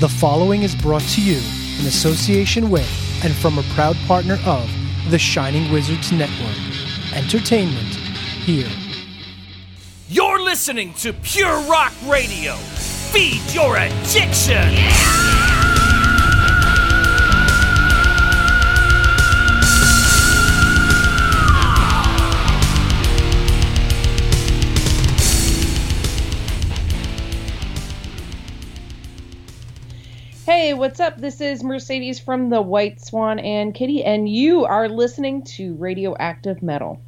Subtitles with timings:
[0.00, 1.38] The following is brought to you
[1.80, 2.88] in association with
[3.24, 4.70] and from a proud partner of
[5.10, 6.56] the Shining Wizards Network.
[7.16, 7.96] Entertainment
[8.46, 8.70] here.
[10.08, 12.54] You're listening to Pure Rock Radio.
[12.54, 15.57] Feed your addiction.
[30.60, 31.16] Hey, what's up?
[31.18, 36.64] This is Mercedes from the White Swan and Kittie, and you are listening to Radioactive
[36.64, 37.00] Metal.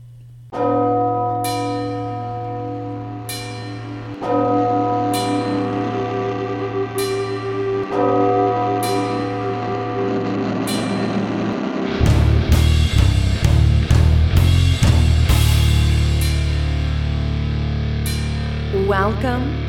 [18.87, 19.67] Welcome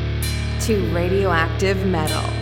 [0.60, 2.41] to Radioactive Metal.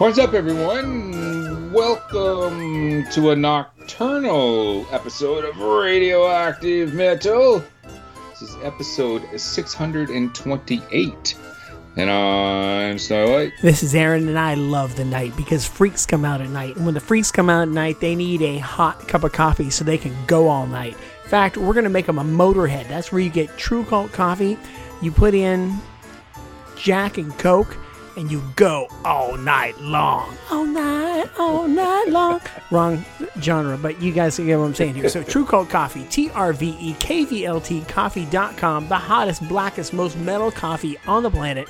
[0.00, 1.70] What's up, everyone?
[1.74, 7.62] Welcome to a nocturnal episode of Radioactive Metal.
[8.30, 11.34] This is episode 628.
[11.98, 13.52] And I'm Snowlight.
[13.60, 16.76] This is Aaron, and I love the night because freaks come out at night.
[16.76, 19.68] And when the freaks come out at night, they need a hot cup of coffee
[19.68, 20.96] so they can go all night.
[21.24, 22.88] In fact, we're going to make them a motorhead.
[22.88, 24.56] That's where you get Trve Kvlt coffee.
[25.02, 25.76] You put in
[26.74, 27.76] Jack and Coke,
[28.16, 30.36] and you go all night long.
[30.50, 32.40] All night, all night long.
[32.70, 33.04] Wrong
[33.40, 35.08] genre, but you guys get what I'm saying here.
[35.08, 39.46] So, Trve Kvlt Coffee, T R V E K V L T coffee.com, the hottest,
[39.48, 41.68] blackest, most metal coffee on the planet,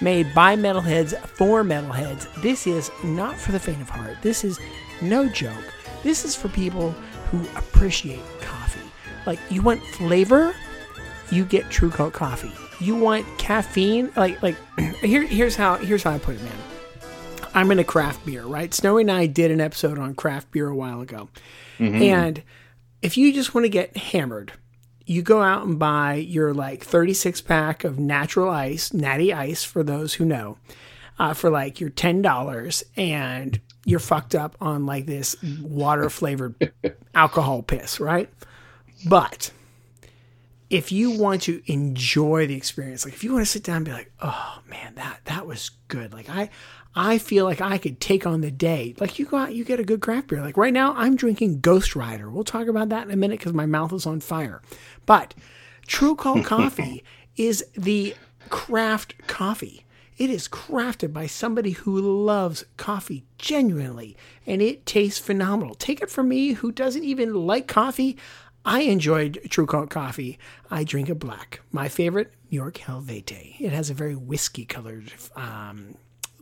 [0.00, 2.28] made by metalheads for metalheads.
[2.42, 4.16] This is not for the faint of heart.
[4.22, 4.58] This is
[5.02, 5.72] no joke.
[6.02, 6.92] This is for people
[7.30, 8.88] who appreciate coffee.
[9.26, 10.54] Like, you want flavor?
[11.30, 14.10] You get Trve Kvlt Coffee you want caffeine?
[14.16, 14.56] Like like
[15.00, 16.52] here here's how here's how I put it man.
[17.54, 18.72] I'm into craft beer right?
[18.72, 21.28] Snowy and I did an episode on craft beer a while ago.
[21.78, 22.02] Mm-hmm.
[22.02, 22.42] and
[23.00, 24.52] if you just want to get hammered
[25.06, 29.82] you go out and buy your like 36 pack of natural ice natty ice for
[29.82, 30.58] those who know
[31.18, 36.72] uh, for like your $10 and you're fucked up on like this water flavored
[37.14, 38.28] alcohol piss right?
[39.08, 39.50] But
[40.70, 43.84] if you want to enjoy the experience, like if you want to sit down and
[43.84, 46.12] be like, oh man, that that was good.
[46.12, 46.48] Like I,
[46.94, 48.94] I feel like I could take on the day.
[49.00, 50.40] Like you go out, you get a good craft beer.
[50.40, 52.30] Like right now, I'm drinking Ghost Rider.
[52.30, 54.62] We'll talk about that in a minute because my mouth is on fire.
[55.06, 55.34] But
[55.88, 57.02] Trve Kvlt Coffee
[57.36, 58.14] is the
[58.48, 59.84] craft coffee.
[60.18, 65.74] It is crafted by somebody who loves coffee genuinely, and it tastes phenomenal.
[65.74, 68.18] Take it from me, who doesn't even like coffee.
[68.64, 70.38] I enjoyed Trve Kvlt coffee.
[70.70, 71.60] I drink it black.
[71.72, 73.56] My favorite, York Helvete.
[73.58, 75.96] It has a very whiskey colored, um,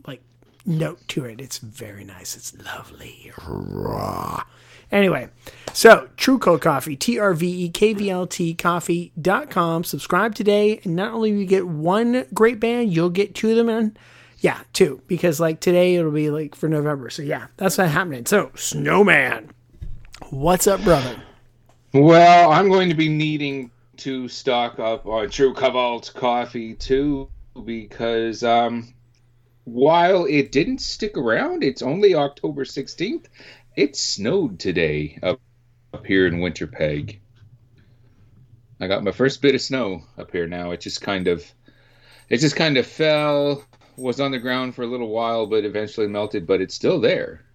[0.05, 0.21] like
[0.65, 1.39] note to it.
[1.39, 2.35] It's very nice.
[2.35, 3.31] It's lovely.
[4.91, 5.29] Anyway,
[5.71, 9.83] so Trve Kvlt Coffee, T R V E K V L T coffee.com.
[9.83, 13.55] Subscribe today, and not only will you get one great band, you'll get two of
[13.55, 13.69] them.
[13.69, 13.99] And
[14.39, 17.09] yeah, two, because like today it'll be like for November.
[17.09, 18.25] So yeah, that's not happening.
[18.25, 19.51] So, Snowman,
[20.31, 21.21] what's up, brother?
[21.91, 27.29] Well, I'm going to be needing to stock up on Trve Kvlt coffee too,
[27.65, 28.93] because um,
[29.63, 33.25] while it didn't stick around, it's only October 16th.
[33.75, 35.41] It snowed today up,
[35.91, 37.17] up here in Winterpeg.
[38.79, 40.69] I got my first bit of snow up here now.
[40.69, 41.43] It just kind of,
[42.29, 43.65] it just kind of fell,
[43.97, 46.45] was on the ground for a little while, but eventually melted.
[46.45, 47.45] But it's still there.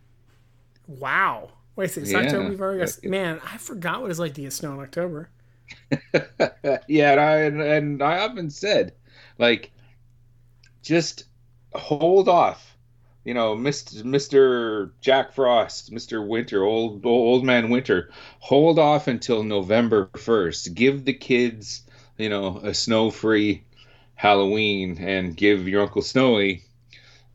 [0.88, 1.50] Wow.
[1.76, 2.18] Wait, it's Yeah.
[2.18, 2.48] October.
[2.50, 5.30] We've already got, man, I forgot what it's like to get snow in October.
[6.88, 8.94] yeah, and I and, and I often said,
[9.38, 9.72] like,
[10.82, 11.24] just
[11.74, 12.76] hold off.
[13.24, 18.10] You know, Mister Jack Frost, Mister Winter, old old man Winter,
[18.40, 20.74] hold off until November first.
[20.74, 21.82] Give the kids,
[22.18, 23.64] you know, a snow-free
[24.14, 26.64] Halloween, and give your Uncle Snowy,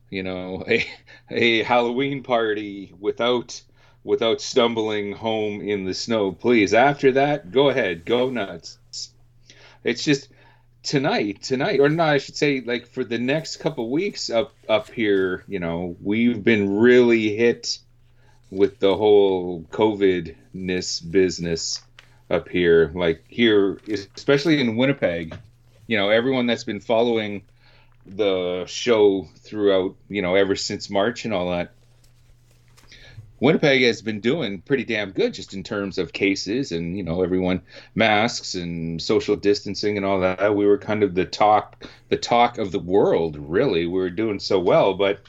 [0.10, 0.86] you know, a
[1.32, 3.62] a Halloween party without
[4.04, 6.31] without stumbling home in the snow.
[6.31, 8.78] Please, after that, go ahead, go nuts.
[9.84, 10.30] It's just
[10.84, 14.90] tonight, tonight, or not, I should say, like for the next couple weeks up up
[14.90, 17.80] here, you know, we've been really hit
[18.51, 21.81] with the whole COVID-ness business
[22.30, 22.92] up here.
[22.94, 25.38] Like here, especially in Winnipeg,
[25.88, 27.44] you know, everyone that's been following
[28.06, 31.74] the show throughout, you know, ever since March and all that.
[33.42, 37.24] Winnipeg has been doing pretty damn good just in terms of cases and you know
[37.24, 37.62] everyone
[37.96, 40.56] masks and social distancing and all that.
[40.56, 43.86] We were kind of the talk the talk of the world really.
[43.86, 45.22] We were doing so well, but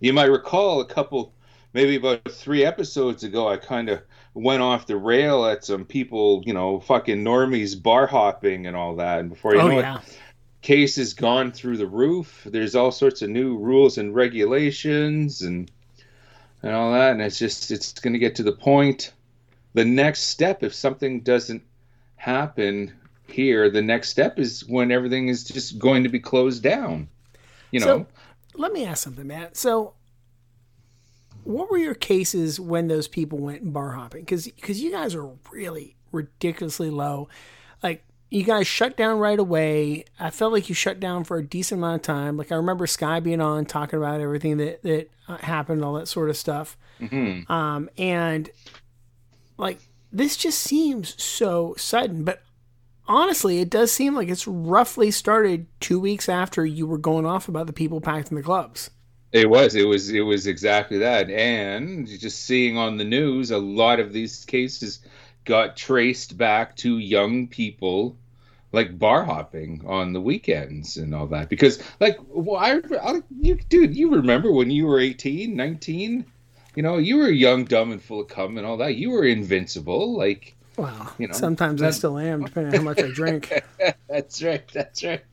[0.00, 1.34] you might recall a couple
[1.72, 4.02] maybe about 3 episodes ago I kind of
[4.34, 8.96] went off the rail at some people, you know, fucking normies bar hopping and all
[8.96, 9.98] that and before you Oh know yeah.
[9.98, 10.18] it
[10.62, 12.42] cases gone through the roof.
[12.44, 15.70] There's all sorts of new rules and regulations and
[16.62, 19.12] and all that, and it's just it's going to get to the point.
[19.74, 21.62] The next step, if something doesn't
[22.16, 22.92] happen
[23.26, 27.08] here, the next step is when everything is just going to be closed down.
[27.70, 28.06] You know, So
[28.54, 29.56] let me ask something, Matt.
[29.56, 29.94] So,
[31.44, 34.24] what were your cases when those people went bar hopping?
[34.24, 34.46] Because
[34.82, 37.28] you guys are really ridiculously low.
[38.30, 40.04] You guys shut down right away.
[40.20, 42.36] I felt like you shut down for a decent amount of time.
[42.36, 46.08] Like I remember Sky being on talking about everything that that uh, happened, all that
[46.08, 46.76] sort of stuff.
[47.00, 47.48] Mhm.
[47.48, 48.50] Um, and
[49.56, 49.78] like
[50.12, 52.42] this just seems so sudden, but
[53.06, 57.48] honestly, it does seem like it's roughly started two weeks after you were going off
[57.48, 58.90] about the people packed in the clubs.
[59.32, 59.74] It was.
[59.74, 60.10] It was.
[60.10, 61.28] It was exactly that.
[61.30, 65.00] And just seeing on the news, a lot of these cases
[65.44, 68.16] got traced back to young people,
[68.72, 71.48] like bar hopping on the weekends and all that.
[71.48, 76.24] Because, like, well, I, I you, dude, you remember when you were 18, 19?
[76.74, 78.96] You know, you were young, dumb, and full of cum and all that.
[78.96, 80.16] You were invincible.
[80.16, 83.52] Like, Well, You know, sometimes I still am, depending on how much I drink.
[84.08, 84.62] That's right.
[84.72, 85.24] That's right.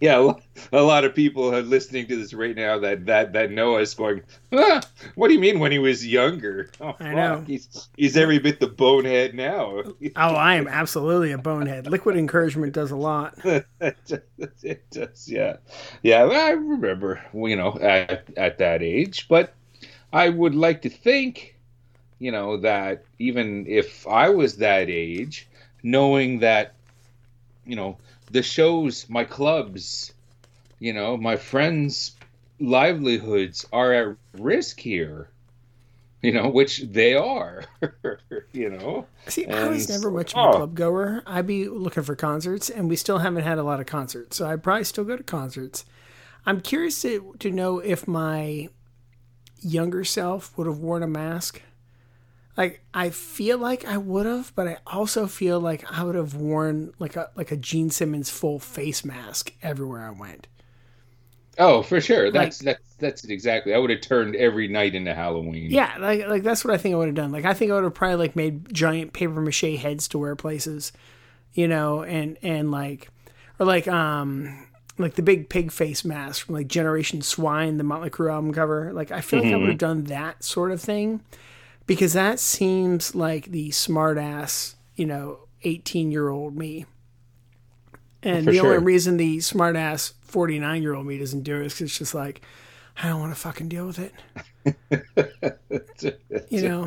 [0.00, 0.32] Yeah,
[0.72, 3.94] a lot of people are listening to this right now that that that know us
[3.94, 4.22] going.
[4.52, 4.80] Ah,
[5.14, 6.70] what do you mean when he was younger?
[6.80, 7.36] Oh, I know.
[7.38, 9.82] fuck, He's he's every bit the bonehead now.
[10.16, 11.86] Oh, I am absolutely a bonehead.
[11.86, 13.38] Liquid encouragement does a lot.
[13.44, 15.28] it does.
[15.28, 15.56] Yeah,
[16.02, 16.24] yeah.
[16.24, 17.24] I remember.
[17.32, 19.54] You know, at at that age, but
[20.12, 21.56] I would like to think,
[22.20, 25.48] you know, that even if I was that age,
[25.82, 26.74] knowing that,
[27.66, 27.96] you know,
[28.30, 30.12] the shows, my clubs,
[30.78, 32.12] you know, my friends'
[32.60, 35.28] livelihoods are at risk here.
[36.22, 37.64] You know, which they are.
[38.52, 39.06] you know.
[39.26, 40.52] See, I was never much of a oh.
[40.52, 41.22] club goer.
[41.26, 44.36] I'd be looking for concerts, and we still haven't had a lot of concerts.
[44.36, 45.86] So I'd probably still go to concerts.
[46.44, 48.68] I'm curious to, to know if my
[49.62, 51.62] younger self would have worn a mask.
[52.60, 56.34] Like I feel like I would have, but I also feel like I would have
[56.34, 60.46] worn like a like a Gene Simmons full face mask everywhere I went.
[61.58, 62.30] Oh, for sure.
[62.30, 63.72] That's like, that's that's exactly.
[63.72, 65.70] I would have turned every night into Halloween.
[65.70, 67.32] Yeah, like like that's what I think I would have done.
[67.32, 70.36] Like I think I would have probably like made giant paper mache heads to wear
[70.36, 70.92] places,
[71.54, 73.08] you know, and and like
[73.58, 74.66] or like um
[74.98, 78.92] like the big pig face mask from like Generation Swine, the Motley Crue album cover.
[78.92, 79.48] Like I feel mm-hmm.
[79.48, 81.22] like I would have done that sort of thing
[81.90, 86.86] because that seems like the smart ass, you know, 18 year old me.
[88.22, 88.74] And For the sure.
[88.74, 92.14] only reason the smart ass 49 year old me doesn't do it is it's just
[92.14, 92.42] like,
[92.96, 94.14] I don't want to fucking deal with it.
[96.48, 96.86] you know?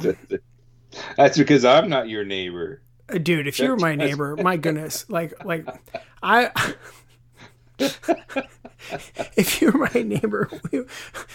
[1.18, 2.82] That's because I'm not your neighbor.
[3.10, 5.68] Uh, dude, if you were my neighbor, my goodness, like, like,
[6.24, 6.50] I,
[9.36, 10.86] if you were my neighbor, we,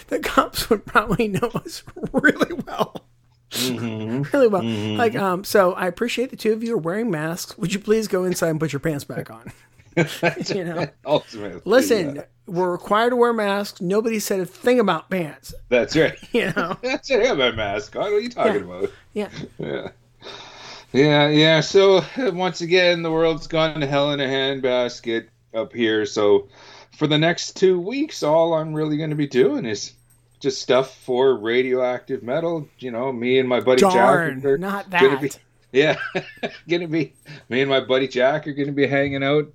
[0.07, 3.05] the cops would probably know us really well.
[3.51, 4.21] Mm-hmm.
[4.33, 4.61] really well.
[4.61, 4.97] Mm-hmm.
[4.97, 7.57] Like, um, so I appreciate the two of you are wearing masks.
[7.57, 9.51] Would you please go inside and put your pants back on?
[10.47, 11.61] you know, ultimately.
[11.65, 12.21] Listen, yeah.
[12.45, 13.81] we're required to wear masks.
[13.81, 15.53] Nobody said a thing about pants.
[15.69, 16.17] That's right.
[16.31, 17.21] You know, that's it.
[17.21, 18.03] I have my mask on.
[18.03, 18.59] What are you talking yeah.
[18.59, 18.91] about?
[19.13, 19.29] Yeah.
[19.57, 19.87] Yeah.
[20.91, 21.59] Yeah, yeah.
[21.61, 26.05] So once again, the world's gone to hell in a handbasket up here.
[26.05, 26.47] So
[26.97, 29.93] for the next two weeks, all I'm really going to be doing is
[30.39, 32.67] just stuff for radioactive metal.
[32.79, 35.21] You know, me and my buddy Darn, Jack are not that.
[35.21, 35.31] Be,
[35.71, 35.97] yeah,
[36.67, 37.13] gonna be
[37.49, 39.51] me and my buddy Jack are gonna be hanging out,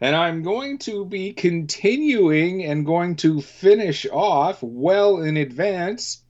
[0.00, 6.22] and I'm going to be continuing and going to finish off well in advance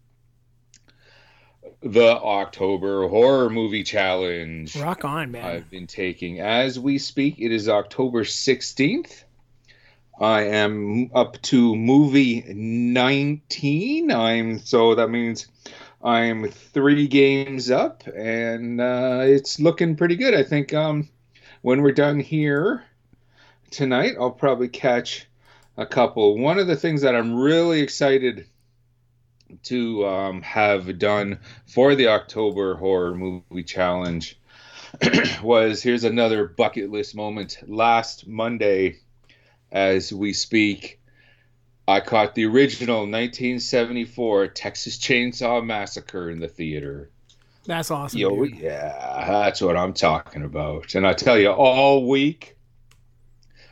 [1.82, 4.74] the October Horror Movie Challenge.
[4.76, 5.44] Rock on, man!
[5.44, 7.36] I've been taking as we speak.
[7.38, 9.24] It is October 16th.
[10.20, 14.10] I am up to movie 19.
[14.10, 15.46] I'm so that means
[16.02, 20.34] I'm three games up, and uh, it's looking pretty good.
[20.34, 21.08] I think um,
[21.62, 22.84] when we're done here
[23.70, 25.26] tonight, I'll probably catch
[25.76, 26.36] a couple.
[26.38, 28.46] One of the things that I'm really excited
[29.64, 34.38] to um, have done for the October Horror Movie Challenge
[35.42, 37.58] was here's another bucket list moment.
[37.66, 38.98] Last Monday,
[39.72, 41.00] as we speak.
[41.88, 47.10] I caught the original 1974 Texas Chainsaw Massacre in the theater.
[47.64, 48.18] That's awesome.
[48.18, 48.58] Yo, dude.
[48.58, 50.94] yeah, that's what I'm talking about.
[50.94, 52.56] And I tell you, all week,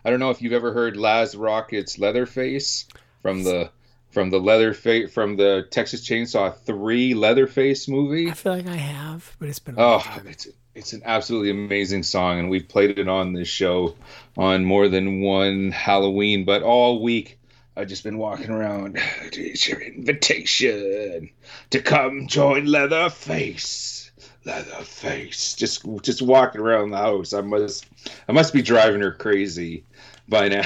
[0.04, 2.86] I don't know if you've ever heard Lääz Rockit's Leatherface
[3.22, 3.70] from the
[4.10, 8.28] from the Leatherface from the Texas Chainsaw Three Leatherface movie.
[8.28, 9.74] I feel like I have, but it's been.
[9.78, 10.48] oh, it's
[10.80, 13.94] it's an absolutely amazing song, and we've played it on this show
[14.38, 16.46] on more than one Halloween.
[16.46, 17.38] But all week,
[17.76, 18.98] I've just been walking around.
[19.32, 21.28] It's your invitation
[21.68, 24.10] to come join Leatherface.
[24.46, 25.54] Leatherface.
[25.54, 27.34] Just just walking around the house.
[27.34, 27.86] I must
[28.26, 29.84] I must be driving her crazy
[30.28, 30.64] by now.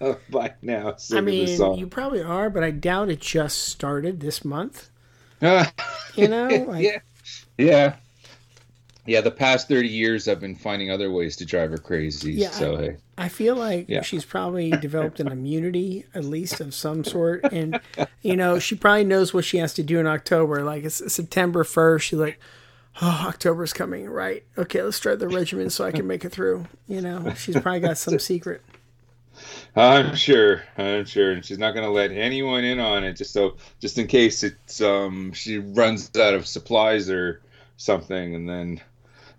[0.30, 0.96] by now.
[1.12, 4.90] I mean, you probably are, but I doubt it just started this month.
[5.40, 6.82] you know, like...
[6.82, 6.98] yeah,
[7.56, 7.96] yeah.
[9.08, 12.34] Yeah, the past 30 years I've been finding other ways to drive her crazy.
[12.34, 12.96] Yeah, so, I, hey.
[13.16, 14.02] I feel like yeah.
[14.02, 17.42] she's probably developed an immunity, at least of some sort.
[17.50, 17.80] And,
[18.20, 20.62] you know, she probably knows what she has to do in October.
[20.62, 22.00] Like, it's September 1st.
[22.02, 22.38] She's like,
[23.00, 24.10] oh, October's coming.
[24.10, 24.44] Right.
[24.58, 26.66] Okay, let's start the regimen so I can make it through.
[26.86, 28.62] You know, she's probably got some secret.
[29.74, 30.64] I'm sure.
[30.76, 33.96] I'm sure, and she's not going to let anyone in on it, just so, just
[33.96, 37.40] in case it's um she runs out of supplies or
[37.76, 38.80] something, and then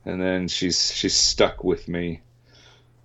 [0.06, 2.22] and then she's she's stuck with me.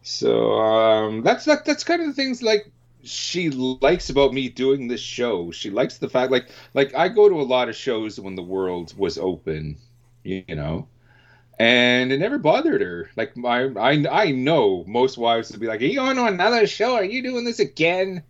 [0.03, 2.71] So um, that's that, that's kind of the things like
[3.03, 5.51] she likes about me doing this show.
[5.51, 8.43] She likes the fact like like I go to a lot of shows when the
[8.43, 9.77] world was open,
[10.23, 10.89] you know,
[11.59, 13.11] and it never bothered her.
[13.17, 16.95] Like my I I know most wives would be like, "Are you on another show?
[16.95, 18.23] Are you doing this again?"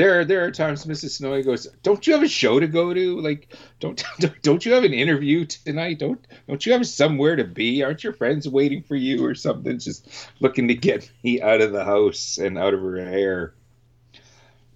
[0.00, 1.10] There there are times Mrs.
[1.10, 3.20] Snowy goes, "Don't you have a show to go to?
[3.20, 4.02] Like, don't
[4.42, 5.98] don't you have an interview tonight?
[5.98, 7.82] Don't don't you have somewhere to be?
[7.82, 9.78] Aren't your friends waiting for you or something?
[9.78, 10.08] Just
[10.40, 13.54] looking to get me out of the house and out of her hair,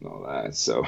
[0.00, 0.84] and all that." So.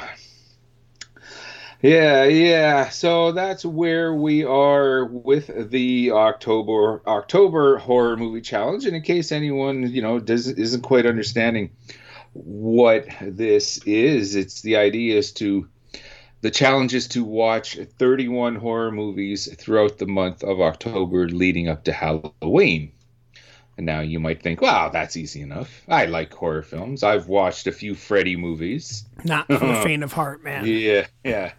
[1.83, 2.89] Yeah, yeah.
[2.89, 8.87] So that's where we are with the October October horror movie challenge.
[8.87, 11.71] And in case anyone you know doesn't isn't quite understanding
[12.45, 14.35] what this is.
[14.35, 15.69] It's the idea is to
[16.43, 21.85] the challenge is to watch 31 horror movies throughout the month of October leading up
[21.85, 22.93] to Halloween.
[23.77, 25.83] And now you might think, wow, that's easy enough.
[25.89, 27.03] I like horror films.
[27.03, 29.05] I've watched a few Freddy movies.
[29.25, 30.65] Not for the faint of heart, man.
[30.67, 31.53] Yeah, yeah.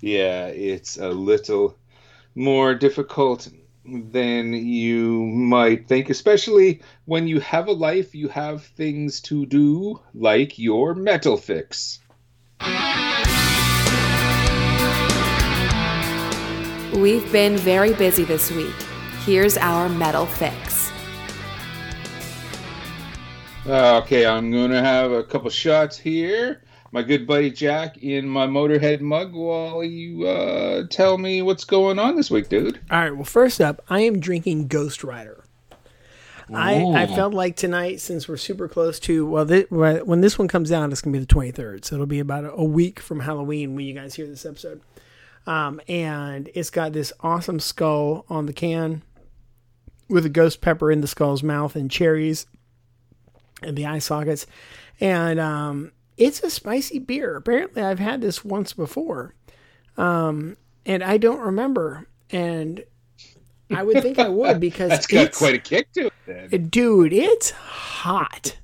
[0.00, 1.76] Yeah, it's a little
[2.34, 3.48] more difficult
[3.88, 10.00] than you might think, especially when you have a life, you have things to do,
[10.14, 12.00] like your metal fix.
[16.94, 18.74] We've been very busy this week.
[19.24, 20.90] Here's our metal fix.
[23.66, 26.62] Okay, I'm gonna have a couple shots here.
[26.96, 31.98] My good buddy Jack in my Motorhead mug while you uh, tell me what's going
[31.98, 32.80] on this week, dude.
[32.90, 33.14] All right.
[33.14, 35.44] Well, first up, I am drinking Ghost Rider.
[36.50, 40.48] I, I felt like tonight, since we're super close to well, thi- when this one
[40.48, 42.98] comes out, it's gonna be the twenty third, so it'll be about a, a week
[42.98, 44.80] from Halloween when you guys hear this episode.
[45.46, 49.02] Um, and it's got this awesome skull on the can
[50.08, 52.46] with a ghost pepper in the skull's mouth and cherries
[53.60, 54.46] and the eye sockets,
[54.98, 57.36] and um, it's a spicy beer.
[57.36, 59.34] Apparently, I've had this once before,
[59.96, 62.06] um, and I don't remember.
[62.30, 62.84] And
[63.74, 66.50] I would think I would because That's got it's- quite a kick to it.
[66.50, 66.66] Then.
[66.68, 68.58] dude, it's hot.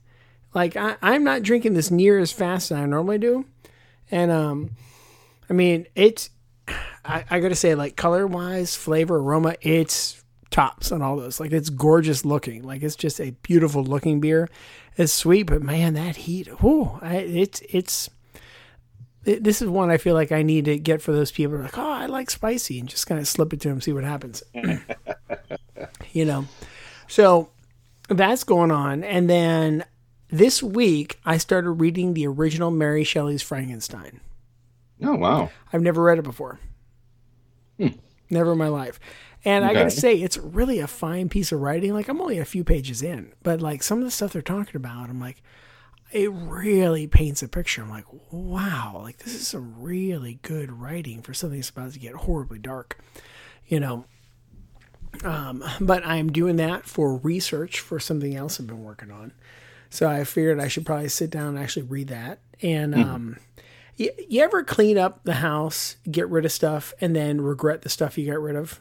[0.55, 3.47] Like I, I'm not drinking this near as fast as I normally do,
[4.11, 4.71] and um,
[5.49, 6.31] I mean it's.
[7.05, 10.22] I, I gotta say, like color wise, flavor, aroma, it's
[10.53, 11.41] tops and all those.
[11.41, 12.63] Like it's gorgeous looking.
[12.63, 14.49] Like it's just a beautiful looking beer.
[14.97, 18.09] It's sweet, but man, that heat, whoo, it's it's.
[19.25, 21.61] it- this is one I feel like I need to get for those people who
[21.61, 23.93] are like, oh, I like spicy, and just kind of slip it to them, see
[23.93, 24.43] what happens.
[26.13, 26.47] you know,
[27.09, 27.49] so
[28.09, 29.85] that's going on, and then
[30.29, 34.21] this week I started reading the original Mary Shelley's Frankenstein.
[35.03, 35.51] Oh wow.
[35.73, 36.59] I've never read it before.
[37.79, 37.89] Hmm.
[38.31, 38.99] Never in my life.
[39.45, 41.93] And I gotta say, it's really a fine piece of writing.
[41.95, 44.77] Like I'm only a few pages in, but like some of the stuff they're talking
[44.77, 45.43] about, I'm like,
[46.13, 47.83] it really paints a picture.
[47.83, 51.99] I'm like, wow, like this is some really good writing for something that's about to
[51.99, 52.99] get horribly dark,
[53.67, 54.05] you know.
[55.25, 59.33] Um, but I'm doing that for research for something else I've been working on.
[59.91, 62.39] So I figured I should probably sit down and actually read that.
[62.63, 63.37] And um,
[63.97, 67.89] you, you ever clean up the house, get rid of stuff, and then regret the
[67.89, 68.81] stuff you got rid of?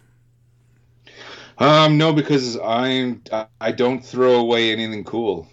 [1.58, 5.48] Um, no, because I'm I- I don't throw away anything cool.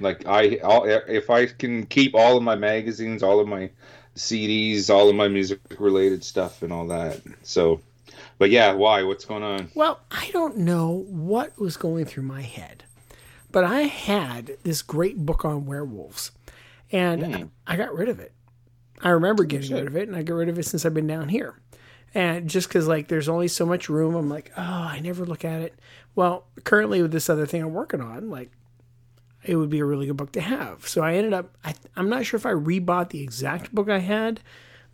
[0.00, 3.70] Like I, I'll, if I can keep all of my magazines, all of my
[4.16, 7.20] CDs, all of my music related stuff, and all that.
[7.42, 7.80] So,
[8.38, 9.02] but yeah, why?
[9.04, 9.70] What's going on?
[9.74, 12.84] Well, I don't know what was going through my head,
[13.52, 16.32] but I had this great book on werewolves,
[16.90, 18.32] and I got rid of it.
[19.02, 21.06] I remember getting rid of it, and I got rid of it since I've been
[21.06, 21.54] down here.
[22.14, 25.44] And just because like there's only so much room, I'm like, oh, I never look
[25.44, 25.74] at it.
[26.14, 28.50] Well, currently with this other thing I'm working on, like
[29.44, 30.86] it would be a really good book to have.
[30.86, 33.98] So I ended up, I, I'm not sure if I rebought the exact book I
[33.98, 34.40] had,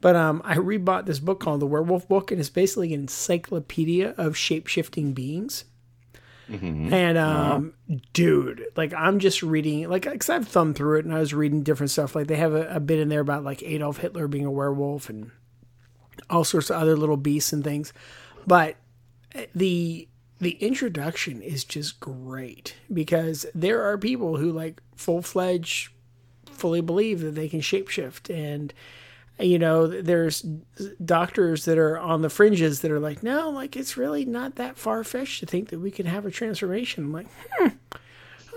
[0.01, 4.15] but um, I rebought this book called The Werewolf Book, and it's basically an encyclopedia
[4.17, 5.65] of shape shifting beings.
[6.95, 7.75] And um,
[8.15, 11.63] dude, like I'm just reading, like, cause I've thumbed through it and I was reading
[11.63, 12.15] different stuff.
[12.15, 15.11] Like they have a, a bit in there about like Adolf Hitler being a werewolf
[15.11, 15.31] and
[16.31, 17.93] all sorts of other little beasts and things.
[18.47, 18.77] But
[19.55, 20.09] the
[20.41, 25.91] the introduction is just great because there are people who like full fledged
[26.47, 28.73] fully believe that they can shapeshift and
[29.39, 30.45] you know there's
[31.05, 34.77] doctors that are on the fringes that are like no like it's really not that
[34.77, 37.69] far fetched to think that we can have a transformation i'm like hmm,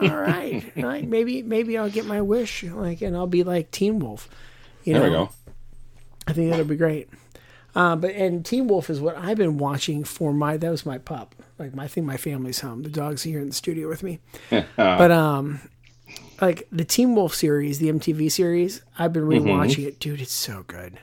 [0.02, 4.00] all right like maybe maybe i'll get my wish like and i'll be like teen
[4.00, 4.30] wolf
[4.84, 5.30] you There know we go.
[6.28, 7.10] I think that'll be great.
[7.76, 10.98] Uh, but and Teen Wolf is what I've been watching for my that was my
[10.98, 11.36] pup.
[11.58, 12.84] Like my I think my family's home.
[12.84, 14.20] The dog's here in the studio with me.
[14.76, 15.62] but um
[16.42, 20.00] like the Teen Wolf series, the MTV series, I've been rewatching it.
[20.00, 21.00] Dude, it's so good.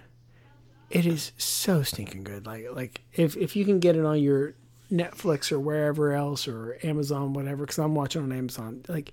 [0.91, 2.45] It is so stinking good.
[2.47, 4.55] Like like if if you can get it on your
[4.93, 8.83] Netflix or wherever else or Amazon whatever cuz I'm watching on Amazon.
[8.89, 9.13] Like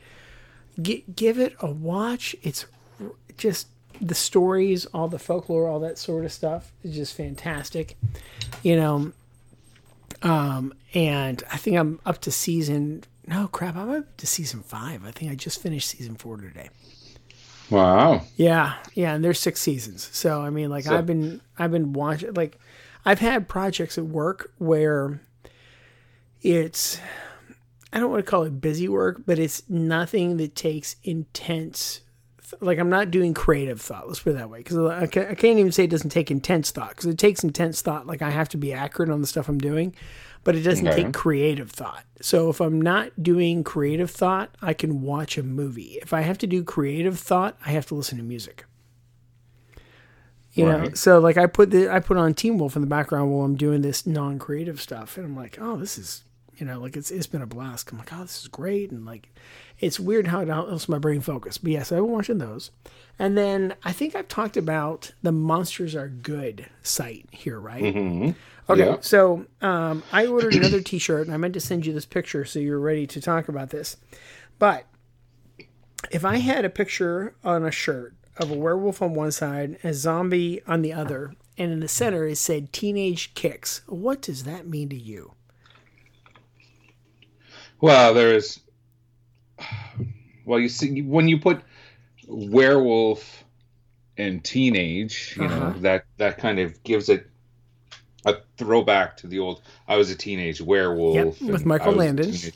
[0.82, 2.36] gi- give it a watch.
[2.44, 2.66] It's
[3.02, 3.68] r- just
[4.02, 7.98] the stories, all the folklore, all that sort of stuff is just fantastic.
[8.64, 9.12] You know,
[10.22, 13.04] um, and I think I'm up to season.
[13.28, 15.06] No crap, I'm up to season five.
[15.06, 16.70] I think I just finished season four today.
[17.70, 18.22] Wow.
[18.36, 20.08] Yeah, yeah, and there's six seasons.
[20.14, 22.60] So I mean, like So- I've been I've been watching like
[23.06, 25.20] I've had projects at work where
[26.42, 27.00] it's
[27.92, 32.02] I don't want to call it busy work, but it's nothing that takes intense.
[32.62, 34.08] Like I'm not doing creative thought.
[34.08, 36.30] Let's put it that way, because I ca- I can't even say it doesn't take
[36.32, 38.08] intense thought, because it takes intense thought.
[38.08, 39.96] Like I have to be accurate on the stuff I'm doing,
[40.44, 41.04] but it doesn't Okay.
[41.04, 42.04] take creative thought.
[42.22, 46.00] So if I'm not doing creative thought, I can watch a movie.
[46.02, 48.66] If I have to do creative thought, I have to listen to music.
[50.54, 53.30] You know, so like I put the I put on Teen Wolf in the background
[53.32, 56.24] while I'm doing this non-creative stuff, and I'm like, oh, this is
[56.58, 57.92] You know, like it's it's been a blast.
[57.92, 59.36] I'm like, oh, this is great, and like,
[59.86, 61.58] it's weird how it helps my brain focus.
[61.60, 62.72] But yes, I've been watching those,
[63.20, 67.84] and then I think I've talked about the Monsters Are Good site here, right?
[67.84, 68.32] Mm-hmm.
[68.68, 68.98] Okay, Yeah.
[69.02, 72.58] so um, I ordered another T-shirt, and I meant to send you this picture so
[72.60, 73.98] you're ready to talk about this.
[74.58, 74.86] But
[76.12, 79.94] if I had a picture on a shirt of a werewolf on one side, a
[79.94, 84.68] zombie on the other, and in the center it said "Teenage Kicks," what does that
[84.68, 85.34] mean to you?
[87.82, 88.60] Well, there's.
[90.46, 91.62] Well, you see, when you put
[92.28, 93.44] werewolf
[94.18, 95.74] and teenage, you know Uh-huh.
[95.80, 97.28] that that kind of gives it
[98.26, 99.62] a throwback to the old.
[99.88, 101.42] I was a teenage werewolf.
[101.42, 102.26] Yep, with Michael I Landon.
[102.32, 102.54] teenage-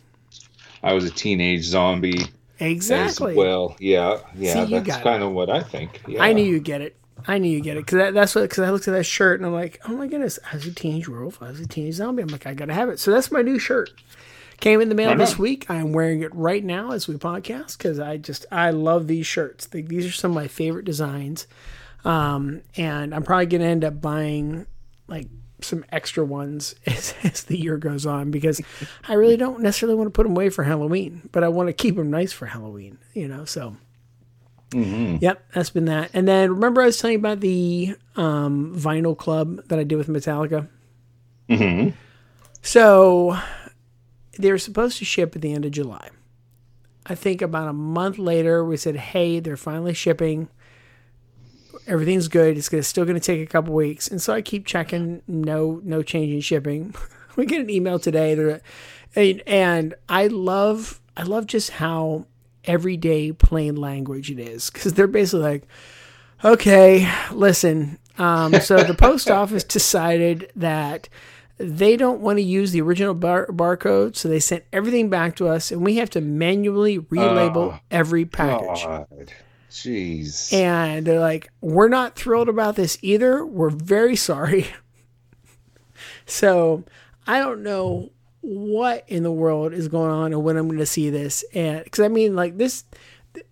[0.81, 2.25] I was a teenage zombie
[2.59, 3.35] Exactly.
[3.35, 3.75] well.
[3.79, 5.03] Yeah, yeah, See, you that's it.
[5.03, 6.01] kind of what I think.
[6.07, 6.23] Yeah.
[6.23, 6.95] I knew you'd get it.
[7.27, 8.43] I knew you get it because that, that's what.
[8.43, 10.71] Because I looked at that shirt and I'm like, oh my goodness, I was a
[10.73, 11.41] teenage werewolf.
[11.43, 12.21] I was a teenage zombie.
[12.23, 12.97] I'm like, I gotta have it.
[12.99, 13.89] So that's my new shirt.
[14.59, 15.69] Came in the mail this week.
[15.69, 19.25] I am wearing it right now as we podcast because I just I love these
[19.25, 19.67] shirts.
[19.67, 21.47] These are some of my favorite designs,
[22.03, 24.65] um, and I'm probably gonna end up buying
[25.07, 25.27] like
[25.61, 28.61] some extra ones as, as the year goes on because
[29.07, 31.73] I really don't necessarily want to put them away for Halloween, but I want to
[31.73, 32.97] keep them nice for Halloween.
[33.13, 33.77] You know, so.
[35.19, 36.11] Yep, that's been that.
[36.13, 39.95] And then remember I was telling you about the um, vinyl club that I did
[39.95, 40.67] with Metallica.
[41.49, 41.89] Mm-hmm.
[42.61, 43.39] So
[44.39, 46.09] they were supposed to ship at the end of July.
[47.05, 50.47] I think about a month later, we said, "Hey, they're finally shipping.
[51.85, 52.57] Everything's good.
[52.57, 55.21] It's gonna, still going to take a couple weeks." And so I keep checking.
[55.27, 56.95] No, no change in shipping.
[57.35, 58.59] we get an email today,
[59.15, 62.25] and, and I love, I love just how
[62.63, 65.67] everyday plain language it is because they're basically like,
[66.45, 71.09] "Okay, listen." Um, so the post office decided that
[71.59, 75.47] they don't want to use the original bar- barcode, so they sent everything back to
[75.47, 78.83] us, and we have to manually relabel Oh, every package.
[78.85, 79.07] God,
[79.69, 80.53] jeez.
[80.53, 83.45] And they're like, "We're not thrilled about this either.
[83.45, 84.67] We're very sorry."
[86.25, 86.83] so
[87.27, 90.85] I don't know what in the world is going on and when I'm going to
[90.85, 92.85] see this, and because I mean, like this,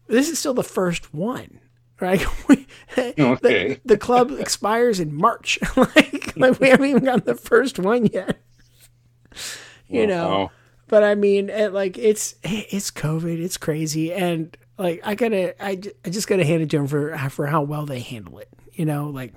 [0.08, 1.60] this is still the first one.
[2.00, 3.74] Right, We- Okay.
[3.76, 5.60] the, the club expires in March.
[5.78, 8.38] like, like we haven't even gotten the first one yet.
[9.88, 10.52] You know, Wow.
[10.88, 15.80] but I mean, it, like it's it's COVID, it's crazy, and like I gotta, I,
[16.06, 18.50] I just gotta hand it to them for for how well they handle it.
[18.74, 19.34] You know, like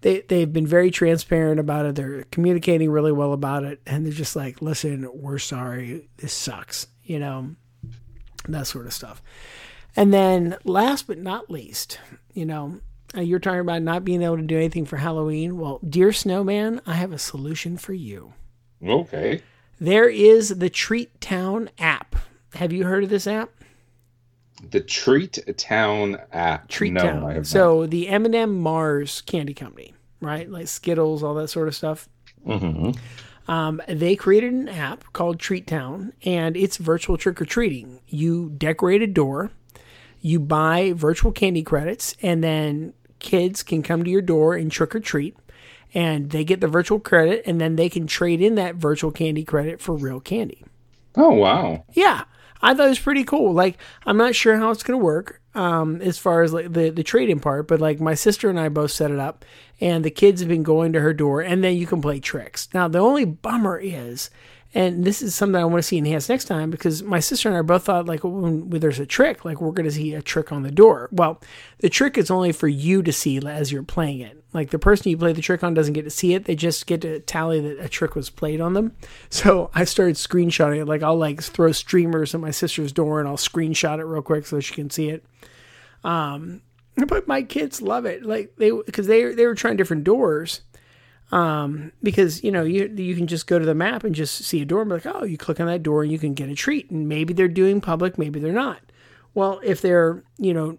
[0.00, 1.94] they they've been very transparent about it.
[1.96, 6.86] They're communicating really well about it, and they're just like, listen, we're sorry, this sucks.
[7.04, 7.54] You know,
[8.48, 9.20] that sort of stuff.
[9.96, 11.98] And then last but not least,
[12.32, 12.80] you know,
[13.16, 15.58] uh, you're talking about not being able to do anything for Halloween.
[15.58, 18.32] Well, dear snowman, I have a solution for you.
[18.84, 19.42] Okay.
[19.78, 22.16] There is the Treat Town app.
[22.54, 23.50] Have you heard of this app?
[24.70, 26.68] The Treat Town app.
[26.68, 27.34] Treat no, I Town.
[27.34, 30.48] have So the M&M Mars candy company, right?
[30.48, 32.08] Like Skittles, all that sort of stuff.
[32.46, 32.96] Mhm.
[33.48, 38.00] Um, they created an app called Treat Town, and it's virtual trick or treating.
[38.06, 39.50] You decorate a door,
[40.22, 44.94] you buy virtual candy credits, and then kids can come to your door and trick
[44.94, 45.36] or treat.
[45.92, 49.44] And they get the virtual credit, and then they can trade in that virtual candy
[49.44, 50.64] credit for real candy.
[51.16, 51.84] Oh wow.
[51.92, 52.24] Yeah,
[52.62, 53.52] I thought it was pretty cool.
[53.52, 57.02] Like, I'm not sure how it's gonna work um, as far as like the the
[57.02, 59.44] trading part, but like my sister and I both set it up,
[59.80, 62.68] and the kids have been going to her door, and then you can play tricks.
[62.72, 64.30] Now, the only bummer is.
[64.74, 67.58] And this is something I want to see enhanced next time because my sister and
[67.58, 70.22] I both thought like when, when there's a trick, like we're going to see a
[70.22, 71.10] trick on the door.
[71.12, 71.40] Well,
[71.80, 74.42] the trick is only for you to see as you're playing it.
[74.54, 76.86] Like the person you play the trick on doesn't get to see it; they just
[76.86, 78.92] get to tally that a trick was played on them.
[79.30, 80.84] So I started screenshotting it.
[80.84, 84.46] Like I'll like throw streamers at my sister's door and I'll screenshot it real quick
[84.46, 85.24] so she can see it.
[86.04, 86.60] Um,
[87.08, 88.24] but my kids love it.
[88.24, 90.60] Like they because they they were trying different doors.
[91.32, 94.60] Um, because you know you you can just go to the map and just see
[94.60, 96.50] a door and be like, oh, you click on that door and you can get
[96.50, 96.90] a treat.
[96.90, 98.80] And maybe they're doing public, maybe they're not.
[99.34, 100.78] Well, if they're you know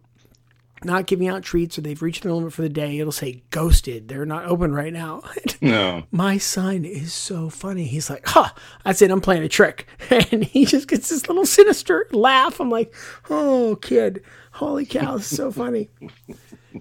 [0.85, 4.07] not giving out treats or they've reached their limit for the day, it'll say ghosted.
[4.07, 5.23] They're not open right now.
[5.61, 6.03] No.
[6.11, 7.85] My son is so funny.
[7.85, 8.49] He's like, huh,
[8.83, 9.11] that's it.
[9.11, 9.87] I'm playing a trick.
[10.09, 12.59] And he just gets this little sinister laugh.
[12.59, 12.93] I'm like,
[13.29, 15.89] oh, kid, holy cow, this is so funny.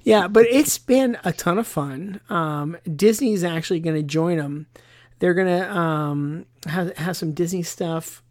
[0.03, 2.21] Yeah, but it's been a ton of fun.
[2.29, 4.67] Um, Disney's actually going to join them.
[5.19, 8.23] They're going to um, have, have some Disney stuff.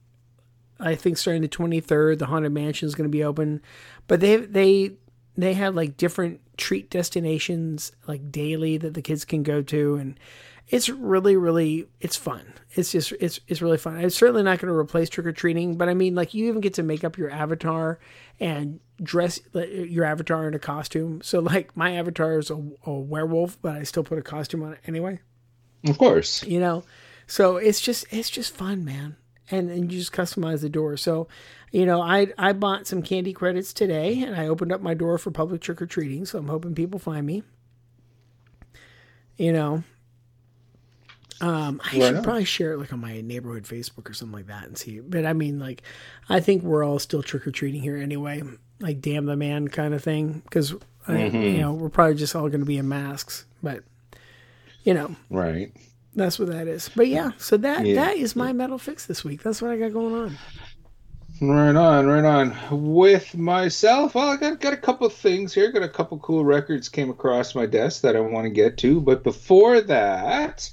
[0.80, 3.62] I think starting the 23rd, the Haunted Mansion is going to be open.
[4.08, 4.94] But they, they,
[5.38, 10.20] they have like different treat destinations like daily that the kids can go to and
[10.68, 14.72] it's really really it's fun it's just it's it's really fun it's certainly not going
[14.72, 18.00] to replace trick-or-treating but i mean like you even get to make up your avatar
[18.40, 21.22] and dress your avatar in a costume.
[21.24, 24.74] So like my avatar is a, a werewolf but i still put a costume on
[24.74, 25.20] it anyway.
[25.88, 26.44] Of course.
[26.44, 26.84] you know?
[27.28, 29.16] So it's just it's just fun man.
[29.50, 30.98] And and you just customize the door.
[30.98, 31.28] So
[31.72, 35.18] you know i i bought some candy credits today and i opened up my door
[35.18, 37.44] for public trick-or-treating so i'm hoping people find me.
[39.38, 39.84] You know?
[41.40, 42.24] Um, I Right should on.
[42.24, 45.00] probably share it like on my neighborhood Facebook or something like that and see.
[45.00, 45.82] But I mean, like,
[46.30, 48.44] I think we're all still trick or treating here anyway,
[48.82, 50.74] like damn the man kind of thing, because
[51.08, 51.36] Mm-hmm.
[51.36, 53.46] you know we're probably just all going to be in masks.
[53.64, 53.84] But
[54.84, 55.72] you know, Right.
[56.16, 56.90] that's what that is.
[56.96, 57.96] But yeah, so that Yeah.
[57.96, 59.42] that is my metal fix this week.
[59.42, 60.38] That's what I got going on.
[61.42, 62.56] Right on, right on.
[62.94, 65.72] With myself, well, I got got a couple of things here.
[65.72, 69.02] Got a couple cool records came across my desk that I want to get to.
[69.02, 70.70] But before that,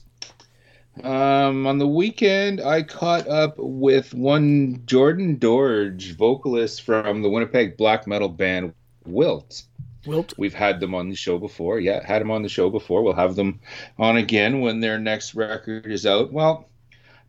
[1.04, 7.76] um, on the weekend, I caught up with one Jordan Dorge, vocalist from the Winnipeg
[7.76, 8.74] black metal band
[9.06, 9.62] Wilt.
[10.06, 10.34] Wilt.
[10.38, 11.80] We've had them on the show before.
[11.80, 13.02] Yeah, had them on the show before.
[13.02, 13.61] We'll have them
[13.98, 16.32] on again when their next record is out.
[16.32, 16.68] Well,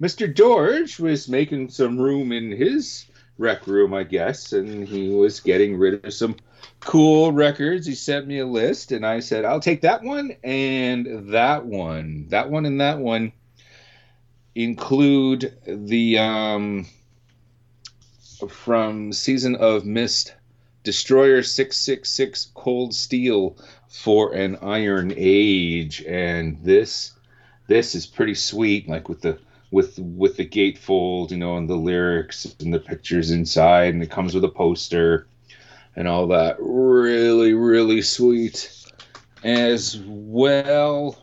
[0.01, 0.33] Mr.
[0.33, 3.05] George was making some room in his
[3.37, 6.35] rec room, I guess, and he was getting rid of some
[6.79, 7.87] cool records.
[7.87, 12.27] He sent me a list, and I said, I'll take that one and that one.
[12.29, 13.31] That one and that one
[14.63, 16.85] include the um
[18.49, 20.35] from Season of Mist
[20.83, 23.55] Destroyer 666 Cold Steel
[23.87, 27.13] for an Iron Age and this
[27.67, 29.39] this is pretty sweet like with the
[29.71, 34.11] with with the gatefold, you know, and the lyrics and the pictures inside and it
[34.11, 35.27] comes with a poster
[35.95, 36.57] and all that.
[36.59, 38.75] Really really sweet.
[39.41, 41.17] As well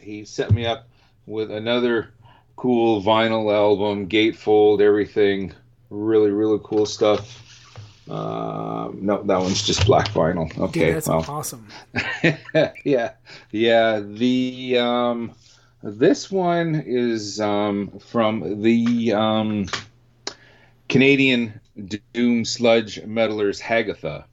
[0.00, 0.86] he set me up
[1.26, 2.10] with another
[2.56, 5.52] cool vinyl album, gatefold, everything.
[5.90, 7.40] Really, really cool stuff.
[8.08, 10.48] Um, no, that one's just black vinyl.
[10.50, 11.66] Dude, Okay, that's well, awesome.
[12.84, 13.12] yeah,
[13.50, 14.00] yeah.
[14.00, 15.32] The um,
[15.82, 19.66] this one is um, from the um,
[20.88, 21.60] Canadian
[22.12, 24.24] doom sludge metalers Hagatha.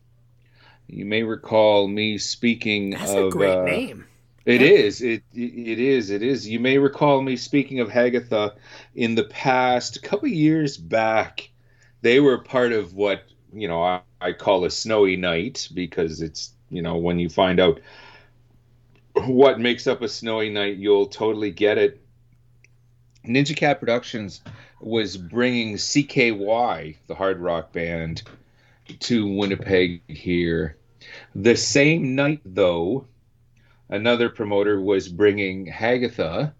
[0.88, 4.06] You may recall me speaking That's of a great uh, name.
[4.46, 5.02] It is.
[5.02, 6.10] It it is.
[6.10, 6.48] It is.
[6.48, 8.56] You may recall me speaking of Hagatha
[8.96, 11.50] in the past, a couple years back.
[12.02, 13.24] They were part of what
[13.54, 17.60] you know I, I call a snowy night because it's you know when you find
[17.60, 17.80] out
[19.14, 22.02] what makes up a snowy night, you'll totally get it.
[23.26, 24.42] Ninja Cat Productions
[24.80, 28.24] was bringing CKY, the hard rock band,
[29.00, 30.78] to Winnipeg here.
[31.36, 33.06] The same night, though,
[33.92, 36.54] another promoter was bringing Hagatha,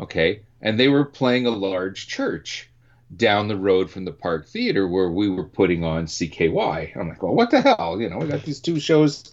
[0.00, 2.68] okay, and they were playing a large church
[3.16, 6.96] down the road from the Park Theater where we were putting on CKY.
[6.96, 8.00] I'm like, well, what the hell?
[8.00, 9.32] You know, we got these two shows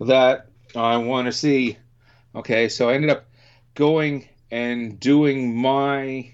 [0.00, 1.78] that I want to see.
[2.34, 3.26] Okay, so I ended up
[3.74, 6.32] going and doing my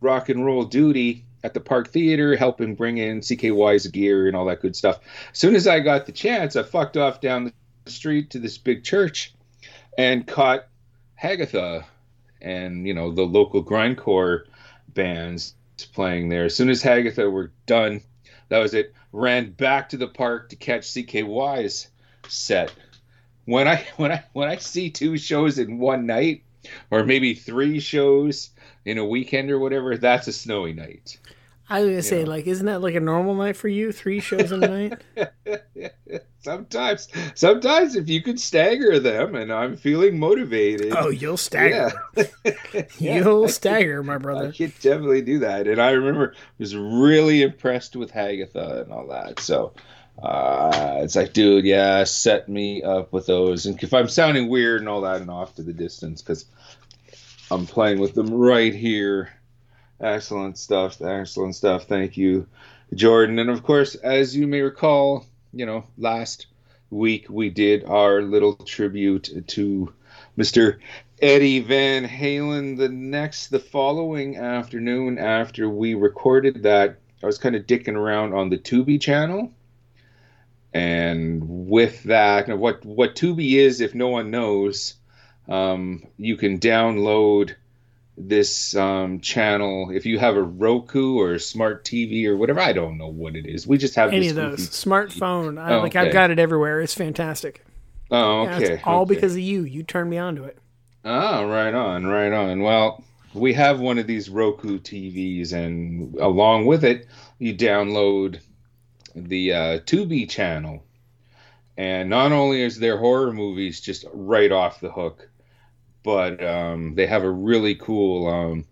[0.00, 4.46] rock and roll duty at the Park Theater, helping bring in CKY's gear and all
[4.46, 5.00] that good stuff.
[5.32, 7.52] As soon as I got the chance, I fucked off down the
[7.90, 9.34] street to this big church
[9.96, 10.66] and caught
[11.20, 11.84] Hagatha
[12.40, 14.44] and you know the local grindcore
[14.88, 15.54] bands
[15.92, 16.44] playing there.
[16.44, 18.00] As soon as Hagatha were done,
[18.48, 18.94] that was it.
[19.12, 21.88] Ran back to the park to catch CKY's
[22.28, 22.72] set.
[23.44, 26.42] When I when I when I see two shows in one night,
[26.90, 28.50] or maybe three shows
[28.84, 31.18] in a weekend or whatever, that's a snowy night.
[31.70, 32.30] I was gonna say, know.
[32.30, 33.92] like, isn't that like a normal night for you?
[33.92, 35.92] Three shows in a night?
[36.40, 40.94] sometimes, sometimes if you could stagger them, and I'm feeling motivated.
[40.96, 41.92] Oh, you'll stagger.
[42.16, 42.24] yeah.
[42.98, 44.48] You'll stagger, my brother.
[44.48, 45.66] I could definitely do that.
[45.66, 49.40] And I remember was really impressed with Hagatha and all that.
[49.40, 49.74] So
[50.22, 53.66] uh, it's like, dude, yeah, set me up with those.
[53.66, 56.46] And if I'm sounding weird and all that and off to the distance, because
[57.50, 59.30] I'm playing with them right here.
[60.00, 61.00] Excellent stuff.
[61.02, 61.84] Excellent stuff.
[61.84, 62.46] Thank you,
[62.94, 63.38] Jordan.
[63.38, 66.46] And of course, as you may recall, you know, last
[66.90, 69.92] week we did our little tribute to
[70.36, 70.78] Mr.
[71.20, 72.78] Eddie Van Halen.
[72.78, 78.34] The next, the following afternoon after we recorded that, I was kind of dicking around
[78.34, 79.52] on the Tubi channel.
[80.72, 84.94] And with that, what what Tubi is, if no one knows,
[85.48, 87.54] um, you can download
[88.18, 89.90] this um, channel.
[89.90, 93.36] If you have a Roku or a smart TV or whatever, I don't know what
[93.36, 93.66] it is.
[93.66, 96.80] We just have Any this of those smartphone, I, Oh, like I've got it everywhere.
[96.80, 97.64] It's fantastic.
[98.10, 98.74] Oh, okay.
[98.74, 99.14] it's all okay.
[99.14, 99.62] because of you.
[99.62, 100.58] You turned me on to it.
[101.04, 102.62] Oh, right on, right on.
[102.62, 103.04] Well,
[103.34, 107.06] we have one of these Roku TVs, and along with it,
[107.38, 108.40] you download
[109.14, 110.82] the uh, Tubi channel.
[111.76, 115.28] And not only is there horror movies just right off the hook,
[116.02, 118.64] but um, they have a really cool um,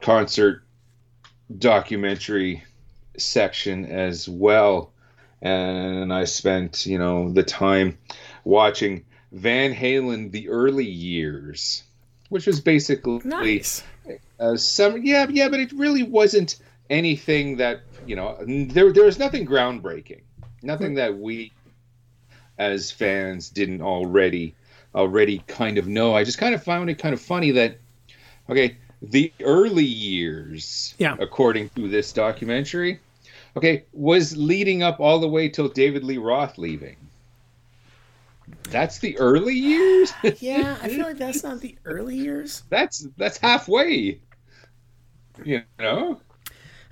[0.00, 0.62] concert
[1.58, 2.64] documentary
[3.18, 4.92] section as well.
[5.42, 7.98] And I spent, you know, the time
[8.44, 11.82] watching Van Halen the early years,
[12.30, 13.84] which was basically Nice.
[14.40, 16.56] uh, some yeah yeah, but it really wasn't
[16.88, 20.22] anything that you know there there was nothing groundbreaking,
[20.62, 21.52] nothing that we
[22.58, 24.54] as fans didn't already
[24.96, 26.14] already kind of know.
[26.14, 27.78] I just kind of found it kind of funny that
[28.50, 31.16] okay, the early years, Yeah.
[31.20, 32.98] according to this documentary,
[33.56, 36.96] okay, was leading up all the way till David Lee Roth leaving.
[38.70, 40.12] That's the early years.
[40.38, 42.62] Yeah, I feel like that's not the early years.
[42.70, 44.20] that's that's halfway.
[45.44, 46.20] You know.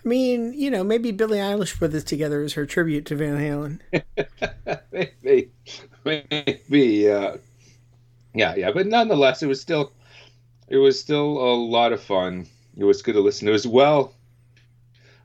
[0.04, 3.38] I mean, you know, maybe Billie Eilish put this together as her tribute to Van
[3.38, 3.80] Halen.
[5.22, 5.50] maybe,
[6.04, 7.38] maybe, uh,
[8.34, 9.92] yeah, yeah, but nonetheless, it was still,
[10.68, 12.46] it was still a lot of fun.
[12.76, 14.14] It was good to listen to as well.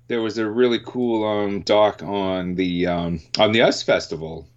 [0.08, 4.48] There was a really cool um, doc on the um, on the US Festival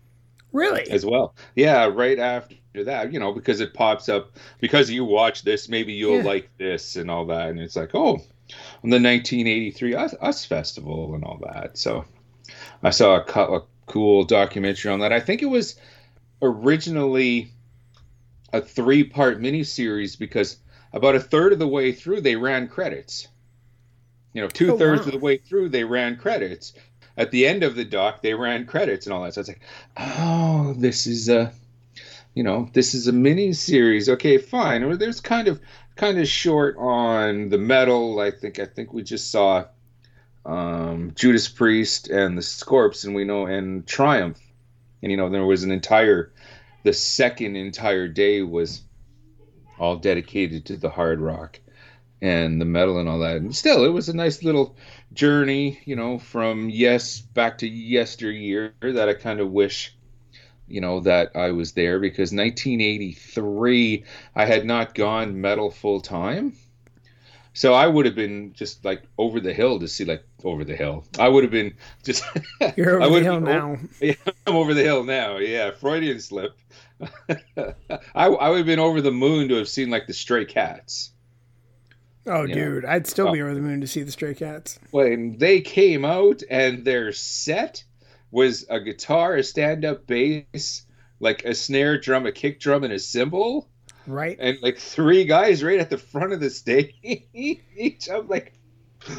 [0.53, 0.91] Really?
[0.91, 1.35] as well.
[1.55, 5.93] Yeah, right after that, you know, because it pops up because you watch this, maybe
[5.93, 6.23] you'll Yeah.
[6.23, 8.12] like this and all that, and it's like, oh,
[8.83, 11.77] on the 1983 US, US Festival and all that.
[11.77, 12.05] So
[12.83, 15.12] I saw a, a cool documentary on that.
[15.12, 15.77] I think it was
[16.41, 17.51] originally
[18.53, 20.59] a three-part miniseries because
[20.93, 23.29] about a third of the way through they ran credits.
[24.33, 25.07] You know, two thirds wow.
[25.07, 26.73] of the way through they ran credits.
[27.17, 29.35] At the end of the doc, they ran credits and all that.
[29.35, 29.61] So it's like,
[29.99, 31.53] oh, this is a,
[32.35, 34.09] you know, this is a mini series.
[34.09, 34.83] Okay, fine.
[34.83, 35.61] Or there's kind of
[35.97, 38.19] kind of short on the metal.
[38.21, 39.67] I think I think we just saw
[40.45, 44.38] um, Judas Priest and the Scorps, and we know and Triumph,
[45.03, 46.32] and you know there was an entire,
[46.83, 48.83] the second entire day was
[49.79, 51.61] all dedicated to the hard rock
[52.21, 53.37] and the metal and all that.
[53.37, 54.77] And still, it was a nice little
[55.12, 59.95] journey, you know, from yes back to yesteryear that I kind of wish,
[60.68, 64.05] you know, that I was there because 1983
[64.37, 66.55] I had not gone metal full time.
[67.55, 70.77] So I would have been just like over the hill to see like over the
[70.77, 71.05] hill.
[71.18, 72.25] I would have been just
[72.77, 73.77] You're I over the hill now.
[74.01, 74.14] yeah,
[74.47, 75.37] I'm over the hill now.
[75.38, 76.57] Yeah, Freudian slip.
[78.15, 81.11] I, I would have been over the moon to have seen like the Stray Cats.
[82.27, 82.55] Oh, Yeah.
[82.55, 83.33] dude, I'd still Oh.
[83.33, 84.79] be over the moon to see the Stray Cats.
[84.93, 87.83] When they came out and their set
[88.31, 90.87] was a guitar, a stand-up bass,
[91.21, 93.69] like a snare drum, a kick drum, and a cymbal,
[94.07, 94.37] Right?
[94.41, 96.95] and like three guys right at the front of the stage.
[98.12, 98.53] I'm like,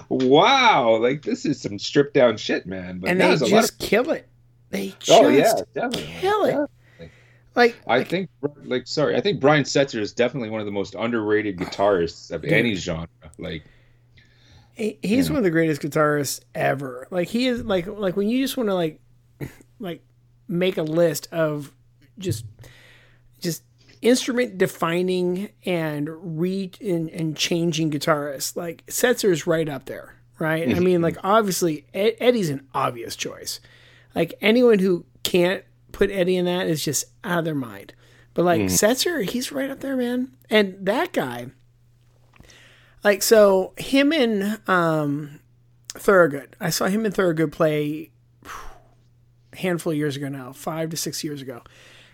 [0.09, 2.99] wow, like this is some stripped down shit, man.
[2.99, 4.27] But and they just of, kill it.
[4.69, 6.13] They just oh yeah, definitely.
[6.19, 6.51] kill it.
[6.53, 6.65] Yeah.
[7.55, 8.29] Like, I think,
[8.63, 12.31] like, sorry, I think Brian Setzer is definitely one of the most underrated ah, guitarists
[12.31, 13.07] of any genre.
[13.37, 13.63] Like,
[14.73, 17.07] he- he's one of the greatest guitarists ever.
[17.11, 18.99] Like he is like like when you just want to like
[19.79, 20.01] like
[20.47, 21.71] make a list of
[22.17, 22.45] just
[23.39, 23.63] just
[24.01, 28.55] instrument defining and re and, and changing guitarists.
[28.55, 30.67] Like Setzer's right up there, right?
[30.67, 30.83] I mm-hmm.
[30.83, 33.59] mean, like obviously Ed, Eddie's an obvious choice.
[34.15, 37.93] Like anyone who can't put Eddie in that is just out of their mind.
[38.33, 40.33] But like Setzer, he's right up there, man.
[40.49, 41.47] And that guy,
[43.03, 45.39] like so, him and um,
[45.93, 46.55] Thorogood.
[46.59, 48.11] I saw him and Thorogood play
[49.53, 51.61] a handful of years ago now, five to six years ago,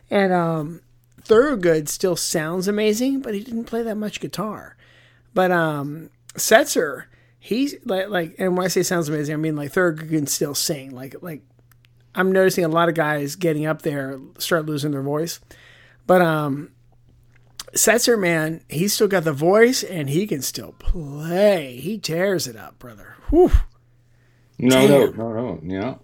[0.10, 0.82] and um,
[1.22, 4.76] Thorogood still sounds amazing, but he didn't play that much guitar.
[5.34, 7.06] But um, Setzer,
[7.40, 10.56] he's like, like, and when I say sounds amazing, I mean like Thorogood can still
[10.56, 10.92] sing.
[10.92, 11.44] Like, like
[12.16, 15.40] I'm noticing a lot of guys getting up there start losing their voice,
[16.08, 16.72] but um,
[17.74, 21.78] Setzer, man, he's still got the voice and he can still play.
[21.78, 23.16] He tears it up, brother.
[23.30, 23.52] Whew.
[24.58, 25.96] no, no, no, no, yeah,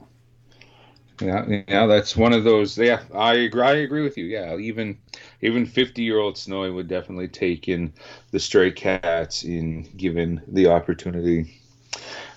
[1.22, 1.88] yeah, yeah.
[1.88, 2.78] That's one of those.
[2.78, 3.62] Yeah, I agree.
[3.64, 4.26] I agree with you.
[4.26, 4.97] Yeah, even
[5.41, 7.93] even fifty year old Snowy would definitely take in
[8.32, 11.62] the Stray Cats in given the opportunity.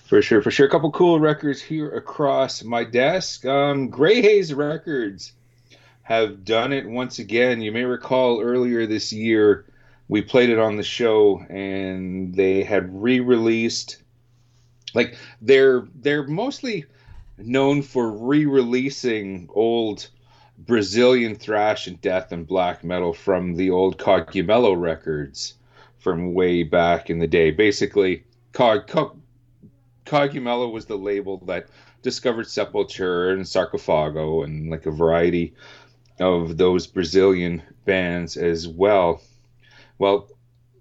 [0.09, 0.65] For sure, for sure.
[0.65, 3.45] A couple cool records here across my desk.
[3.45, 5.33] Um, Gray Haze Records
[6.01, 7.61] have done it once again.
[7.61, 9.65] You may recall earlier this year,
[10.07, 14.01] we played it on the show, and they had re-released.
[14.95, 16.85] Like they're they're mostly
[17.37, 20.09] known for re-releasing old
[20.57, 25.53] Brazilian thrash and death and black metal from the old Cogumelo records
[25.99, 27.51] from way back in the day.
[27.51, 29.15] Basically, Cog, Cog,
[30.09, 31.67] Cogumelo was the label that
[32.01, 35.53] discovered Sepultura and Sarcophago and like a variety
[36.19, 39.21] of those Brazilian bands as well.
[39.99, 40.27] Well,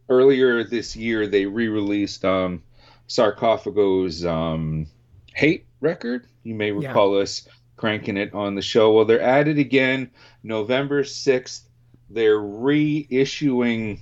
[0.09, 2.63] earlier this year they re-released um,
[3.07, 4.87] Sarcophago's um,
[5.35, 6.27] Hate record.
[6.43, 7.23] You may recall yeah.
[7.23, 8.93] us cranking it on the show.
[8.93, 10.11] Well, they're at it again,
[10.43, 11.69] November sixth.
[12.09, 14.01] They're reissuing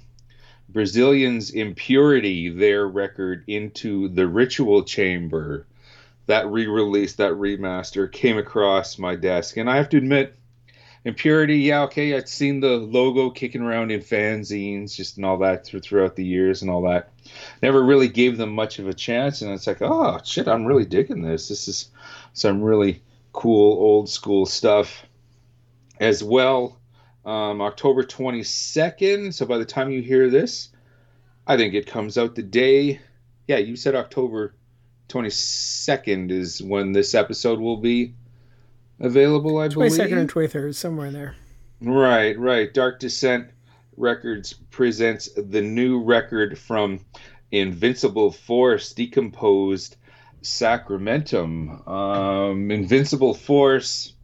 [0.76, 5.66] Brazilians Impurity, their record, into the Ritual Chamber.
[6.26, 9.56] That re release, that remaster came across my desk.
[9.56, 10.36] And I have to admit,
[11.06, 15.64] Impurity, yeah, okay, I'd seen the logo kicking around in fanzines, just and all that
[15.66, 17.10] throughout the years and all that.
[17.62, 19.40] Never really gave them much of a chance.
[19.40, 21.48] And it's like, oh, shit, I'm really digging this.
[21.48, 21.88] This is
[22.34, 23.02] some really
[23.32, 25.06] cool old school stuff
[25.98, 26.78] as well
[27.26, 29.34] um, October 22nd.
[29.34, 30.70] So by the time you hear this,
[31.46, 33.00] I think it comes out the day.
[33.48, 34.54] Yeah, you said October
[35.08, 38.14] 22nd is when this episode will be
[39.00, 39.92] available, I 22nd believe.
[39.92, 41.34] 22nd and 23rd, somewhere in there.
[41.80, 42.72] Right, right.
[42.72, 43.50] Dark Descent
[43.96, 47.00] Records presents the new record from
[47.50, 49.96] Invincible Force Decomposed
[50.42, 51.86] Sacramentum.
[51.88, 54.14] Um, Invincible Force.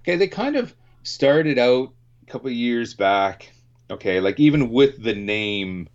[0.00, 1.92] Okay, they kind of started out
[2.26, 3.52] a couple years back.
[3.90, 5.88] Okay, like even with the name,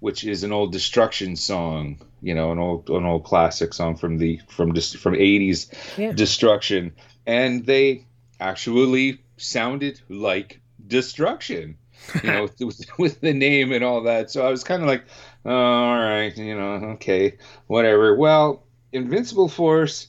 [0.00, 4.18] which is an old Destruction song, you know, an old an old classic song from
[4.18, 6.12] the from just from eighties yeah.
[6.12, 6.94] Destruction,
[7.26, 8.06] and they
[8.40, 11.76] actually sounded like Destruction,
[12.22, 14.30] you know, with, with the name and all that.
[14.30, 15.04] So I was kind of like,
[15.44, 18.16] oh, all right, you know, okay, whatever.
[18.16, 20.08] Well, Invincible Force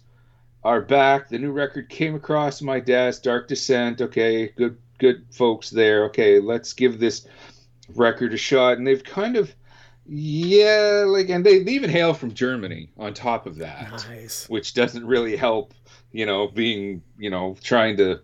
[0.63, 1.27] are back.
[1.27, 3.23] The new record came across my desk.
[3.23, 3.99] Dark Descent.
[4.01, 6.05] Okay, good good folks there.
[6.05, 7.25] Okay, let's give this
[7.95, 8.77] record a shot.
[8.77, 9.53] And they've kind of,
[10.05, 14.47] yeah, like, and they, they even hail from Germany on top of that, nice.
[14.49, 15.73] which doesn't really help,
[16.11, 18.19] you know, being, you know, trying to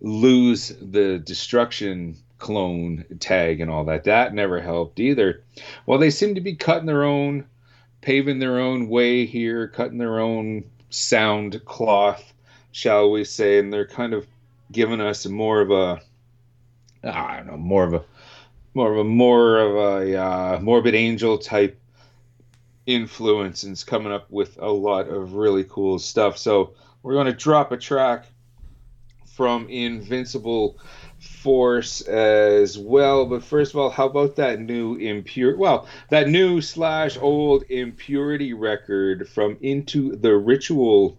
[0.00, 4.04] lose the destruction clone tag and all that.
[4.04, 5.42] That never helped either.
[5.86, 7.46] Well, they seem to be cutting their own,
[8.00, 12.32] paving their own way here, cutting their own sound cloth,
[12.72, 14.26] shall we say, and they're kind of
[14.72, 16.00] giving us more of a
[17.02, 18.04] I don't know, more of a
[18.74, 21.80] more of a more of a uh, morbid angel type
[22.86, 26.38] influence and it's coming up with a lot of really cool stuff.
[26.38, 28.26] So we're going to drop a track
[29.26, 30.78] from Invincible
[31.18, 33.26] Force as well.
[33.26, 35.56] But first of all, how about that new impure?
[35.56, 41.18] Well, that new slash old impurity record from Into the Ritual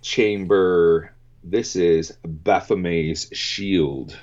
[0.00, 1.12] Chamber.
[1.44, 4.16] This is Baphomet's Shield.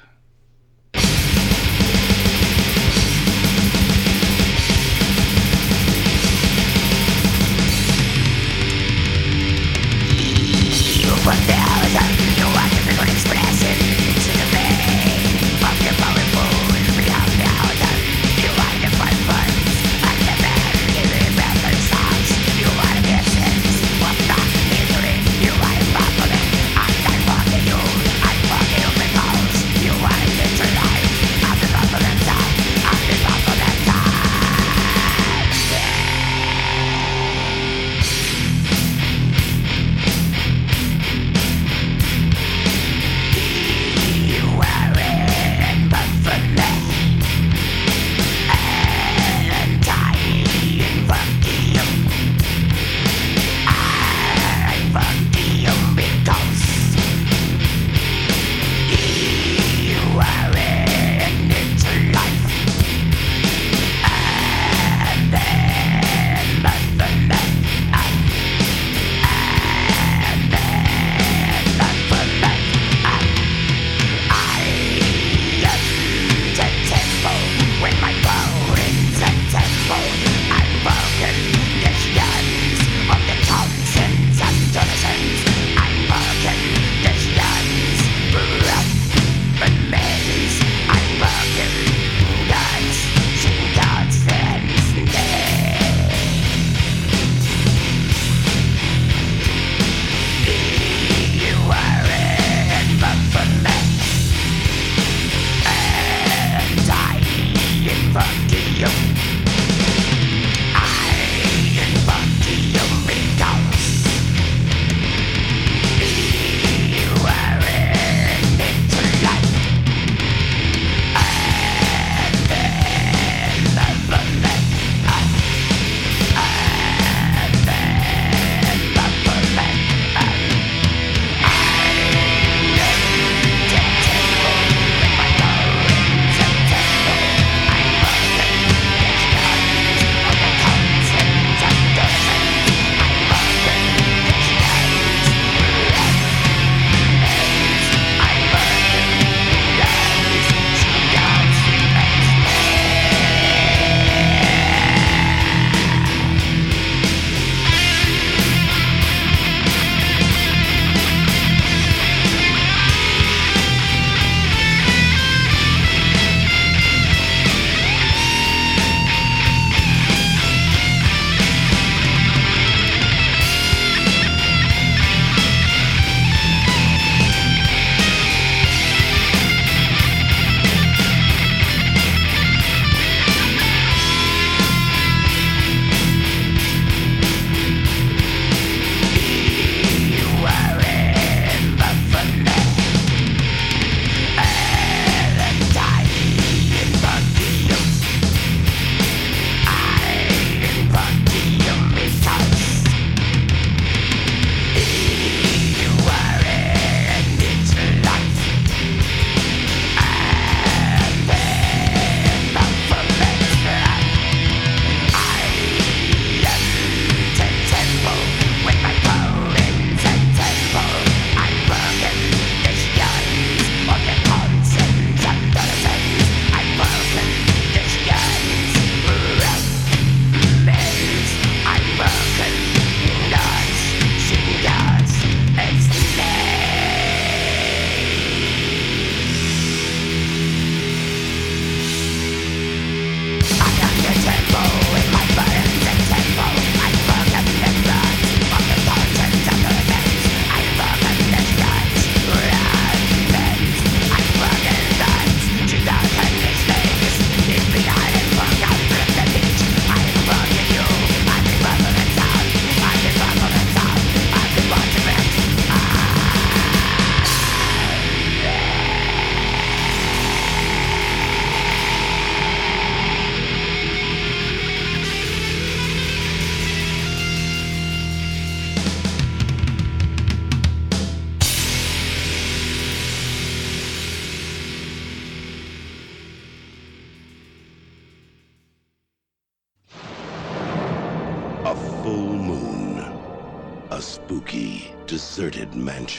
[11.30, 11.59] ばっ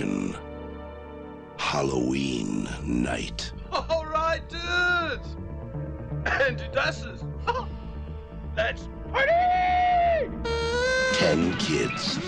[0.00, 0.36] mansion.
[1.56, 3.52] Halloween night.
[3.70, 5.36] All right, dudes!
[6.26, 7.24] And Dusses!
[8.56, 10.30] Let's party!
[11.14, 12.18] Ten kids.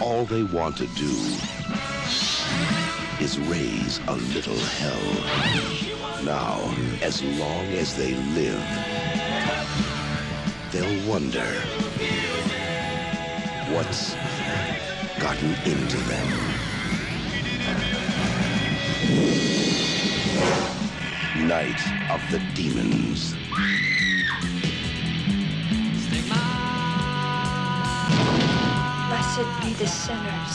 [0.00, 1.12] All they want to do
[3.22, 6.24] is raise a little hell.
[6.24, 6.58] Now,
[7.02, 8.64] as long as they live,
[10.72, 11.46] they'll wonder
[13.74, 14.14] what's
[15.20, 16.28] gotten into them.
[21.46, 21.78] Night
[22.10, 23.34] of the Demons.
[29.08, 30.54] Blessed be the sinners,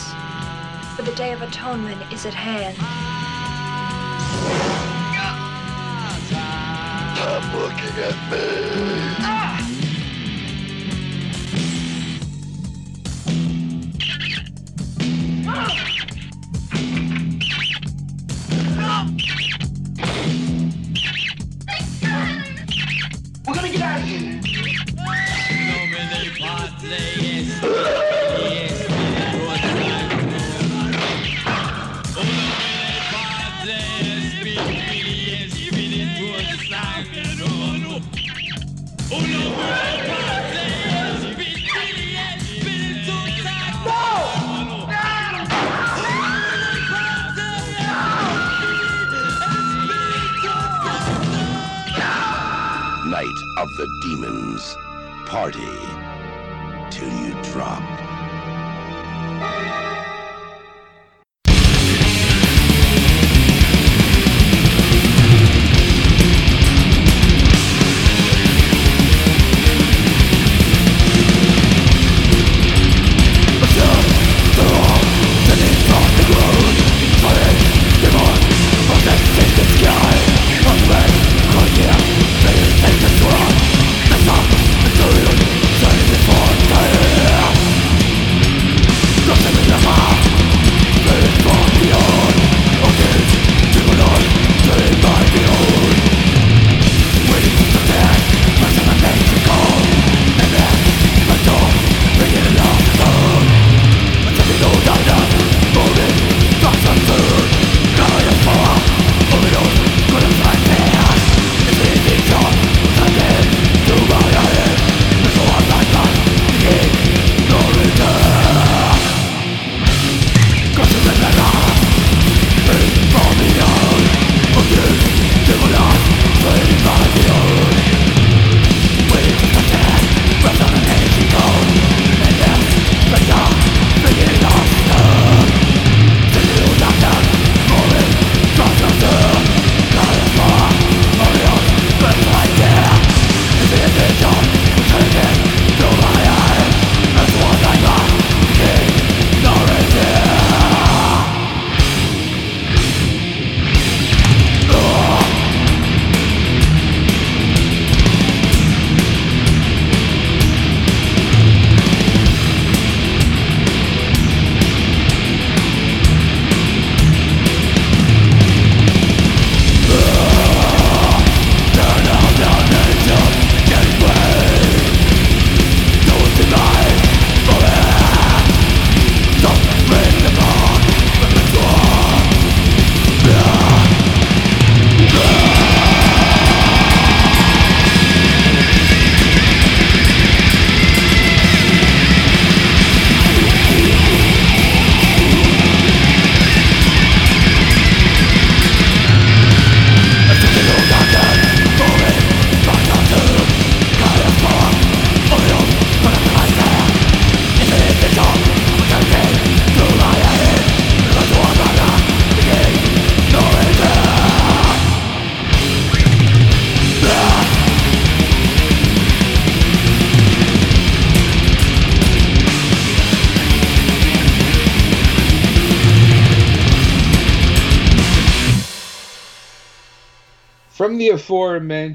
[0.95, 2.75] for the day of atonement is at hand.
[7.15, 8.39] Stop looking at me.
[9.21, 9.44] Ah!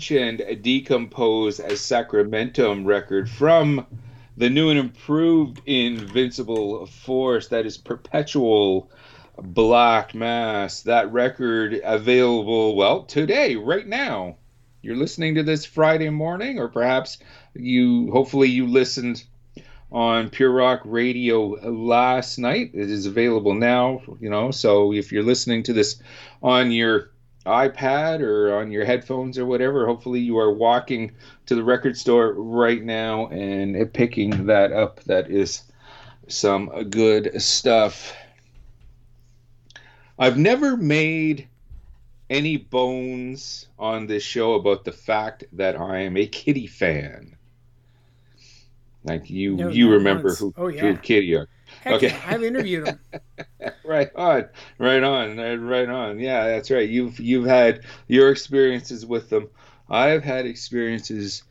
[0.01, 3.87] Aforementioned Decomposed Sacramentum record from
[4.35, 8.91] the new and improved Invincible Force, that is Perpetual
[9.37, 10.81] Black Mass.
[10.85, 14.39] That record available, well, today, right now,
[14.81, 17.19] you're listening to this Friday morning, or perhaps
[17.55, 19.23] you, hopefully, you listened
[19.93, 22.71] on Pure Rock Radio last night.
[22.73, 24.51] It is available now, you know.
[24.51, 26.01] So if you're listening to this
[26.43, 27.10] on your
[27.47, 31.13] iPad or on your headphones or whatever, hopefully you are walking
[31.47, 35.03] to the record store right now and picking that up.
[35.05, 35.63] That is
[36.29, 38.15] some good stuff.
[40.19, 41.49] I've never made
[42.29, 47.37] any bones on this show about the fact that I am a Kittie fan.
[49.03, 50.39] Like you, No, you not remember once.
[50.39, 50.83] who, Oh, yeah.
[50.83, 51.49] who Kittie are.
[51.83, 52.09] Heck okay.
[52.09, 53.01] yeah, I've interviewed him.
[53.85, 56.19] right on, right on, right on.
[56.19, 56.89] Yeah, that's right.
[56.89, 59.49] You've you've had your experiences with them.
[59.89, 61.43] I've had experiences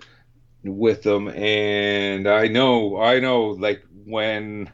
[0.64, 4.72] with them, and I know, I know, like when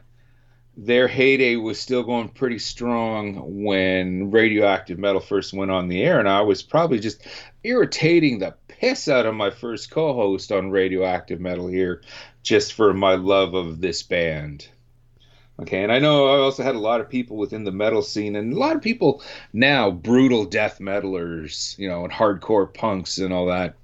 [0.76, 6.20] their heyday was still going pretty strong when radioactive metal first went on the air,
[6.20, 7.26] and I was probably just
[7.64, 12.02] irritating the piss out of my first co-host on radioactive metal here,
[12.42, 14.68] just for my love of this band.
[15.58, 18.36] Okay, and I know I also had a lot of people within the metal scene,
[18.36, 19.22] and a lot of people
[19.54, 23.74] now, brutal death metalers, you know, and hardcore punks and all that.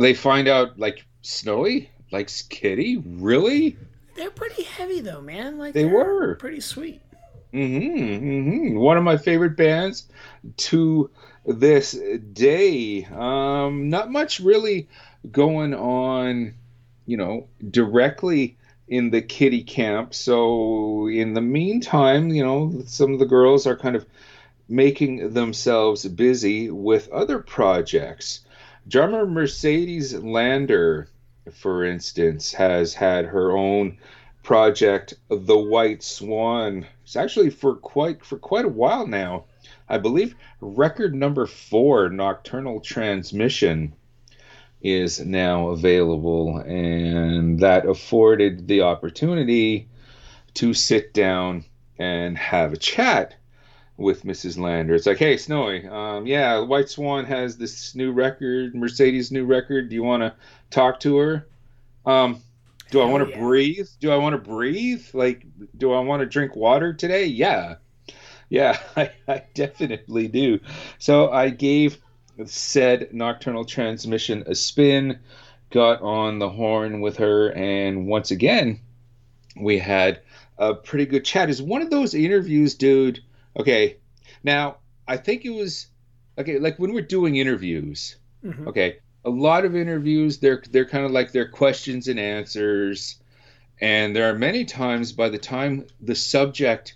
[0.00, 3.76] They find out like Snowy likes Kittie, really?
[4.14, 5.58] They're pretty heavy though, man.
[5.58, 6.36] Like They were.
[6.36, 7.00] pretty sweet.
[7.52, 8.78] Mm-hmm, mm-hmm.
[8.78, 10.08] One of my favorite bands
[10.56, 11.10] to
[11.46, 11.98] this
[12.32, 13.04] day.
[13.12, 14.88] Um, not much really
[15.30, 16.54] going on,
[17.06, 18.56] you know, directly
[18.88, 20.14] in the Kittie camp.
[20.14, 24.06] So in the meantime, you know, some of the girls are kind of
[24.68, 28.40] making themselves busy with other projects.
[28.88, 31.08] Drummer Mercedes Lander,
[31.52, 33.98] for instance, has had her own
[34.42, 36.86] project, The White Swan.
[37.02, 39.44] It's actually for quite for quite a while now.
[39.88, 43.92] I believe record number four, Nocturnal Transmission,
[44.86, 49.88] is now available, and that afforded the opportunity
[50.54, 51.64] to sit down
[51.98, 53.34] and have a chat
[53.96, 54.58] with Mrs.
[54.58, 54.94] Lander.
[54.94, 59.88] It's like, hey, Snowy, um, yeah, White Swan has this new record, Mercedes' new record.
[59.88, 60.34] Do you want to
[60.70, 61.48] talk to her?
[62.04, 62.42] Um,
[62.90, 63.88] do I want to breathe?
[63.98, 65.04] Do I want to breathe?
[65.12, 67.26] Like, do I want to drink water today?
[67.26, 67.76] Yeah.
[68.48, 70.60] Yeah, I, I definitely do.
[70.98, 71.98] So I gave
[72.44, 75.18] said nocturnal transmission a spin,
[75.70, 78.80] got on the horn with her, and once again,
[79.60, 80.20] we had
[80.58, 81.48] a pretty good chat.
[81.50, 83.20] Is one of those interviews, dude.
[83.58, 83.96] Okay,
[84.44, 84.76] now
[85.08, 85.86] I think it was
[86.38, 86.58] okay.
[86.58, 88.66] Like when we're doing interviews, Mhm.
[88.68, 93.18] okay, a lot of interviews they're they're kind of like they're questions and answers,
[93.80, 96.94] and there are many times by the time the subject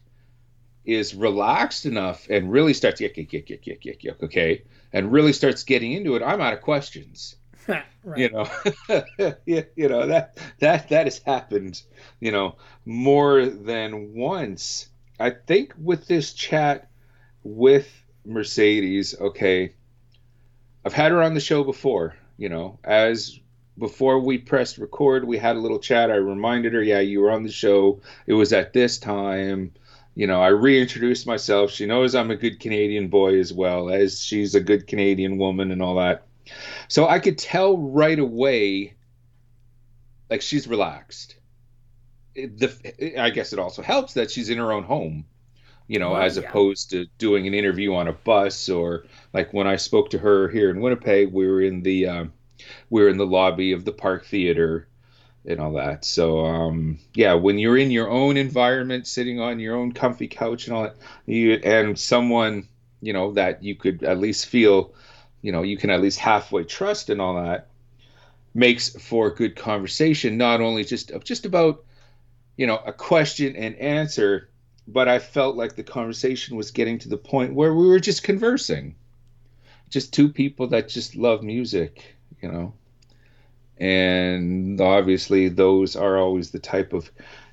[0.85, 4.63] is relaxed enough and really starts yuck yuck yuck yuck yuck yuck yuck okay,
[4.93, 7.37] and really starts getting into it, I'm out of questions.
[8.03, 8.19] Right.
[8.19, 8.49] you know?
[9.47, 11.83] You know that that that has happened
[12.19, 14.89] you know more than once.
[15.19, 16.89] I think with this chat
[17.43, 17.89] with
[18.25, 19.73] mercedes okay
[20.85, 23.39] i've had her on the show before you know as
[23.79, 27.31] before we pressed record we had a little chat i reminded her yeah you were
[27.31, 29.73] on the show it was at this time
[30.21, 34.23] you know i reintroduced myself she knows i'm a good canadian boy as well as
[34.23, 36.27] she's a good canadian woman and all that
[36.89, 38.95] so I could tell right away,
[40.29, 41.37] like she's relaxed.
[42.35, 45.27] It, the, I guess it also helps that she's in her own home,
[45.89, 46.45] you know, as yeah.
[46.45, 50.49] opposed to doing an interview on a bus or like when I spoke to her
[50.49, 52.33] here in Winnipeg, we were in the um,
[52.89, 54.89] we were in the lobby of the Park Theater
[55.47, 56.05] and all that.
[56.05, 60.67] So um, yeah, when you're in your own environment, sitting on your own comfy couch
[60.67, 62.69] and all that, you and someone
[63.01, 64.95] you know that you could at least feel
[65.43, 67.69] you know you can at least halfway trust and all that
[68.55, 71.85] makes for good conversation not only just just about
[72.57, 74.51] you know a question and answer
[74.87, 78.23] but i felt like the conversation was getting to the point where we were just
[78.23, 78.95] conversing
[79.89, 82.73] just two people that just love music you know
[83.81, 87.11] and obviously those are always the type of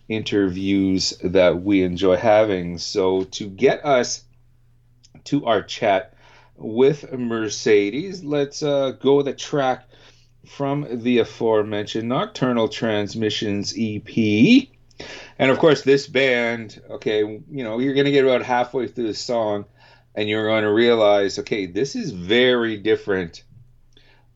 [0.10, 4.24] interviews that we enjoy having so to get us
[5.24, 6.14] to our chat
[6.56, 8.24] with Mercedes.
[8.24, 9.88] Let's uh, go a track
[10.48, 14.68] from the aforementioned Nocturnal Transmissions EP.
[15.38, 19.08] And of course, this band, okay, you know, you're going to get about halfway through
[19.08, 19.66] the song
[20.16, 23.44] and you're going to realize, okay, this is very different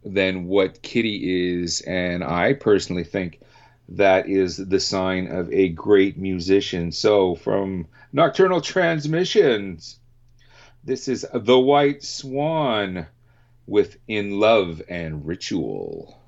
[0.04, 1.82] than what Kittie is.
[1.82, 3.42] And I personally think
[3.90, 6.92] that is the sign of a great musician.
[6.92, 9.98] So, from Nocturnal Transmissions.
[10.84, 13.08] This is The White Swan
[13.68, 16.21] with In Love and Ritual.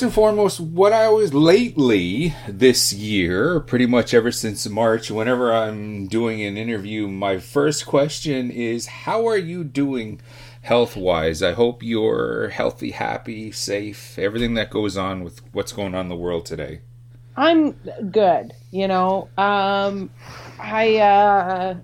[0.00, 5.52] First and foremost, what I always lately this year, pretty much ever since March, whenever
[5.52, 10.22] I'm doing an interview, my first question is How are you doing
[10.62, 11.42] health wise?
[11.42, 16.08] I hope you're healthy, happy, safe, everything that goes on with what's going on in
[16.08, 16.80] the world today.
[17.36, 17.72] I'm
[18.10, 19.28] good, you know.
[19.36, 20.08] Um,
[20.58, 21.74] I uh,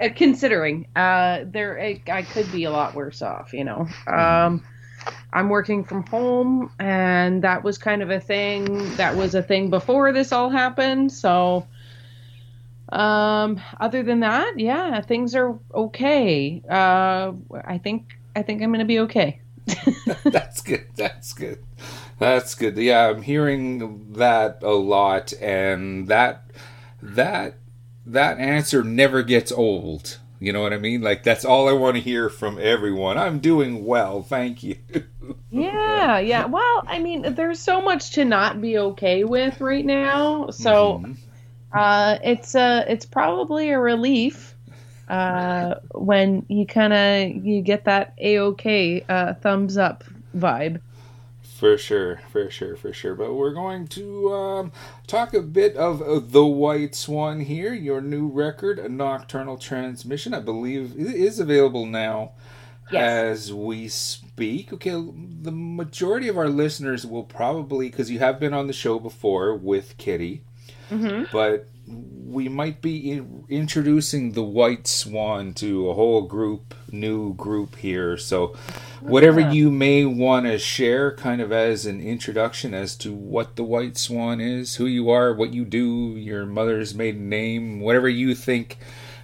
[0.16, 3.88] considering uh, there, I, I could be a lot worse off, you know.
[4.06, 4.62] Um,
[5.32, 8.94] I'm working from home, and that was kind of a thing.
[8.96, 11.12] That was a thing before this all happened.
[11.12, 11.66] So,
[12.90, 16.62] um, other than that, yeah, things are okay.
[16.68, 17.32] Uh,
[17.64, 19.40] I think I think I'm gonna be okay.
[20.24, 20.86] That's good.
[20.94, 21.58] That's good.
[22.18, 22.76] That's good.
[22.76, 26.50] Yeah, I'm hearing that a lot, and that
[27.02, 27.56] that
[28.06, 30.18] that answer never gets old.
[30.44, 31.00] You know what I mean?
[31.02, 33.18] Like that's all I want to hear from everyone.
[33.18, 34.76] I'm doing well, thank you.
[35.50, 36.46] yeah, yeah.
[36.46, 41.12] Well, I mean, there's so much to not be okay with right now, so mm-hmm.
[41.72, 44.54] uh, it's uh, it's probably a relief
[45.08, 50.04] uh, when you kind of you get that a okay uh, thumbs up
[50.36, 50.80] vibe.
[51.54, 53.14] For sure, for sure, for sure.
[53.14, 54.72] But we're going to um,
[55.06, 60.34] talk a bit of uh, The White Swan here, your new record, A Nocturnal Transmission.
[60.34, 62.32] I believe is available now
[62.90, 63.02] yes.
[63.02, 64.72] as we speak.
[64.72, 68.98] Okay, the majority of our listeners will probably, because you have been on the show
[68.98, 70.42] before with Kittie,
[70.90, 71.26] mm-hmm.
[71.32, 77.76] but we might be in, introducing the White Swan to a whole group, new group
[77.76, 78.16] here.
[78.16, 78.56] So,
[79.00, 83.64] whatever you may want to share, kind of as an introduction as to what the
[83.64, 88.34] White Swan is, who you are, what you do, your mother's maiden name, whatever you
[88.34, 88.78] think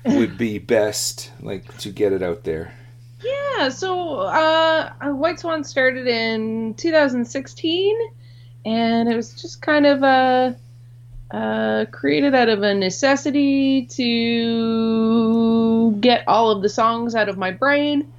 [0.05, 2.75] would be best, like to get it out there.
[3.23, 3.69] Yeah.
[3.69, 7.97] So, uh, White Swan started in 2016,
[8.65, 10.57] and it was just kind of a
[11.31, 15.40] uh, created out of a necessity to
[16.01, 18.13] get all of the songs out of my brain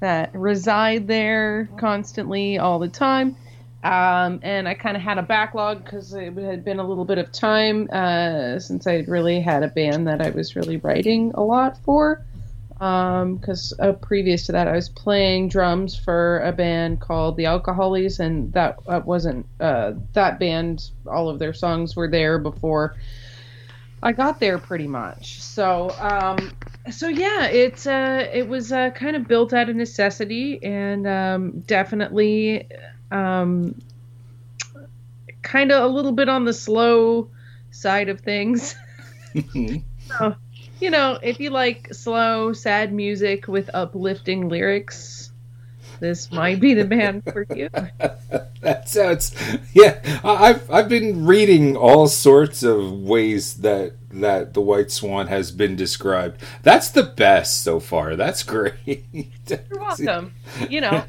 [0.00, 3.36] that reside there constantly all the time.
[3.82, 7.18] Um, and I kind of had a backlog because it had been a little bit
[7.18, 11.42] of time uh, since I really had a band that I was really writing a
[11.42, 12.24] lot for
[12.78, 17.46] because um, uh, previous to that, I was playing drums for a band called the
[17.46, 20.90] Alcoholies, and that uh, wasn't uh, that band.
[21.04, 22.94] All of their songs were there before
[24.02, 25.42] I got there, pretty much.
[25.42, 26.52] So, um,
[26.90, 31.60] so yeah, it's uh, it was uh, kind of built out of necessity, and um,
[31.60, 32.68] definitely
[33.10, 33.74] um,
[35.42, 37.30] kind of a little bit on the slow
[37.70, 38.74] side of things.
[39.34, 40.34] so,
[40.80, 45.27] you know, if you like slow, sad music with uplifting lyrics,
[46.00, 47.68] this might be the band for you.
[48.60, 49.34] that sounds,
[49.72, 50.20] yeah.
[50.24, 55.76] I've I've been reading all sorts of ways that that the White Swan has been
[55.76, 56.42] described.
[56.62, 58.16] That's the best so far.
[58.16, 58.74] That's great.
[59.12, 60.34] You're welcome.
[60.68, 61.04] You know,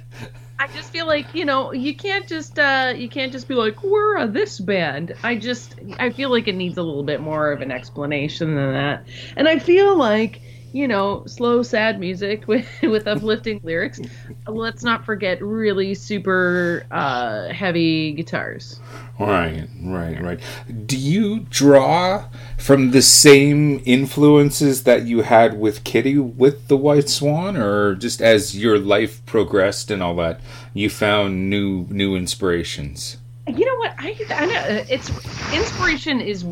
[0.60, 3.82] I just feel like you know you can't just uh, you can't just be like
[3.82, 5.16] we're a this band.
[5.24, 8.74] I just I feel like it needs a little bit more of an explanation than
[8.74, 9.08] that.
[9.38, 14.00] And I feel like you know slow sad music with with uplifting lyrics.
[14.48, 18.80] Let's not forget really super uh, heavy guitars.
[19.20, 20.40] Right, right, right.
[20.86, 22.26] Do you draw
[22.58, 28.22] from the same influences that you had with Kittie with the White Swan, or just
[28.22, 30.40] as your life progressed and all that,
[30.74, 33.18] you found new new inspirations?
[33.48, 33.94] You know what?
[33.98, 35.10] I, I know it's
[35.54, 36.46] inspiration is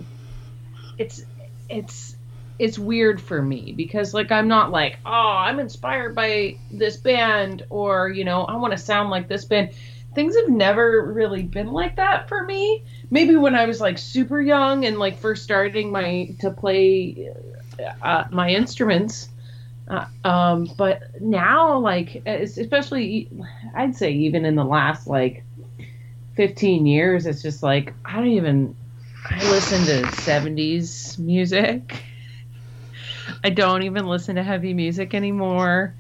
[0.97, 1.23] it's
[1.69, 2.16] it's
[2.59, 7.63] it's weird for me because like I'm not like oh I'm inspired by this band
[7.69, 9.71] or you know I want to sound like this band
[10.17, 12.83] things have never really been like that for me.
[13.11, 17.31] Maybe when I was like super young and like first starting my to play
[18.01, 19.29] uh, my instruments.
[19.87, 23.29] Uh, um, but now, like, especially,
[23.75, 25.43] I'd say even in the last like
[26.35, 28.75] 15 years, it's just like I don't even.
[29.29, 32.03] I listen to 70s music.
[33.43, 35.95] I don't even listen to heavy music anymore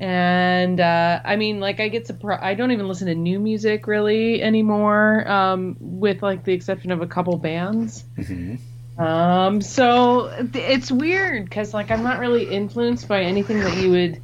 [0.00, 2.42] and uh, I mean, like I get surprised.
[2.42, 7.02] I don't even listen to new music really anymore, um, with like the exception of
[7.02, 8.04] a couple bands.
[8.16, 9.02] Mm-hmm.
[9.02, 14.22] Um, so it's weird because like I'm not really influenced by anything that you would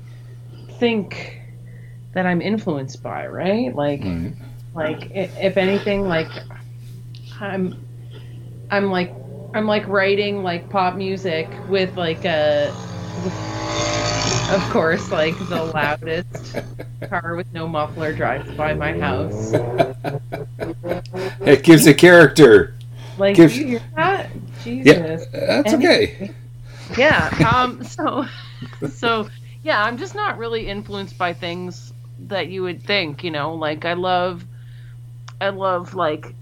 [0.79, 1.43] think
[2.15, 3.75] that I'm influenced by, right?
[3.75, 4.03] Like,
[4.75, 6.31] like if anything, like
[7.39, 7.85] I'm,
[8.71, 9.15] I'm like,
[9.55, 12.73] I'm like writing like pop music with like a.
[14.51, 16.57] Of course, like the loudest
[17.09, 19.53] car with no muffler drives by my house.
[21.41, 22.75] It gives a character.
[23.19, 24.31] Like, Gives- you hear that?
[24.65, 25.27] Yeah, Jesus.
[25.33, 26.31] that's Any- okay.
[26.99, 28.25] yeah um so
[28.93, 29.29] so
[29.65, 31.93] yeah i'm just not really influenced by things
[32.29, 34.45] that you would think you know like i love
[35.41, 36.33] i love like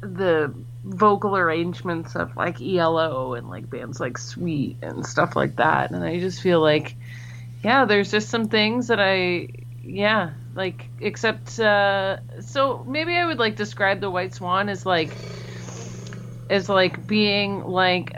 [0.00, 5.90] the vocal arrangements of like elo and like bands like sweet and stuff like that
[5.90, 6.94] and i just feel like
[7.62, 9.48] yeah there's just some things that i
[9.82, 15.16] yeah like except uh so maybe i would like describe the white swan as like
[16.50, 18.14] as like being like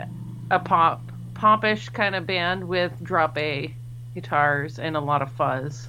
[0.51, 3.73] a pop popish kind of band with drop A
[4.15, 5.87] guitars and a lot of fuzz.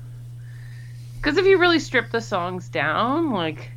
[1.17, 3.71] Because if you really strip the songs down, like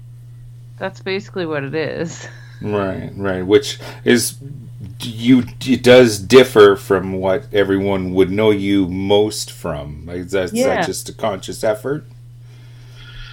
[0.77, 2.27] that's basically what it is.
[2.61, 3.45] Right, right.
[3.45, 4.37] Which is
[5.01, 10.05] you it does differ from what everyone would know you most from.
[10.05, 12.05] Like, is that, is that just a conscious effort?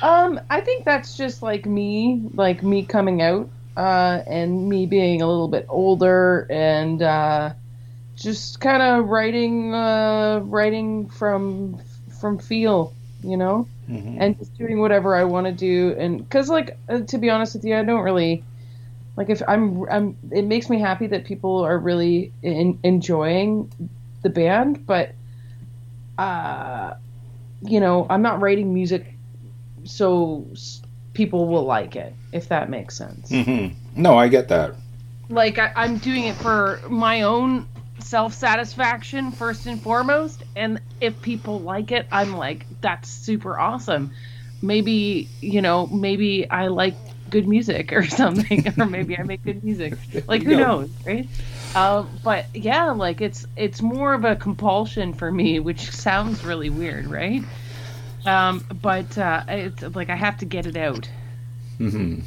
[0.00, 5.22] Um, I think that's just like me, like me coming out, uh, and me being
[5.22, 7.52] a little bit older and uh,
[8.16, 11.80] just kind of writing, uh, writing from
[12.20, 15.94] from feel, you know, and just doing whatever I want to do.
[15.98, 18.44] And because, like, uh, to be honest with you, I don't really
[19.18, 20.16] like if I'm, I'm.
[20.30, 23.70] It makes me happy that people are really in, enjoying
[24.22, 25.14] the band, but,
[26.16, 26.94] uh,
[27.62, 29.14] you know, I'm not writing music
[29.84, 30.46] so
[31.14, 33.74] people will like it if that makes sense mm-hmm.
[34.00, 34.74] No, I get that.
[35.28, 37.66] like I, i'm doing it for my own
[38.00, 44.12] self-satisfaction first and foremost and if people like it i'm like that's super awesome
[44.62, 46.94] maybe you know maybe i like
[47.30, 49.94] good music or something or maybe i make good music
[50.28, 50.58] like who go.
[50.58, 51.28] knows right
[51.74, 56.70] um, but yeah like it's it's more of a compulsion for me which sounds really
[56.70, 57.42] weird right
[58.26, 61.08] um, but uh, it's like i have to get it out
[61.78, 62.20] Mm-hmm.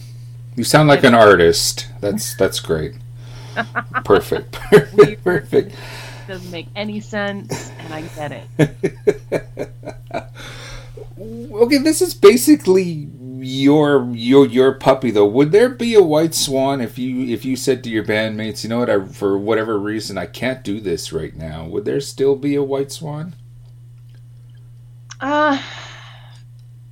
[0.55, 1.87] You sound like an artist.
[1.99, 2.93] That's that's great.
[4.05, 4.53] Perfect.
[4.53, 5.23] Perfect.
[5.23, 5.75] Perfect.
[6.27, 8.47] doesn't make any sense and i get it
[11.19, 13.09] Okay, this is basically
[13.43, 15.25] your your your puppy though.
[15.25, 18.69] Would there be a white swan if you if you said to your bandmates, you
[18.69, 21.65] know what, I, for whatever reason I can't do this right now?
[21.67, 23.35] Would there still be a white swan?
[25.19, 25.61] Uh,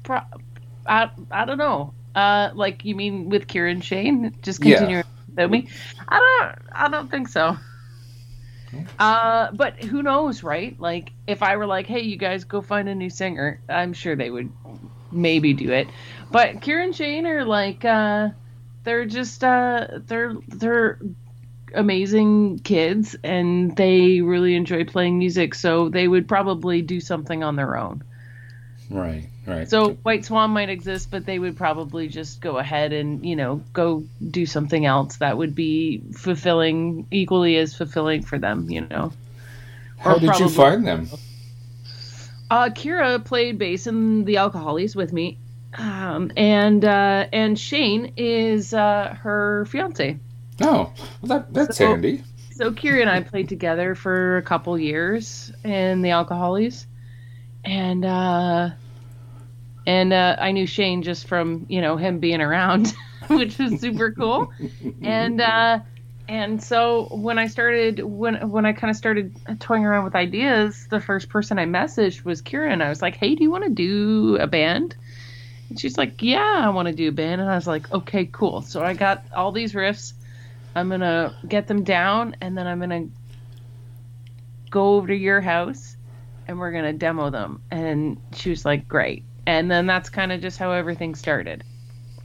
[0.03, 0.21] pro-
[0.85, 1.93] I, I don't know.
[2.15, 4.35] Uh, like you mean with Kieran Shane?
[4.41, 4.77] Just Yeah.
[4.77, 5.67] continue without me?
[6.07, 6.67] I don't.
[6.71, 7.57] I don't think so.
[8.99, 10.79] Uh, but who knows, right?
[10.79, 14.15] Like if I were like, "Hey, you guys, go find a new singer," I'm sure
[14.15, 14.51] they would
[15.11, 15.87] maybe do it.
[16.32, 18.30] But Kieran Shane are like, uh,
[18.84, 20.99] they're just, uh, they're they're
[21.73, 27.55] amazing kids, and they really enjoy playing music, so they would probably do something on
[27.55, 28.03] their own.
[28.89, 29.69] Right, right.
[29.69, 33.61] So White Swan might exist, but they would probably just go ahead and you know
[33.73, 38.69] go do something else that would be fulfilling, equally as fulfilling for them.
[38.69, 39.11] You know.
[39.99, 41.09] how or did you find them?
[42.49, 45.38] Uh, Kira played bass in the Alcoholies with me,
[45.78, 50.17] um, and uh, and Shane is uh, her fiance.
[50.61, 50.91] Oh,
[51.22, 52.24] well that that's So- handy.
[52.51, 56.88] So Kira and I played together for a couple years in the Alcoholies,
[57.63, 58.72] and uh,
[59.88, 62.93] and uh, I knew Shane just from you know him being around,
[63.30, 64.51] which was super cool.
[65.01, 65.80] and uh,
[66.28, 70.86] and so when I started when when I kind of started toying around with ideas,
[70.89, 73.63] the first person I messaged was Kira, and I was like, "Hey, do you want
[73.63, 74.97] to do a band?"
[75.70, 78.26] And she's like, "Yeah, I want to do a band." And I was like, "Okay,
[78.26, 80.13] cool." So I got all these riffs.
[80.76, 83.07] I'm gonna get them down, and then I'm gonna
[84.70, 85.95] go over to your house,
[86.47, 87.61] and we're gonna demo them.
[87.72, 91.63] And she was like, "Great." And then that's kind of just how everything started.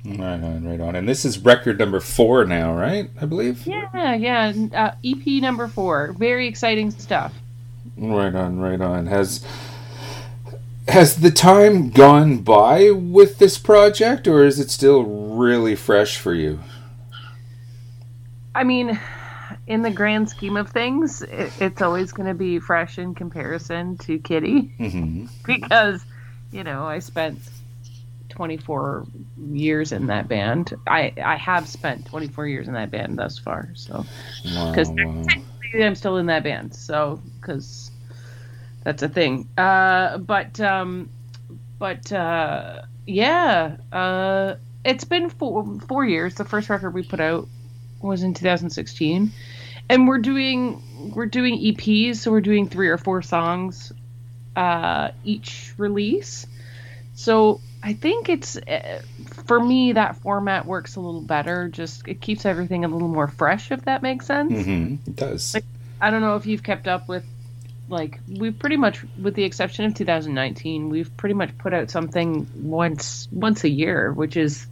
[0.04, 0.96] Right on, right on.
[0.96, 3.08] And this is record number four now, right?
[3.20, 3.66] I believe.
[3.66, 4.52] Yeah, yeah.
[4.74, 6.12] Uh, EP number four.
[6.18, 7.32] Very exciting stuff.
[7.96, 9.06] Right on, right on.
[9.06, 9.46] Has
[10.88, 16.34] has the time gone by with this project, or is it still really fresh for
[16.34, 16.60] you?
[18.54, 19.00] I mean,
[19.66, 23.98] in the grand scheme of things, it, it's always going to be fresh in comparison
[23.98, 25.26] to Kittie Mm-hmm.
[25.46, 26.04] because,
[26.50, 27.40] you know, I spent
[28.30, 29.06] 24
[29.36, 30.74] years in that band.
[30.86, 33.70] I I have spent 24 years in that band thus far.
[33.74, 34.06] So,
[34.44, 35.24] Wow, because wow.
[35.74, 36.74] I'm still in that band.
[36.74, 37.83] So, because
[38.84, 39.48] that's a thing.
[39.56, 41.08] Uh, but um,
[41.78, 44.54] but uh, yeah, uh,
[44.84, 46.34] it's been four four years.
[46.34, 47.48] The first record we put out
[48.00, 49.32] was in 2016,
[49.88, 52.16] and we're doing we're doing EPs.
[52.16, 53.92] So we're doing three or four songs
[54.54, 56.46] uh, each release.
[57.14, 59.02] So I think it's uh,
[59.46, 61.68] for me that format works a little better.
[61.68, 64.52] Just it keeps everything a little more fresh, if that makes sense.
[64.52, 65.10] Mm-hmm.
[65.10, 65.54] It does.
[65.54, 65.64] Like,
[66.00, 67.24] I don't know if you've kept up with
[67.88, 72.46] like we've pretty much with the exception of 2019 we've pretty much put out something
[72.56, 74.66] once once a year which is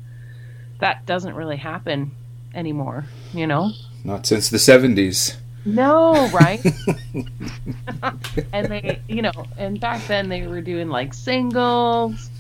[0.79, 2.11] that doesn't really happen
[2.55, 3.05] anymore
[3.35, 3.71] you know?
[4.05, 5.37] Not since the 70s.
[5.65, 6.61] no right?
[8.53, 12.31] And they you know and back then they were doing like singles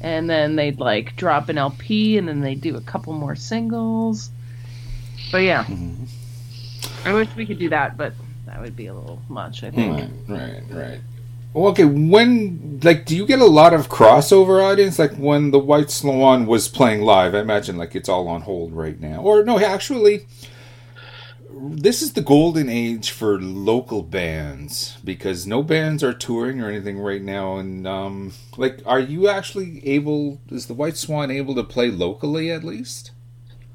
[0.00, 4.30] and then they'd like drop an lp and then they'd do a couple more singles.
[5.32, 5.64] But yeah.
[5.64, 6.04] Mm-hmm.
[7.08, 8.12] I wish we could do that but
[8.50, 11.00] that would be a little much i think Right, right, right.
[11.52, 15.58] Well, okay, when like do you get a lot of crossover audience like when the
[15.58, 17.34] White Swan was playing live?
[17.34, 19.20] I imagine like it's all on hold right now.
[19.20, 20.26] Or no, actually
[21.52, 26.98] this is the golden age for local bands because no bands are touring or anything
[26.98, 31.64] right now and um like are you actually able is the White Swan able to
[31.64, 33.10] play locally at least?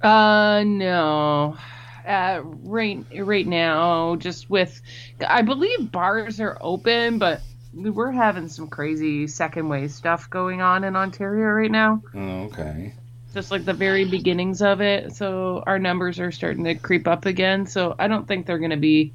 [0.01, 1.57] Uh, no.
[2.05, 4.79] Uh, right, right now, just with,
[5.27, 7.41] I believe bars are open, but
[7.73, 12.03] we're having some crazy second wave stuff going on in Ontario right now.
[12.13, 12.93] Oh, okay.
[13.33, 17.25] Just like the very beginnings of it, so our numbers are starting to creep up
[17.25, 17.65] again.
[17.65, 19.11] So I don't think they're going to be.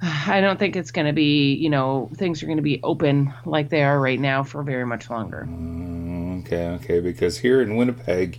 [0.00, 3.32] I don't think it's going to be, you know, things are going to be open
[3.44, 5.48] like they are right now for very much longer.
[6.40, 7.00] Okay, okay.
[7.00, 8.38] Because here in Winnipeg,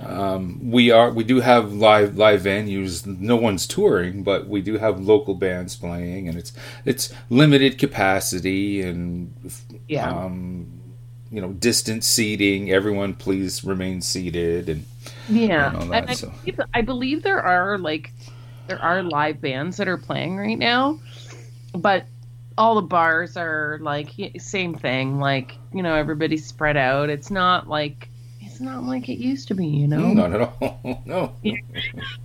[0.00, 3.04] um, we are we do have live live venues.
[3.06, 6.52] No one's touring, but we do have local bands playing, and it's
[6.84, 9.34] it's limited capacity and
[9.88, 10.08] Yeah.
[10.10, 10.66] um,
[11.30, 12.70] you know, distance seating.
[12.70, 14.68] Everyone, please remain seated.
[14.68, 14.84] And
[15.28, 16.32] Yeah, and all and I, so.
[16.44, 18.12] believe, I believe there are like
[18.66, 21.00] there are live bands that are playing right now,
[21.74, 22.06] but
[22.56, 25.18] all the bars are like same thing.
[25.18, 27.10] Like you know, everybody's spread out.
[27.10, 28.08] It's not like
[28.58, 29.68] it's not like it used to be.
[29.68, 30.12] You know.
[30.12, 31.02] not at all.
[31.06, 31.32] no.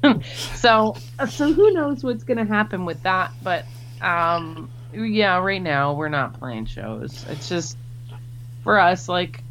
[0.55, 0.95] so
[1.29, 3.31] so who knows what's gonna happen with that?
[3.43, 3.65] But
[4.01, 7.23] um, yeah, right now we're not playing shows.
[7.29, 7.77] It's just
[8.63, 9.43] for us like.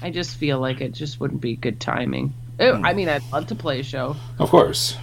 [0.00, 2.34] I just feel like it just wouldn't be good timing.
[2.60, 4.14] It- I mean, I'd love to play a show.
[4.38, 4.96] Of course.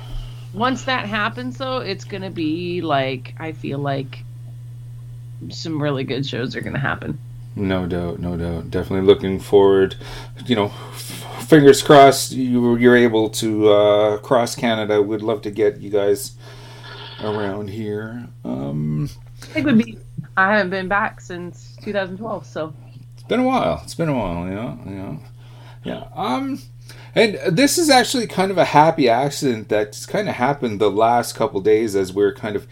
[0.53, 4.23] Once that happens, though, it's gonna be like I feel like
[5.49, 7.19] some really good shows are gonna happen.
[7.55, 8.71] No doubt, no doubt.
[8.71, 9.95] Definitely looking forward.
[10.45, 15.01] You know, f- fingers crossed you you're able to uh, cross Canada.
[15.01, 16.37] We'd love to get you guys
[17.21, 18.27] around here.
[18.45, 19.09] Um,
[19.41, 19.97] I think it would be.
[20.37, 22.73] I haven't been back since 2012, so
[23.13, 23.81] it's been a while.
[23.83, 24.47] It's been a while.
[24.47, 25.17] Yeah, yeah,
[25.83, 26.07] yeah.
[26.15, 26.61] Um,
[27.13, 31.35] and this is actually kind of a happy accident that's kind of happened the last
[31.35, 32.65] couple days as we're kind of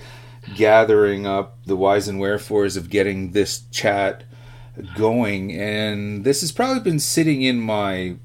[0.56, 4.24] gathering up the whys and wherefores of getting this chat
[4.96, 8.16] going and this has probably been sitting in my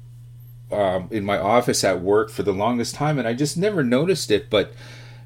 [0.71, 4.31] um, in my office at work for the longest time and i just never noticed
[4.31, 4.73] it but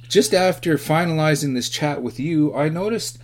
[0.08, 3.20] just after finalizing this chat with you i noticed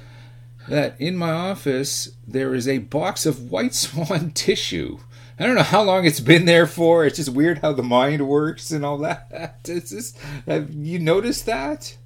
[0.68, 4.98] that in my office there is a box of white swan tissue
[5.38, 7.06] I don't know how long it's been there for.
[7.06, 9.60] It's just weird how the mind works and all that.
[9.68, 11.98] It's just, have you noticed that?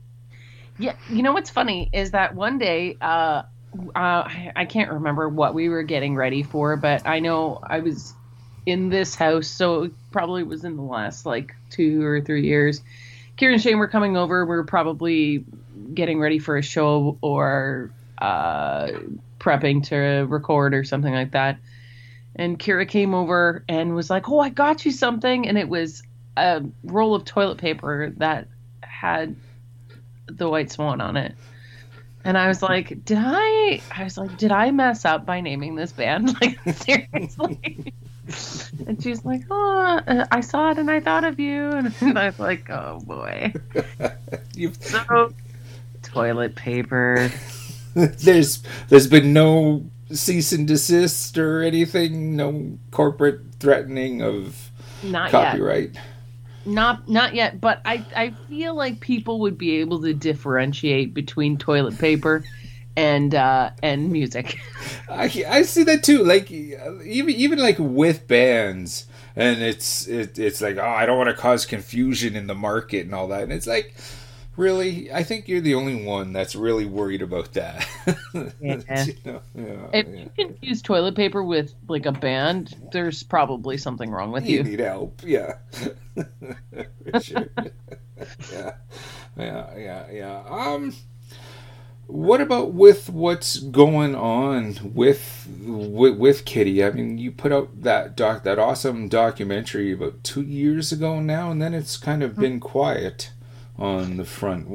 [0.80, 0.96] yeah.
[1.10, 3.44] You know what's funny is that one day, uh,
[3.96, 8.14] uh, I can't remember what we were getting ready for, but I know I was
[8.66, 12.82] in this house, so it probably was in the last like two or three years.
[13.38, 14.46] Kieran and Shane were coming over.
[14.46, 15.46] We were probably
[15.94, 18.90] getting ready for a show or uh,
[19.40, 21.58] prepping to record or something like that.
[22.36, 26.04] And Kira came over and was like, "Oh, I got you something," and it was
[26.38, 28.48] a roll of toilet paper that
[28.82, 29.36] had
[30.28, 31.36] the white swan on it.
[32.26, 35.76] And I was like, "Did I?" I was like, "Did I mess up by naming
[35.76, 37.94] this band?" Like seriously.
[38.88, 41.70] And she's like, "Oh, uh, I saw it and I thought of you."
[42.02, 43.54] And I was like, "Oh boy."
[44.56, 45.34] You've, So,
[46.04, 47.32] toilet paper.
[47.96, 54.70] there's there's been no cease and desist or anything, no corporate threatening of
[55.04, 55.94] Not yet.
[56.66, 61.58] Not not yet, but I I feel like people would be able to differentiate between
[61.58, 62.44] toilet paper
[62.96, 64.60] and uh and music.
[65.10, 66.24] I, I see that too.
[66.24, 71.30] Like even even like with bands, and it's it, it's like oh I don't want
[71.30, 73.96] to cause confusion in the market and all that, and it's like
[74.60, 77.88] really I think you're the only one that's really worried about that.
[78.62, 78.82] Yeah.
[79.08, 79.42] You know?
[79.56, 80.26] yeah, If yeah.
[80.38, 84.64] you confuse toilet paper with like a band, there's probably something wrong with you you.
[84.64, 85.22] need help.
[85.26, 85.56] Yeah.
[87.22, 87.48] Sure.
[88.52, 88.74] yeah.
[89.38, 90.44] Yeah, yeah, yeah.
[90.50, 90.94] Um
[92.08, 96.84] What about with what's going on with, with with Kittie?
[96.84, 101.52] I mean, you put out that doc that awesome documentary about two years ago now,
[101.52, 103.32] and then it's kind of been quiet
[103.80, 104.68] on the front.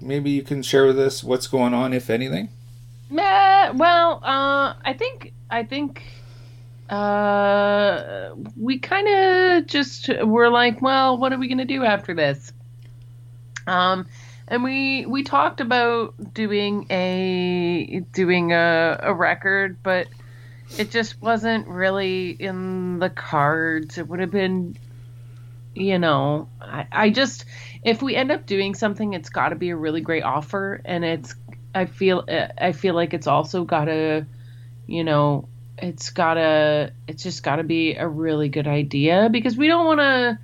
[0.00, 2.48] Maybe you can share with us what's going on, if anything.
[3.10, 6.02] Meh, well, uh, I think I think
[6.88, 12.52] uh, we kind of just were like, well, what are we gonna do after this?
[13.66, 14.06] Um,
[14.48, 20.08] and we we talked about doing a doing a, a record, but
[20.78, 23.98] it just wasn't really in the cards.
[23.98, 24.76] It would have been,
[25.74, 27.44] you know, I, I just
[27.82, 31.04] if we end up doing something, it's got to be a really great offer, and
[31.04, 31.34] it's
[31.74, 34.26] I feel uh, I feel like it's also got to,
[34.86, 35.48] you know,
[35.78, 40.00] it's gotta it's just got to be a really good idea because we don't want
[40.00, 40.38] to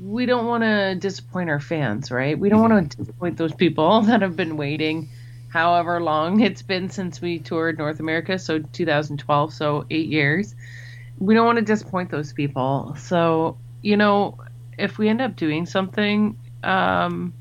[0.00, 2.38] we don't want to disappoint our fans, right?
[2.38, 3.02] We don't want to mm-hmm.
[3.02, 5.08] disappoint those people that have been waiting
[5.54, 10.54] however long it's been since we toured North America, so 2012, so 8 years.
[11.20, 12.96] We don't want to disappoint those people.
[12.98, 14.36] So, you know,
[14.76, 17.32] if we end up doing something, um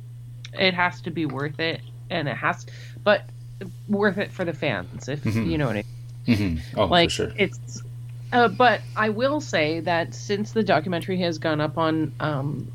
[0.53, 2.65] it has to be worth it and it has
[3.03, 3.23] but
[3.87, 5.49] worth it for the fans if Mhm.
[5.49, 5.83] you know what I
[6.27, 6.37] mean.
[6.37, 6.79] Mm-hmm.
[6.79, 7.31] Oh, like for sure.
[7.37, 7.81] it's
[8.31, 12.71] uh, but I will say that since the documentary has gone up on um,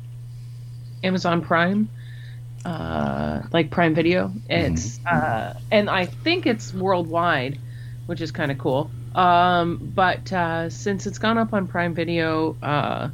[1.03, 1.89] Amazon Prime,
[2.65, 7.59] uh, like Prime Video, it's uh, and I think it's worldwide,
[8.05, 8.89] which is kind of cool.
[9.15, 13.09] Um, but uh, since it's gone up on Prime Video, uh,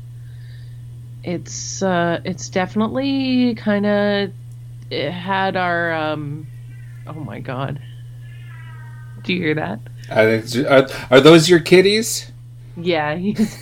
[1.25, 4.31] it's uh, it's definitely kind of
[4.91, 6.47] it had our um,
[7.07, 7.81] oh my god.
[9.23, 9.79] Do you hear that?
[10.11, 12.31] I think are, are those your kitties?
[12.77, 13.57] Yeah, he's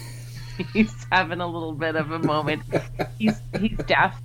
[0.73, 2.63] he's having a little bit of a moment.
[3.17, 4.21] He's he's deaf,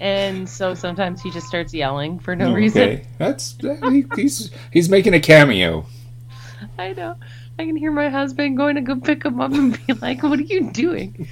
[0.00, 3.02] and so sometimes he just starts yelling for no reason.
[3.18, 5.84] That's he, he's he's making a cameo.
[6.78, 7.16] I know.
[7.58, 10.38] I can hear my husband going to go pick him up and be like, "What
[10.38, 11.28] are you doing?"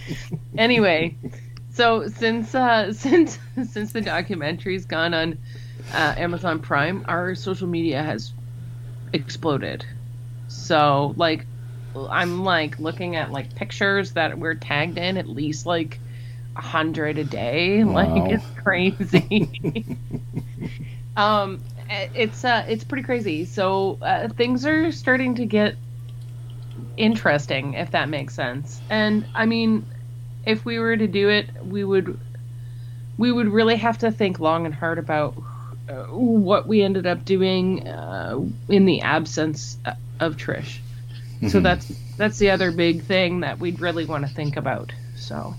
[0.58, 1.16] anyway,
[1.72, 3.38] so since uh, since
[3.70, 5.38] since the documentary's gone on
[5.92, 8.32] uh, Amazon Prime, our social media has
[9.12, 9.84] exploded.
[10.48, 11.46] So like,
[11.94, 16.00] I'm like looking at like pictures that we're tagged in at least like
[16.56, 17.84] a hundred a day.
[17.84, 18.14] Wow.
[18.14, 19.96] Like it's crazy.
[21.16, 23.44] um, it's uh, it's pretty crazy.
[23.44, 25.76] So uh, things are starting to get
[26.96, 28.82] interesting, if that makes sense.
[28.90, 29.86] And I mean,
[30.44, 32.18] if we were to do it, we would
[33.16, 35.36] we would really have to think long and hard about
[35.88, 40.80] uh, what we ended up doing uh, in the absence uh, of Trish.
[41.44, 41.60] So Mhm.
[41.60, 44.92] that's that's the other big thing that we'd really want to think about.
[45.14, 45.56] So.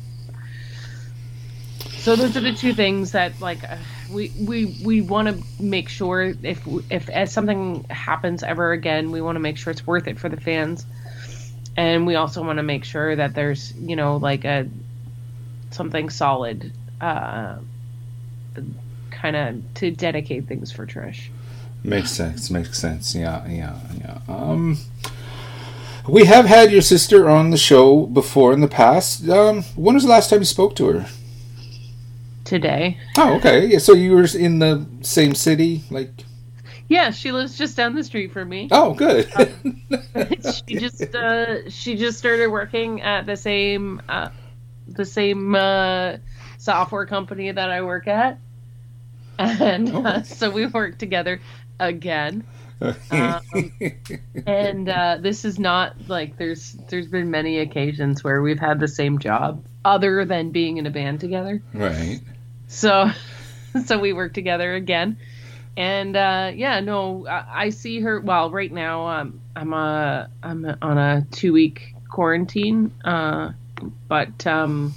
[1.97, 3.77] So those are the two things that like uh,
[4.07, 9.21] we we we want to make sure if if as something happens ever again, we
[9.21, 10.85] want to make sure it's worth it for the fans,
[11.77, 14.67] and we also want to make sure that there's you know like a
[15.71, 17.57] something solid, uh,
[19.11, 21.29] kind of to dedicate things for Trish.
[21.83, 22.49] Makes sense.
[22.49, 23.15] Makes sense.
[23.15, 24.19] Yeah, yeah, yeah.
[24.27, 24.77] Um,
[26.07, 29.29] we have had your sister on the show before in the past.
[29.29, 31.07] Um, when was the last time you spoke to her?
[32.43, 33.65] Today, Oh, okay.
[33.65, 36.23] Yeah, so you were in the same city, like.
[36.87, 38.69] Yeah, she lives just down the street from me.
[38.71, 39.29] Oh, good.
[40.67, 44.29] she just uh, she just started working at the same uh,
[44.87, 46.17] the same uh,
[46.57, 48.39] software company that I work at,
[49.37, 51.41] and uh, so we work together
[51.79, 52.45] again.
[53.09, 53.41] Um,
[54.45, 58.87] and uh, this is not like there's there's been many occasions where we've had the
[58.87, 61.59] same job other than being in a band together.
[61.73, 62.19] right.
[62.67, 63.09] So,
[63.85, 65.17] so we work together again,
[65.77, 68.19] and uh, yeah, no, I, I see her.
[68.19, 73.51] Well, right now, um, I'm uh, I'm on a two week quarantine, uh,
[74.07, 74.95] but um,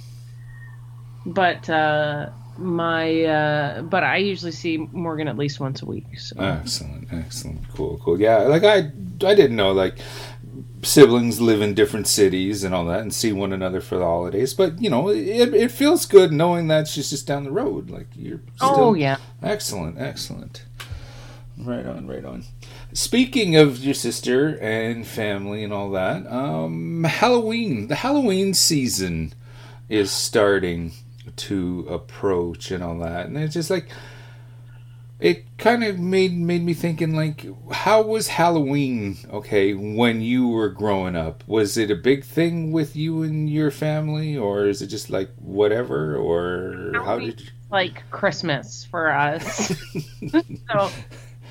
[1.23, 6.19] but uh, my uh, but I usually see Morgan at least once a week.
[6.19, 8.19] So Excellent, excellent, cool, cool.
[8.19, 9.99] Yeah, like I, I didn't know like
[10.83, 14.53] siblings live in different cities and all that, and see one another for the holidays.
[14.53, 17.89] But you know, it, it feels good knowing that she's just down the road.
[17.89, 18.41] Like you're.
[18.55, 18.75] Still...
[18.75, 19.17] Oh, yeah.
[19.41, 20.63] Excellent, excellent.
[21.57, 22.45] Right on, right on.
[22.93, 29.33] Speaking of your sister and family and all that, um, Halloween, the Halloween season
[29.87, 30.93] is starting
[31.35, 33.89] to approach and all that, and it's just like
[35.21, 40.69] it kind of made made me thinking like how was halloween okay when you were
[40.69, 44.87] growing up was it a big thing with you and your family or is it
[44.87, 49.73] just like whatever or how did you like Christmas for us.
[50.69, 50.91] so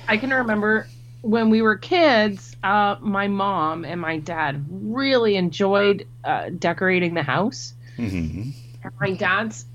[0.07, 0.87] I can remember
[1.21, 7.23] when we were kids, uh, my mom and my dad really enjoyed uh, decorating the
[7.23, 7.73] house.
[7.97, 8.51] Mm-hmm.
[8.83, 9.65] And my dad's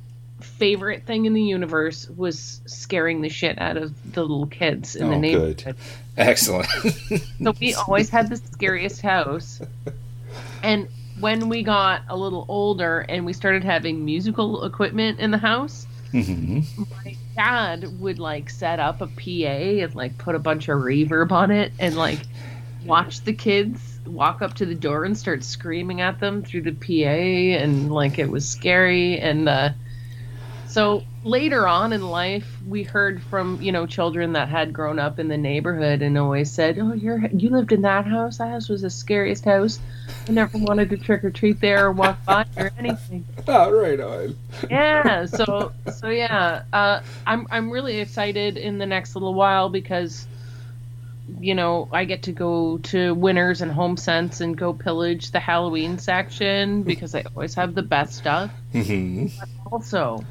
[0.47, 5.09] favorite thing in the universe was scaring the shit out of the little kids in
[5.09, 5.63] the Oh, neighborhood.
[5.65, 5.77] good.
[6.17, 6.69] Excellent.
[7.43, 9.61] So we always had the scariest house.
[10.63, 10.89] And
[11.21, 15.87] when we got a little older and we started having musical equipment in the house,
[16.13, 16.61] hmm
[17.05, 21.31] my dad would like set up a PA and like put a bunch of reverb
[21.33, 22.21] on it and like
[22.85, 26.73] watch the kids walk up to the door and start screaming at them through the
[26.73, 29.71] PA and like it was scary and uh
[30.77, 35.19] so later on in life we heard from you know children that had grown up
[35.19, 38.37] in the neighborhood and always said oh you're you lived in that house?
[38.37, 39.79] That house was the scariest house.
[40.29, 43.25] I never wanted to trick or treat there or walk by or anything.
[43.49, 44.37] Oh, right on.
[44.71, 50.27] yeah so so yeah uh i'm i'm really excited in the next little while because
[51.41, 55.99] you know i get to go to winners and HomeSense and go pillage the halloween
[55.99, 58.51] section because i always have the best stuff.
[58.73, 59.29] Hmm
[59.73, 60.25] also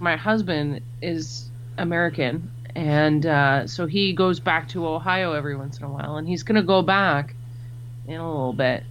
[0.00, 5.84] my husband is american and uh, so he goes back to ohio every once in
[5.84, 7.34] a while and he's gonna go back
[8.06, 8.82] in a little bit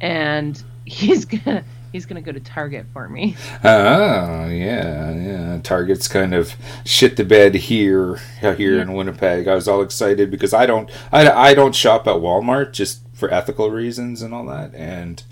[0.00, 3.34] and he's gonna he's gonna go to target for me
[3.64, 5.60] Oh, yeah, yeah.
[5.62, 6.54] Target's kind of
[6.84, 9.48] shit the bed here, uh, here in Winnipeg.
[9.48, 13.32] I was all excited because I don't, I, I don't shop at Walmart just for
[13.32, 14.74] ethical reasons and all that.
[14.74, 15.22] And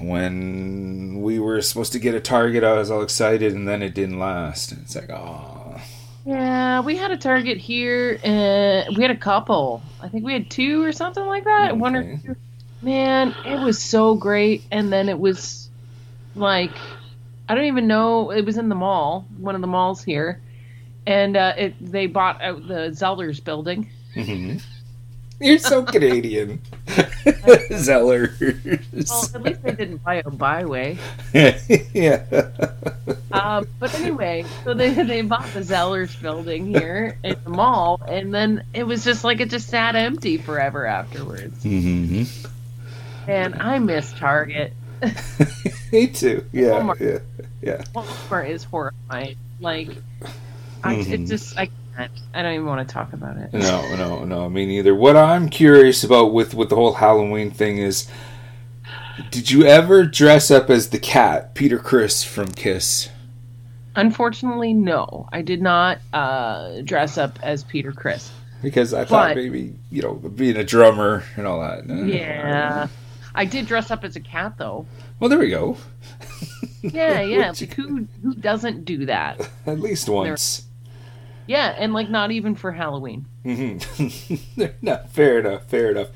[0.00, 3.94] When we were supposed to get a Target, I was all excited, and then it
[3.94, 4.72] didn't last.
[4.72, 5.80] It's like, oh,
[6.24, 8.18] Yeah, we had a Target here.
[8.24, 9.82] Uh, we had a couple.
[10.00, 11.76] I think we had two or something like that.
[11.76, 12.36] One or two.
[12.82, 14.62] Man, it was so great.
[14.70, 15.68] And then it was
[16.36, 16.70] like,
[17.48, 18.30] I don't even know.
[18.30, 20.40] It was in the mall, one of the malls here,
[21.06, 23.88] and uh, it they bought out the Zellers building.
[24.14, 24.62] Mhm.
[25.40, 26.60] you're so Canadian,
[27.70, 29.08] Zellers.
[29.08, 30.98] Well, at least they didn't buy a Biway.
[31.94, 32.24] yeah.
[33.32, 38.34] Um, but anyway, so they they bought the Zellers building here in the mall, and
[38.34, 41.62] then it was just like it just sat empty forever afterwards.
[41.62, 42.24] hmm
[43.26, 44.72] And I miss Target.
[45.92, 46.44] Me too.
[46.52, 47.00] Yeah, Walmart.
[47.00, 47.18] yeah,
[47.62, 47.82] yeah.
[47.94, 49.36] Walmart is horrifying.
[49.60, 49.88] Like,
[50.82, 51.28] I it Mhm.
[51.28, 51.68] just I.
[51.98, 53.52] I don't even want to talk about it.
[53.52, 54.94] No, no, no, me neither.
[54.94, 58.08] What I'm curious about with with the whole Halloween thing is,
[59.30, 63.08] did you ever dress up as the cat, Peter Criss from Kiss?
[63.96, 65.28] Unfortunately, no.
[65.32, 68.30] I did not uh, dress up as Peter Criss.
[68.62, 71.86] Because I thought But- maybe you know being a drummer and all that.
[72.06, 72.88] Yeah.
[73.34, 74.86] I did dress up as a cat though.
[75.20, 75.76] Well, there we go.
[76.82, 77.48] Yeah, yeah.
[77.48, 79.48] Like, who who doesn't do that?
[79.66, 80.64] At least once.
[81.48, 83.24] Yeah, and like not even for Halloween.
[83.42, 83.78] hmm
[84.82, 85.64] no, fair enough.
[85.64, 86.08] Fair enough.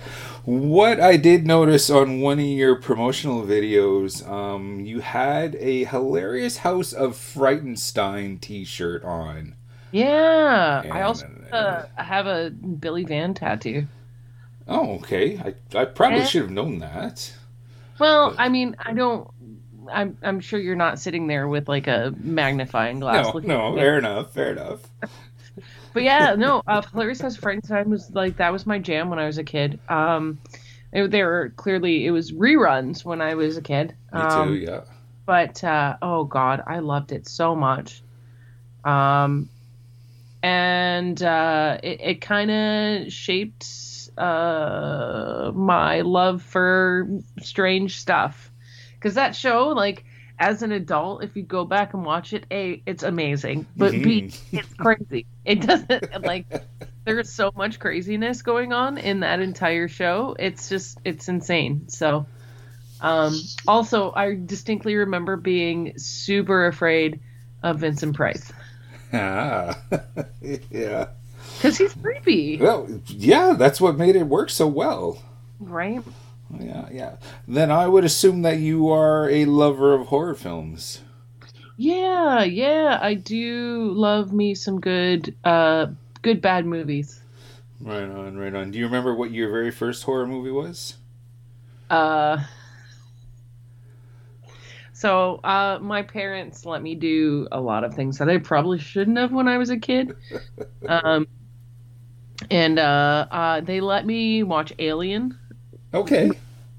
[0.44, 6.58] What I did notice on one of your promotional videos, um, you had a hilarious
[6.58, 9.54] House of Frightenstein T-shirt on.
[9.90, 10.82] Yeah.
[10.90, 13.86] I also uh, have a Billy Van tattoo.
[14.68, 15.38] Oh, okay.
[15.38, 16.24] I, I probably Eh.
[16.26, 17.32] should have known that.
[17.98, 19.28] Well, I mean, I don't.
[19.90, 23.26] I'm I'm sure you're not sitting there with like a magnifying glass.
[23.26, 24.80] No, looking no, fair enough, fair enough.
[25.92, 26.62] But yeah, no.
[26.66, 29.78] Uh, House of Frightenstein was like that was my jam when I was a kid.
[29.90, 30.38] Um,
[30.92, 33.94] it, they were clearly it was reruns when I was a kid.
[34.12, 34.80] Me Um, too, yeah.
[35.26, 38.02] but uh, oh god, I loved it so much.
[38.84, 39.50] Um,
[40.42, 43.66] and uh, it, it kind of shaped
[44.16, 47.08] uh, my love for
[47.42, 48.50] strange stuff.
[49.02, 50.04] Because that show, like,
[50.38, 53.66] as an adult, if you go back and watch it, A, it's amazing.
[53.76, 55.26] But B, it's crazy.
[55.44, 56.46] It doesn't, like,
[57.04, 60.36] there's so much craziness going on in that entire show.
[60.38, 61.88] It's just, it's insane.
[61.88, 62.26] So,
[63.00, 63.34] um,
[63.66, 67.18] also, I distinctly remember being super afraid
[67.64, 68.52] of Vincent Price
[69.12, 69.76] Ah,
[70.70, 71.08] yeah.
[71.56, 75.18] because he's creepy, Well, yeah, that's what made it work so well.
[75.60, 76.02] right?
[76.58, 77.16] Yeah, yeah.
[77.48, 81.00] Then I would assume that you are a lover of horror films.
[81.76, 85.86] Yeah, yeah, I do love me some good, uh,
[86.20, 87.20] good bad movies.
[87.80, 88.70] Right on, right on.
[88.70, 90.94] Do you remember what your very first horror movie was?
[91.90, 92.44] Uh,
[94.92, 99.18] so, uh, my parents let me do a lot of things that I probably shouldn't
[99.18, 100.14] have when I was a kid.
[100.88, 101.28] Um,
[102.50, 105.38] and uh, uh, they let me watch Alien
[105.94, 106.30] Okay.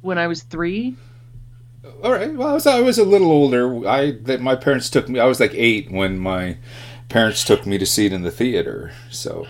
[0.02, 0.96] when I was three.
[2.04, 2.34] All right.
[2.34, 3.88] Well, I was, I was a little older.
[3.88, 5.20] I that my parents took me.
[5.20, 6.58] I was like eight when my
[7.10, 8.92] parents took me to see it in the theater.
[9.10, 9.48] So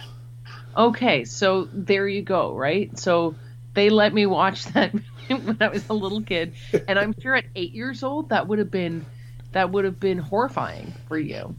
[0.76, 2.98] Okay, so there you go, right?
[2.98, 3.35] So
[3.73, 4.94] they let me watch that
[5.27, 6.53] when I was a little kid,
[6.88, 9.06] and I'm sure at eight years old that would have been
[9.52, 11.56] that would have been horrifying for you.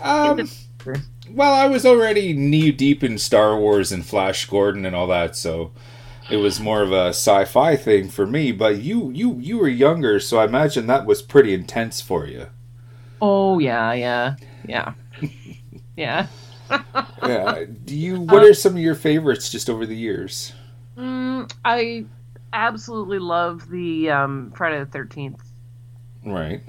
[0.00, 0.48] Um,
[1.32, 5.34] well, I was already knee deep in Star Wars and Flash Gordon and all that,
[5.34, 5.72] so
[6.28, 8.52] it was more of a sci-fi thing for me.
[8.52, 12.48] But you, you, you were younger, so I imagine that was pretty intense for you.
[13.20, 14.94] Oh yeah, yeah, yeah,
[15.96, 16.28] yeah.
[17.22, 17.64] yeah.
[17.84, 18.20] Do you?
[18.20, 20.52] What are some of your favorites just over the years?
[20.96, 22.06] Mm, I
[22.52, 25.42] absolutely love the um, Friday the Thirteenth
[26.24, 26.62] Right.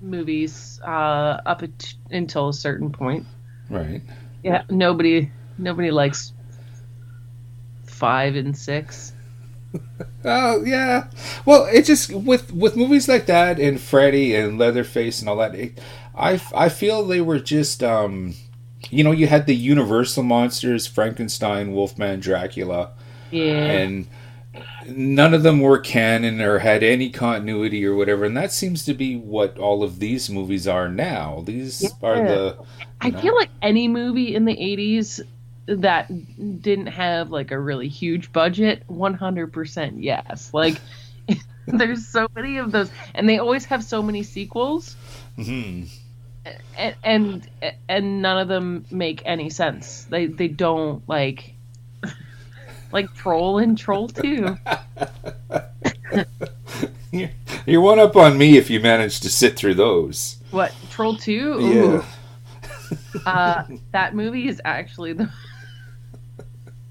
[0.00, 3.26] movies uh, up at, until a certain point.
[3.70, 4.02] Right.
[4.42, 6.32] Yeah, nobody nobody likes
[7.98, 9.12] five and six.
[10.24, 11.08] Oh yeah.
[11.44, 15.54] Well, it just with with movies like that and Freddy and Leatherface and all that.
[15.54, 15.78] It,
[16.16, 18.34] I I feel they were just um,
[18.90, 22.92] you know, you had the Universal monsters, Frankenstein, Wolfman, Dracula,
[23.30, 23.70] Yeah.
[23.70, 24.08] and
[24.88, 28.24] none of them were canon or had any continuity or whatever.
[28.24, 31.42] And that seems to be what all of these movies are now.
[31.46, 32.58] These are the
[33.00, 35.20] I feel like any movie in the 80s
[35.68, 40.50] that didn't have like a really huge budget, 100% yes.
[40.52, 40.80] Like
[41.66, 44.96] there's so many of those and they always have so many sequels
[45.36, 45.82] hmm
[46.78, 47.50] and and,
[47.88, 50.04] and none of them make any sense.
[50.04, 51.52] They they don't like
[52.92, 54.56] like Troll and Troll 2.
[57.12, 57.30] You're-
[57.66, 60.38] You're one up on me if you manage to sit through those.
[60.50, 61.58] What, Troll 2?
[61.60, 62.04] Yeah.
[63.26, 65.28] Uh that movie is actually the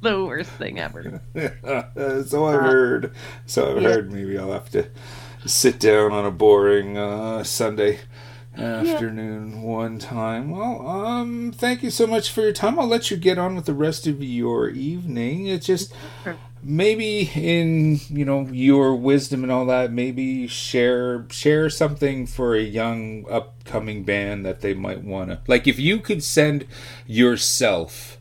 [0.08, 1.22] the worst thing ever.
[2.26, 3.14] so I've heard.
[3.46, 3.90] So I've yeah.
[3.90, 4.12] heard.
[4.12, 4.90] Maybe I'll have to
[5.46, 8.00] sit down on a boring uh, Sunday
[8.58, 10.50] afternoon one time.
[10.50, 12.80] Well, um, thank you so much for your time.
[12.80, 15.48] I'll let you get on with the rest of your evening.
[15.48, 15.94] It's just
[16.64, 22.62] maybe in you know your wisdom and all that maybe share share something for a
[22.62, 26.66] young upcoming band that they might want to like if you could send
[27.06, 28.17] yourself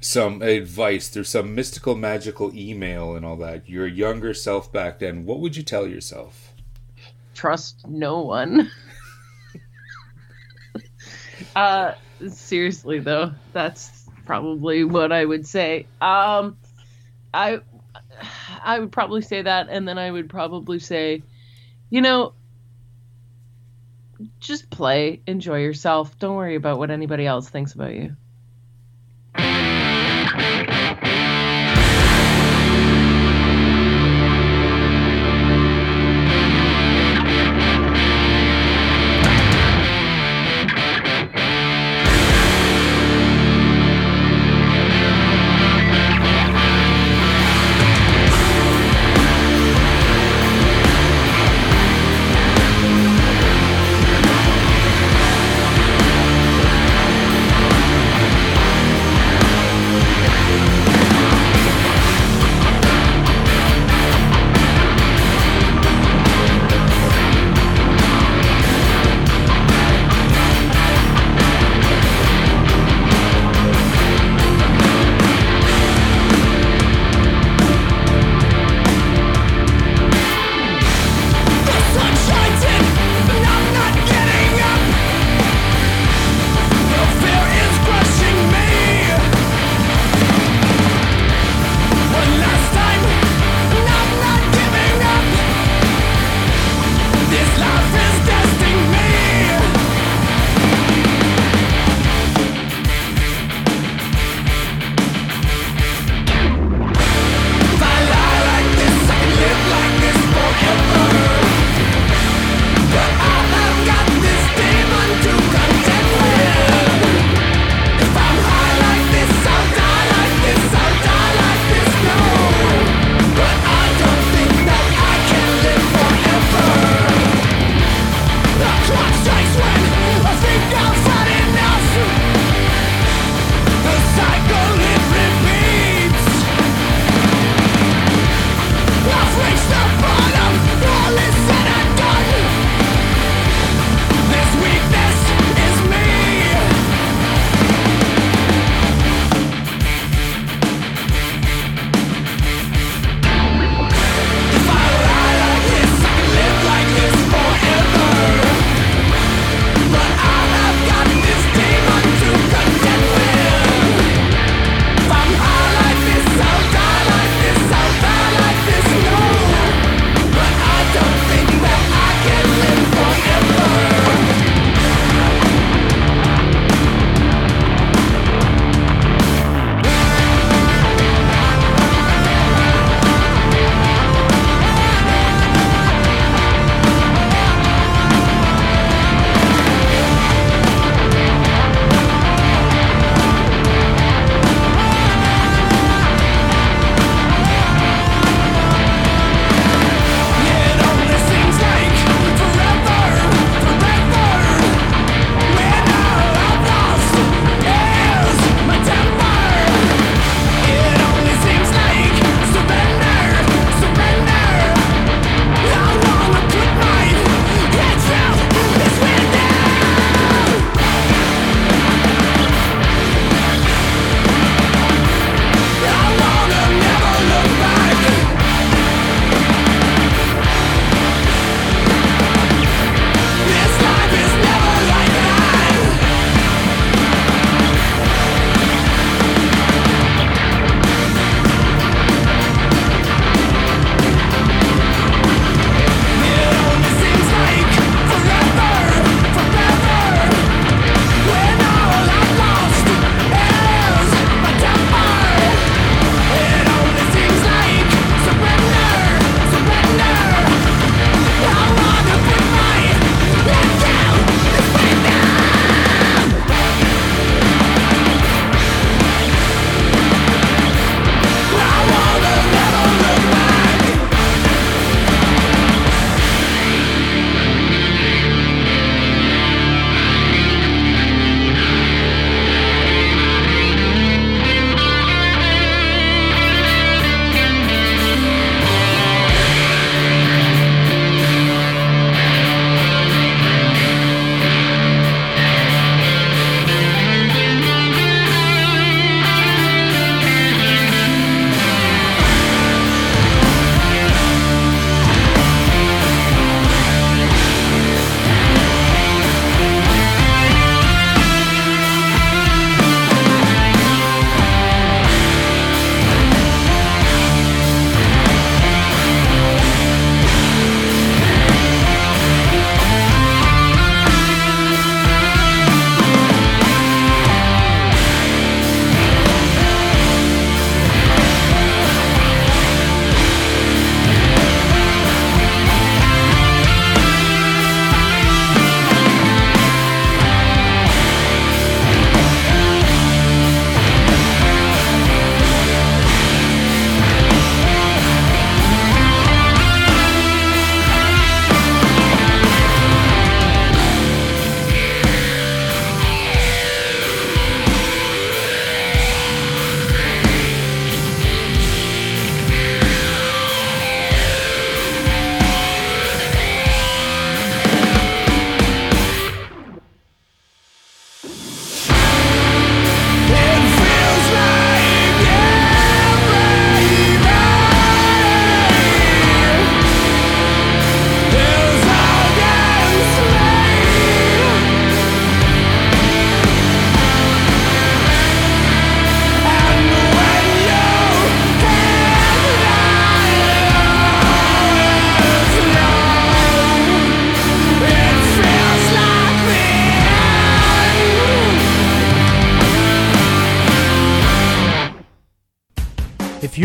[0.00, 5.24] some advice through some mystical magical email and all that your younger self back then
[5.24, 6.54] what would you tell yourself
[7.34, 8.68] Trust no one.
[11.56, 11.94] uh
[12.30, 15.86] seriously though, that's probably what I would say.
[16.00, 16.56] Um
[17.32, 17.60] I
[18.64, 21.22] I would probably say that and then I would probably say
[21.90, 22.32] you know
[24.40, 26.18] just play, enjoy yourself.
[26.18, 28.16] Don't worry about what anybody else thinks about you.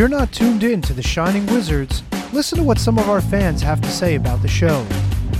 [0.03, 2.03] You're not tuned in to the Shining Wizards,
[2.33, 4.83] listen to what some of our fans have to say about the show.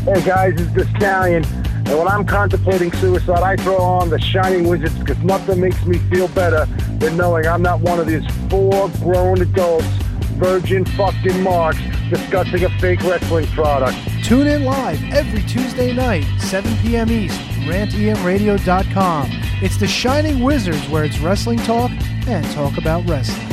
[0.05, 1.43] Hey guys, it's the Stallion.
[1.85, 5.97] And when I'm contemplating suicide, I throw on the Shining Wizards because nothing makes me
[6.09, 6.63] feel better
[6.99, 9.85] than knowing I'm not one of these four grown adults,
[10.37, 13.97] virgin fucking marks, discussing a fake wrestling product.
[14.23, 17.11] Tune in live every Tuesday night, 7 p.m.
[17.11, 17.37] East,
[17.67, 19.27] rantemradio.com.
[19.61, 21.91] It's the Shining Wizards where it's wrestling talk
[22.27, 23.52] and talk about wrestling.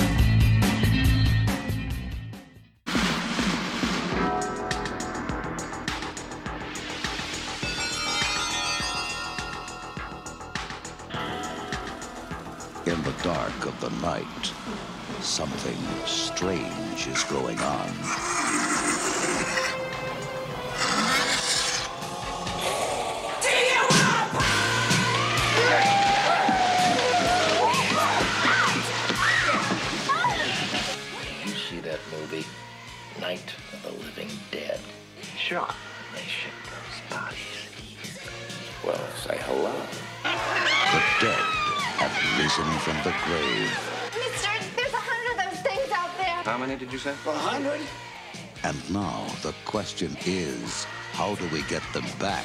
[52.20, 52.44] Back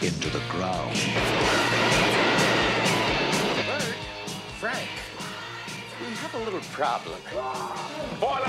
[0.00, 0.90] into the ground?
[3.64, 3.94] Bert,
[4.58, 4.88] Frank,
[6.00, 7.20] we have a little problem.
[8.18, 8.40] Four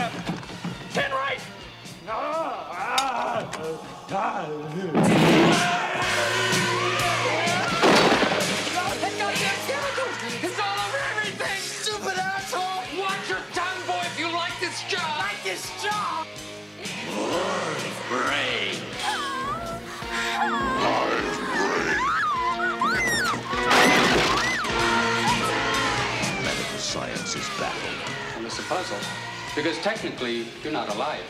[30.74, 31.22] not alive.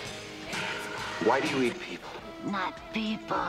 [1.26, 2.10] Why do you eat people?
[2.46, 3.46] Not people.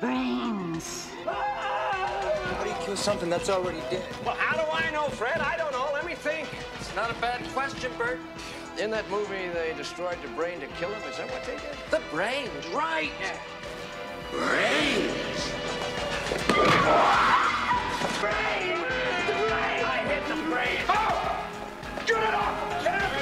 [0.00, 1.10] Brains.
[1.24, 4.04] How do you kill something that's already dead?
[4.24, 5.38] Well, how do I know, Fred?
[5.38, 5.88] I don't know.
[5.92, 6.48] Let me think.
[6.80, 8.18] It's not a bad question, Bert.
[8.80, 11.08] In that movie, they destroyed the brain to kill him.
[11.08, 11.62] Is that what they did?
[11.92, 13.12] The brains, right?
[14.32, 15.52] Brains!
[18.18, 18.80] Brain!
[19.28, 19.84] The brain!
[19.86, 20.80] I hit the brain!
[20.88, 21.46] Oh!
[22.06, 22.82] Get it off!
[22.82, 23.15] Get it, get it off!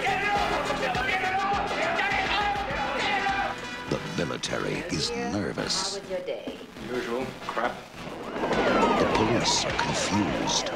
[4.44, 5.98] The military is nervous.
[6.00, 6.58] was your day?
[6.92, 7.74] Usual crap.
[8.98, 10.70] The police are confused.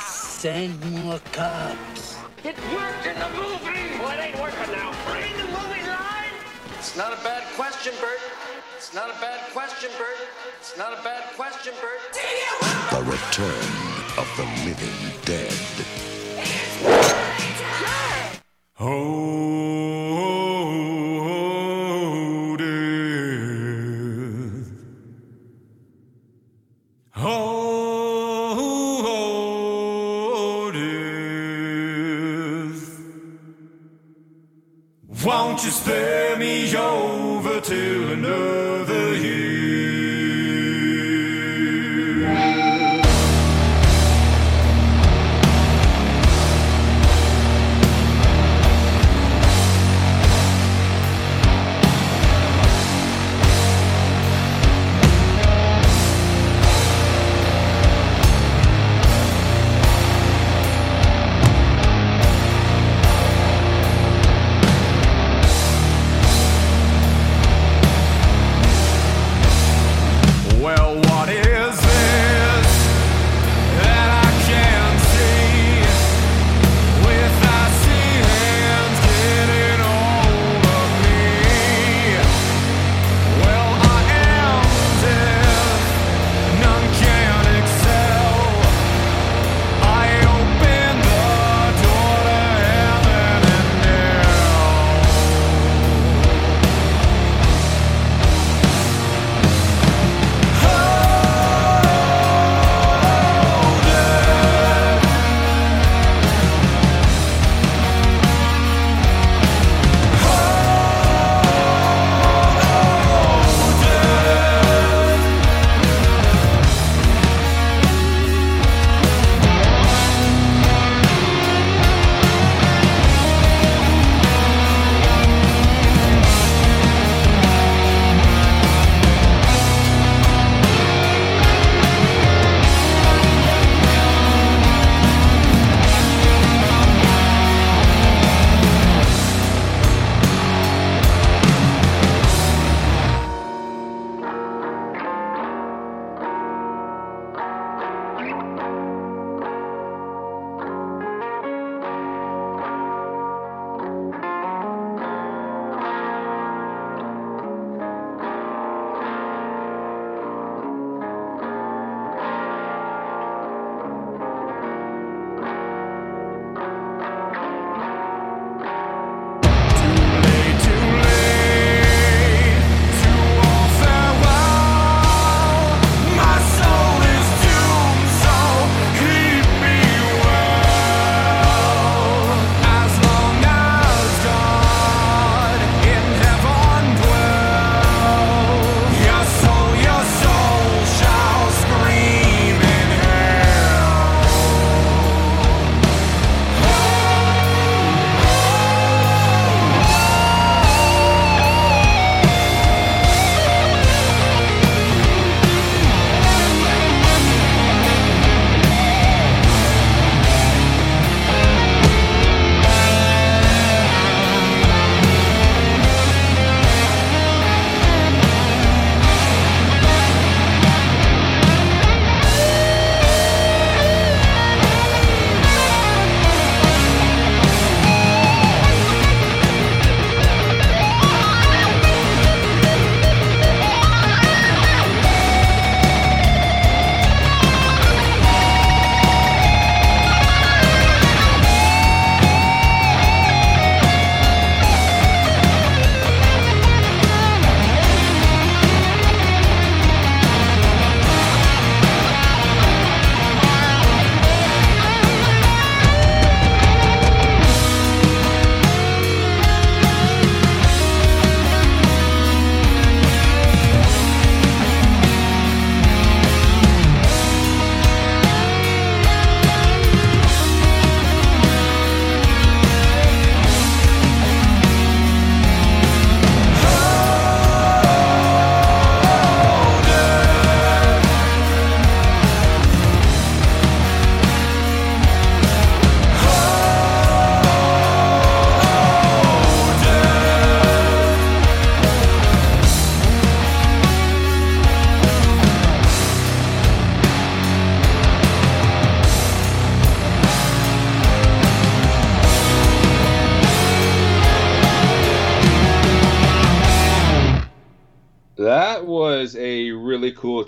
[0.00, 2.16] Send more cops.
[2.42, 3.98] It worked in the movie!
[3.98, 4.92] Well, it ain't working now.
[5.12, 6.32] Read the movie line!
[6.78, 8.18] It's not a bad question, Bert.
[8.76, 10.16] It's not a bad question, Bert.
[10.66, 12.00] It's not a bad question, Bert.
[12.90, 13.68] The return
[14.16, 14.46] of the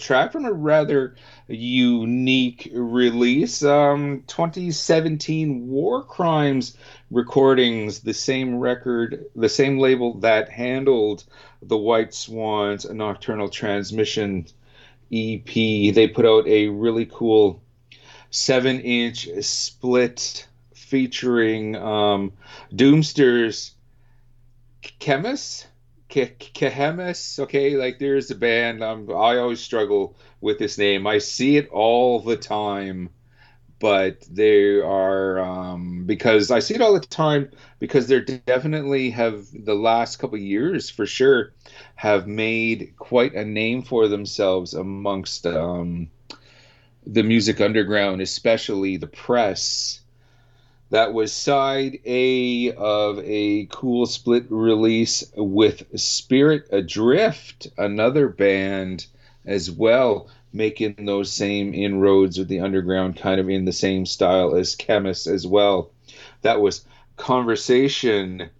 [0.06, 1.16] track from a rather
[1.48, 3.62] unique release.
[3.64, 6.76] Um, 2017 War Crimes
[7.10, 11.24] Recordings, the same record, the same label that handled
[11.60, 14.46] the White Swans Nocturnal Transmission
[15.12, 15.44] EP.
[15.44, 17.60] They put out a really cool
[18.30, 22.32] seven inch split featuring um,
[22.72, 23.72] Doomster's
[25.00, 25.66] Khemmis.
[26.08, 28.82] Khemmis, okay, like there's a band.
[28.82, 31.06] Um, I always struggle with this name.
[31.06, 33.10] I see it all the time,
[33.78, 39.46] but they are um, because I see it all the time because they're definitely have
[39.52, 41.52] the last couple years for sure
[41.94, 46.08] have made quite a name for themselves amongst um,
[47.04, 50.00] the music underground, especially the press
[50.90, 59.06] that was side A of a cool split release with Spirit Adrift, another band
[59.44, 64.54] as well, making those same inroads with the underground, kind of in the same style
[64.54, 65.90] as Khemmis as well.
[66.42, 66.84] That was
[67.16, 68.50] Conversation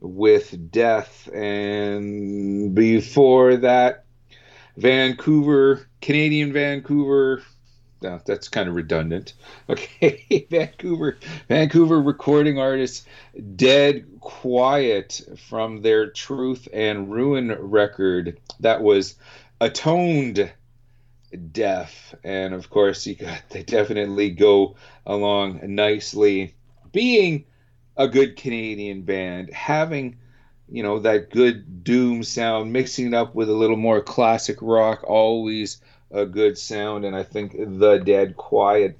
[0.00, 4.04] with Death, and before that,
[4.76, 7.42] Vancouver, Canadian Vancouver
[8.02, 9.34] no, that's kind of redundant.
[9.68, 11.18] Okay, Vancouver,
[11.48, 13.04] Vancouver recording artists
[13.56, 19.16] Dead Quiet from their Truth and Ruin record that was
[19.60, 20.52] Atoned
[21.52, 26.54] Deaf, and of course, you got they definitely go along nicely.
[26.92, 27.44] Being
[27.96, 30.18] a good Canadian band, having
[30.68, 35.02] you know that good doom sound, mixing it up with a little more classic rock,
[35.04, 38.98] always a good sound, and I think the Dead Quiet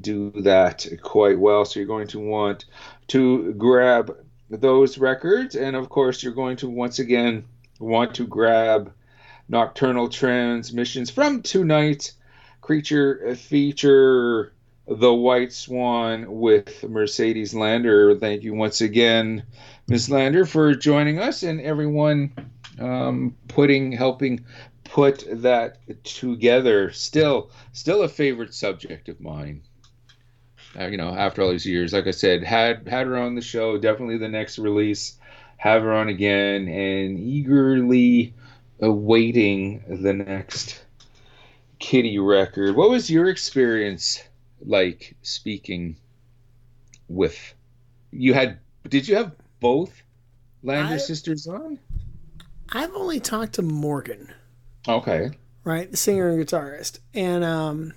[0.00, 1.64] do that quite well.
[1.64, 2.64] So you're going to want
[3.08, 4.16] to grab
[4.48, 7.44] those records, and of course, you're going to once again
[7.78, 8.92] want to grab
[9.48, 12.12] Nocturnal Transmissions from tonight.
[12.60, 14.52] Creature feature
[14.86, 18.16] The White Swan with Mercedes Lander.
[18.16, 19.42] Thank you once again,
[19.88, 20.10] Ms.
[20.10, 22.32] Lander, for joining us and everyone
[22.78, 24.44] um, putting helping
[24.92, 26.92] put that together.
[26.92, 29.62] Still, still a favorite subject of mine.
[30.78, 33.40] Uh, you know, after all these years, like I said, had had her on the
[33.40, 33.78] show.
[33.78, 35.18] Definitely the next release.
[35.56, 38.34] Have her on again, and eagerly
[38.80, 40.84] awaiting the next
[41.78, 42.76] Kittie record.
[42.76, 44.22] What was your experience
[44.60, 45.96] like speaking
[47.08, 47.54] with?
[48.10, 48.58] You had?
[48.88, 50.02] Did you have both
[50.62, 51.78] Lander I- sisters on?
[52.74, 54.32] I've only talked to Morgan,
[54.88, 55.30] Okay.
[55.64, 57.92] right, the singer and guitarist, and um,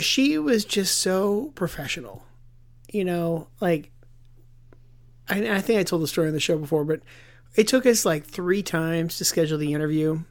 [0.00, 2.24] she was just so professional.
[2.92, 3.90] You know, like
[5.28, 7.00] I, I think I told the story on the show before, but
[7.54, 10.22] it took us like three times to schedule the interview.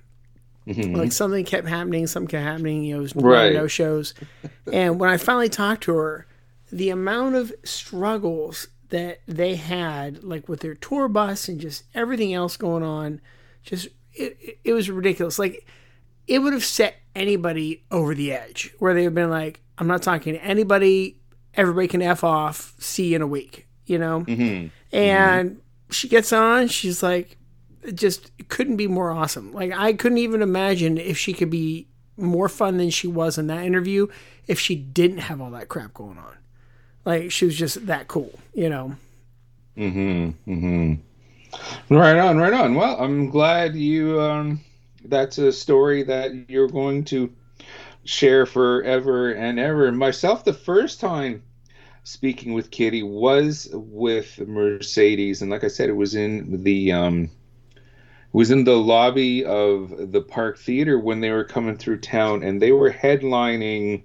[0.68, 0.98] Mhm.
[0.98, 2.84] Like something kept happening, something kept happening.
[2.84, 3.54] You know, it was Right.
[3.54, 4.14] no shows.
[4.72, 6.26] and when I finally talked to her,
[6.72, 12.34] the amount of struggles that they had, like with their tour bus and just everything
[12.34, 13.22] else going on,
[13.64, 13.88] just
[14.18, 15.40] it, it- was ridiculous.
[15.40, 15.66] Like
[16.28, 20.02] it would have set anybody over the edge, where they have been like, "I'm not
[20.02, 21.18] talking to anybody.
[21.54, 22.76] Everybody can f off.
[22.80, 24.22] See you in a week." You know.
[24.22, 24.68] Mm-hmm.
[24.96, 27.38] And she gets on, she's like,
[27.84, 29.54] it just couldn't be more awesome.
[29.54, 31.88] Like, I couldn't even imagine if she could be
[32.18, 34.08] more fun than she was in that interview
[34.48, 36.36] if she didn't have all that crap going on.
[37.06, 38.96] Like, she was just that cool, you know?
[39.78, 40.52] Mm-hmm.
[40.52, 40.94] Mm-hmm.
[41.90, 42.76] Right on, right on.
[42.76, 44.62] Well, I'm glad you um
[45.06, 47.34] that's a story that you're going to
[48.04, 49.92] share forever and ever.
[49.92, 51.44] Myself the first time
[52.04, 57.30] speaking with Kittie was with Mercedes and like I said it was in the um
[58.34, 62.62] was in the lobby of the Park Theater when they were coming through town and
[62.62, 64.04] they were headlining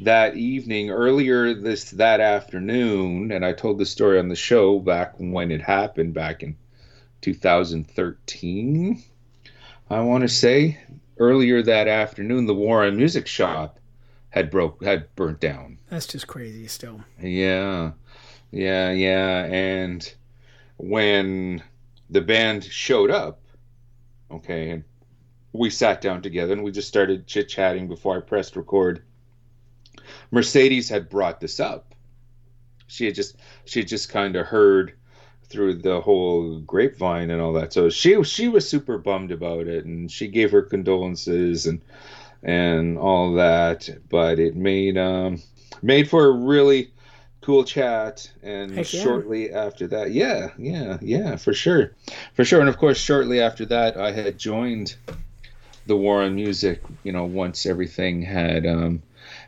[0.00, 5.14] that evening earlier this that afternoon and i told the story on the show back
[5.18, 6.56] when it happened back in
[7.24, 9.02] 2013
[9.88, 10.78] i want to say
[11.18, 13.78] earlier that afternoon the War on Music shop
[14.28, 17.00] had broke had burnt down That's just crazy still.
[17.18, 17.92] yeah
[18.50, 20.14] yeah yeah and
[20.76, 21.62] when
[22.10, 23.40] the band showed up
[24.30, 24.84] okay and
[25.54, 29.02] we sat down together and we just started chit chatting before i pressed record
[30.30, 31.94] Mercedes had brought this up.
[32.88, 34.92] She had just she had just kind of heard
[35.54, 37.72] through the whole grapevine and all that.
[37.72, 41.80] So she she was super bummed about it, and she gave her condolences and
[42.42, 43.88] and all that.
[44.10, 45.40] But it made um
[45.80, 46.90] made for a really
[47.40, 48.30] cool chat.
[48.42, 49.02] And Heck yeah.
[49.02, 51.92] shortly after that, yeah, yeah, yeah, for sure,
[52.34, 52.60] for sure.
[52.60, 54.96] And of course, shortly after that, I had joined
[55.86, 56.82] the war on music.
[57.04, 59.02] You know, once everything had um,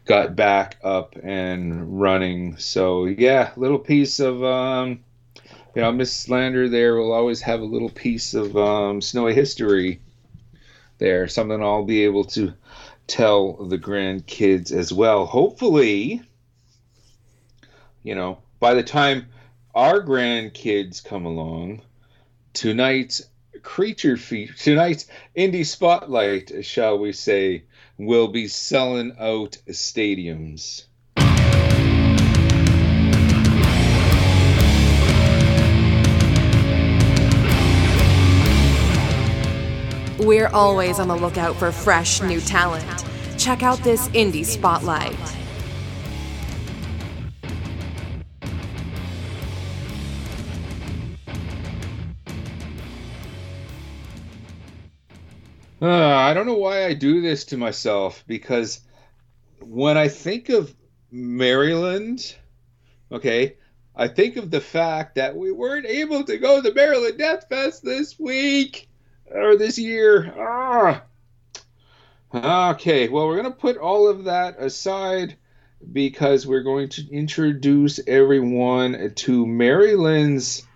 [0.04, 2.58] got back up and running.
[2.58, 5.00] So yeah, little piece of um,
[5.76, 10.00] you know Miss Lander there will always have a little piece of um, snowy history
[10.96, 11.28] there.
[11.28, 12.54] Something I'll be able to
[13.06, 15.26] tell the grandkids as well.
[15.26, 16.22] Hopefully,
[18.02, 19.26] you know, by the time
[19.74, 21.82] our grandkids come along,
[22.54, 23.28] tonight's
[23.62, 27.64] creature feature, tonight's indie spotlight, shall we say,
[27.98, 30.85] will be selling out stadiums.
[40.18, 43.04] We're always on the lookout for fresh new talent.
[43.36, 45.14] Check out this indie spotlight.
[55.82, 58.80] Uh, I don't know why I do this to myself because
[59.60, 60.74] when I think of
[61.10, 62.34] Maryland,
[63.12, 63.58] okay,
[63.94, 67.84] I think of the fact that we weren't able to go to Maryland Death Fest
[67.84, 68.88] this week
[69.30, 70.34] or this year.
[70.38, 71.02] Ah.
[72.34, 75.36] Okay, well, we're going to put all of that aside
[75.92, 80.66] because we're going to introduce everyone to Maryland's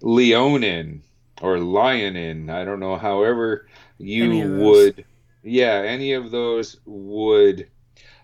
[0.00, 1.02] Leonin
[1.40, 2.50] or Lyonen.
[2.50, 3.66] I don't know, however
[3.98, 5.04] you would.
[5.42, 7.68] Yeah, any of those would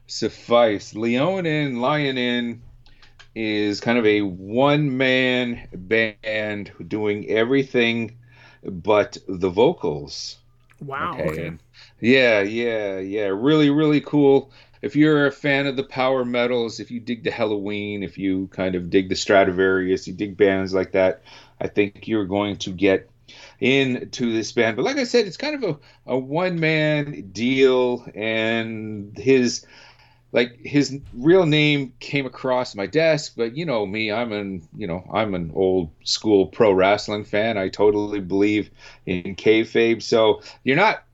[0.06, 0.94] suffice.
[0.94, 2.60] Leonin, Lyonen
[3.34, 8.18] is kind of a one man band doing everything
[8.64, 10.38] but the vocals.
[10.80, 11.14] Wow.
[11.14, 11.28] Okay.
[11.28, 11.52] Okay.
[12.00, 13.26] Yeah, yeah, yeah.
[13.34, 14.50] Really, really cool.
[14.82, 18.48] If you're a fan of the power metals, if you dig the Helloween, if you
[18.48, 21.22] kind of dig the Stratovarius, you dig bands like that,
[21.58, 23.08] I think you're going to get
[23.60, 24.76] into this band.
[24.76, 29.64] But like I said, it's kind of a, a one man deal, and his
[30.34, 34.88] like his real name came across my desk, but you know me, I'm an you
[34.88, 37.56] know I'm an old school pro wrestling fan.
[37.56, 38.70] I totally believe
[39.06, 41.04] in kayfabe, so you're not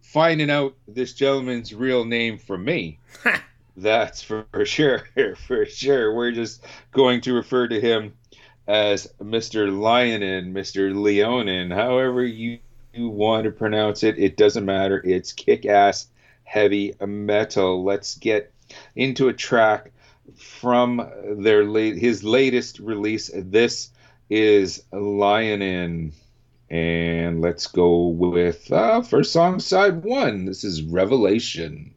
[0.00, 3.00] finding out this gentleman's real name from me.
[3.76, 5.02] That's for sure,
[5.46, 6.14] for sure.
[6.14, 8.14] We're just going to refer to him
[8.68, 9.70] as Mr.
[9.70, 10.94] Lyonen, Mr.
[10.94, 12.58] Leonin, however you,
[12.92, 14.18] you want to pronounce it.
[14.18, 15.00] It doesn't matter.
[15.04, 16.06] It's kick ass
[16.44, 17.84] heavy metal.
[17.84, 18.52] Let's get
[18.98, 19.92] into a track
[20.36, 20.96] from
[21.38, 23.30] their late his latest release.
[23.34, 23.90] This
[24.28, 26.12] is Lion In.
[26.68, 30.44] And let's go with uh, first song side one.
[30.44, 31.94] This is Revelation.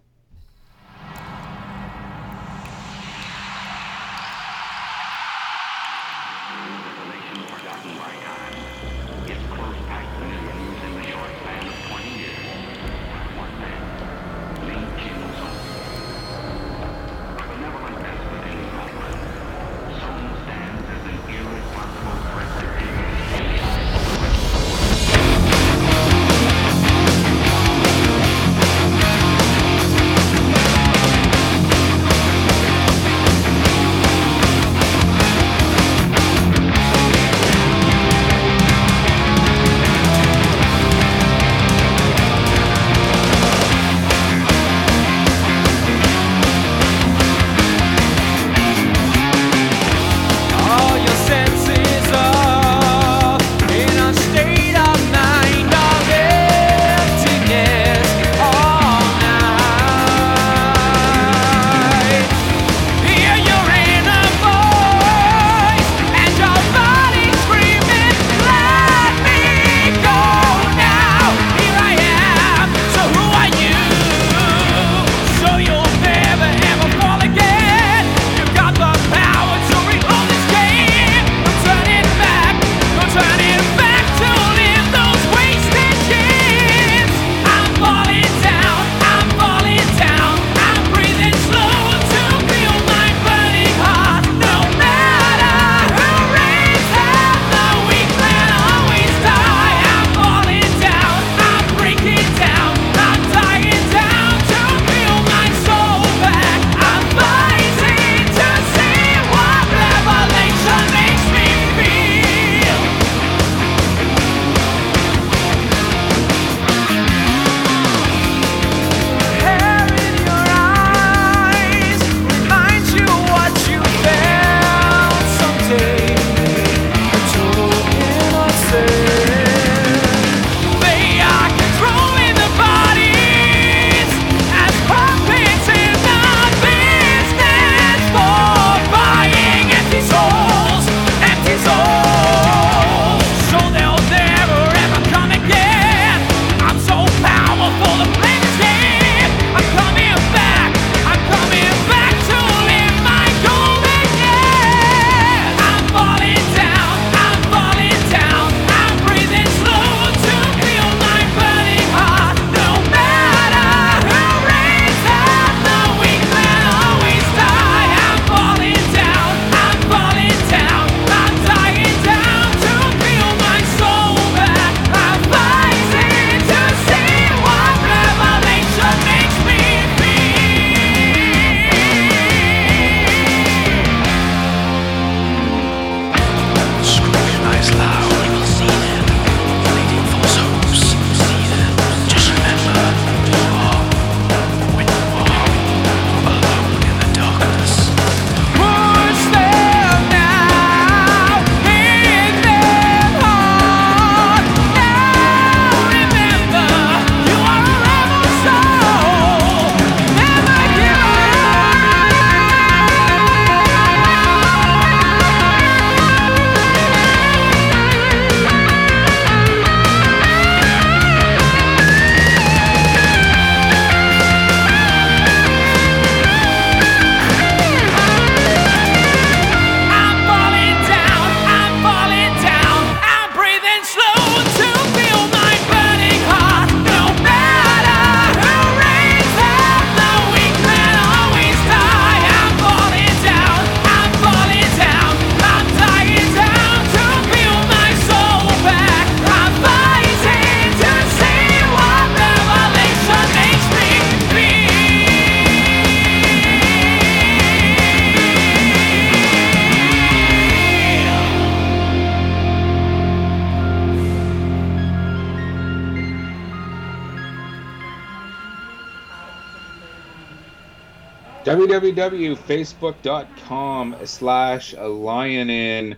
[271.81, 275.97] www.facebook.com slash lyonen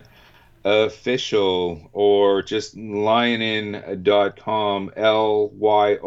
[0.64, 6.00] official or just lyonen.com l-y-o-n-e-n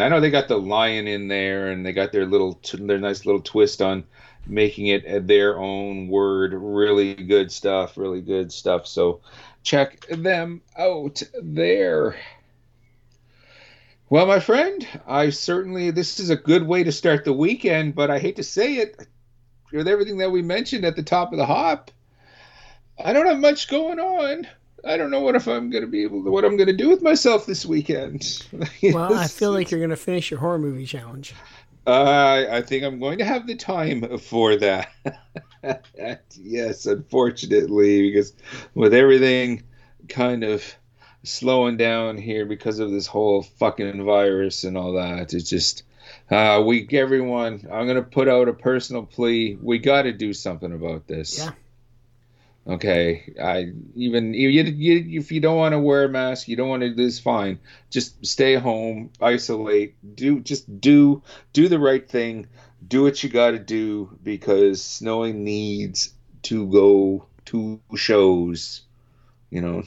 [0.00, 3.24] i know they got the lion in there and they got their little their nice
[3.24, 4.02] little twist on
[4.46, 6.52] making it their own word.
[6.54, 8.86] Really good stuff really good stuff.
[8.86, 9.20] So
[9.62, 12.16] check them out there
[14.14, 18.12] well, my friend, I certainly this is a good way to start the weekend, but
[18.12, 19.08] I hate to say it,
[19.72, 21.90] with everything that we mentioned at the top of the hop,
[23.04, 24.46] I don't have much going on.
[24.84, 26.76] I don't know what if I'm going to be able to what I'm going to
[26.76, 28.46] do with myself this weekend.
[28.84, 31.34] Well, I feel like you're going to finish your horror movie challenge.
[31.84, 34.90] Uh, I think I'm going to have the time for that.
[36.40, 38.32] yes, unfortunately, because
[38.76, 39.64] with everything
[40.08, 40.62] kind of
[41.24, 45.34] slowing down here because of this whole fucking virus and all that.
[45.34, 45.82] It's just
[46.30, 47.66] uh, we everyone.
[47.70, 49.58] I'm gonna put out a personal plea.
[49.60, 51.38] We got to do something about this.
[51.38, 51.52] Yeah.
[52.66, 53.34] Okay.
[53.42, 56.82] I even you, you, if you don't want to wear a mask, you don't want
[56.82, 56.94] to.
[56.94, 57.58] This fine.
[57.90, 59.96] Just stay home, isolate.
[60.14, 61.22] Do just do
[61.52, 62.48] do the right thing.
[62.86, 68.82] Do what you got to do because Snowy needs to go to shows.
[69.50, 69.84] You know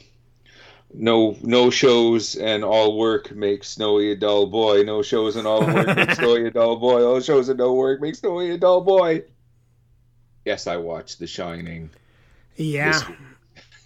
[0.93, 4.83] no no shows and all work makes Snowy a dull boy.
[4.83, 7.03] No shows and all work makes Snowy a dull boy.
[7.05, 9.23] All shows and no work makes Snowy a dull boy.
[10.45, 11.89] Yes, I watched The Shining.
[12.55, 13.01] Yeah.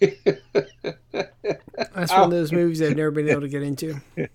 [0.00, 4.00] That's one of those movies I've never been able to get into.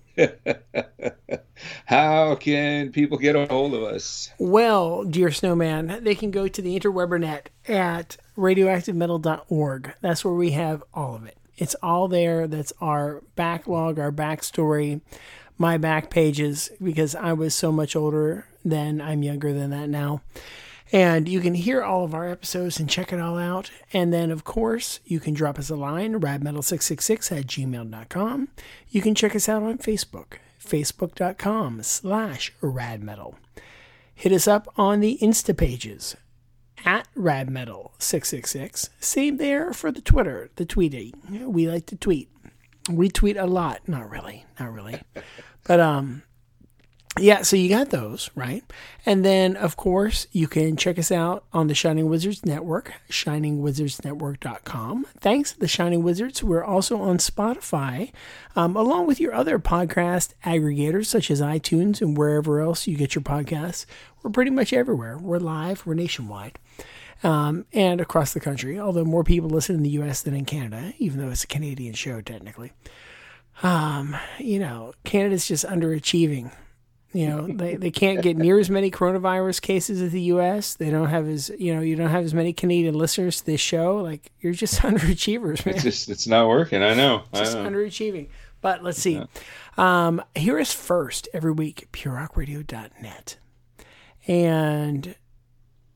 [1.86, 4.30] How can people get a hold of us?
[4.38, 9.94] Well, dear snowman, they can go to the interwebernet at radioactivemetal.org.
[10.00, 11.36] That's where we have all of it.
[11.58, 12.46] It's all there.
[12.46, 15.00] That's our backlog, our backstory,
[15.58, 19.00] my back pages, because I was so much older then.
[19.00, 20.22] I'm younger than that now.
[20.90, 23.70] And you can hear all of our episodes and check it all out.
[23.92, 28.48] And then, of course, you can drop us a line, radmetal666 at gmail.com.
[28.88, 33.34] You can check us out on Facebook, facebook.com slash radmetal.
[34.14, 36.16] Hit us up on the Insta pages,
[36.84, 38.90] at radmetal666.
[39.00, 41.12] Same there for the Twitter, the tweeting.
[41.46, 42.30] We like to tweet.
[42.90, 43.86] We tweet a lot.
[43.86, 44.44] Not really.
[44.58, 45.00] Not really.
[45.64, 46.22] But um
[47.18, 48.62] yeah, so you got those, right?
[49.04, 55.06] And then, of course, you can check us out on the Shining Wizards Network, shiningwizardsnetwork.com.
[55.18, 56.42] Thanks, to the Shining Wizards.
[56.44, 58.12] We're also on Spotify,
[58.54, 63.14] um, along with your other podcast aggregators, such as iTunes and wherever else you get
[63.14, 63.84] your podcasts.
[64.22, 65.18] We're pretty much everywhere.
[65.18, 66.58] We're live, we're nationwide.
[67.22, 70.94] Um, and across the country, although more people listen in the US than in Canada,
[70.98, 72.72] even though it's a Canadian show technically.
[73.62, 76.52] Um, you know, Canada's just underachieving
[77.12, 80.74] you know, they, they can't get near as many coronavirus cases as the U.S.
[80.74, 83.60] They don't have as you know you don't have as many Canadian listeners to this
[83.60, 83.96] show.
[83.96, 85.74] Like you're just underachievers, man.
[85.74, 86.82] It's just it's not working.
[86.82, 87.22] I know.
[87.32, 87.70] It's just I know.
[87.70, 88.28] underachieving.
[88.60, 89.22] But let's see.
[89.76, 93.36] Um, here is first every week, purerockradio.net.
[94.28, 95.16] And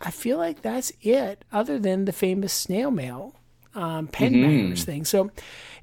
[0.01, 3.37] I feel like that's it, other than the famous snail mail
[3.75, 5.05] um, pen bangers thing.
[5.05, 5.31] So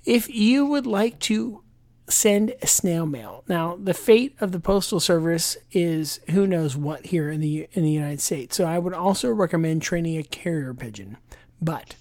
[0.06, 1.64] if you would like to
[2.10, 3.44] send a snail mail.
[3.48, 7.84] Now, the fate of the postal service is who knows what here in the in
[7.84, 8.58] the United States.
[8.58, 11.18] So I would also recommend training a carrier pigeon.
[11.62, 11.96] But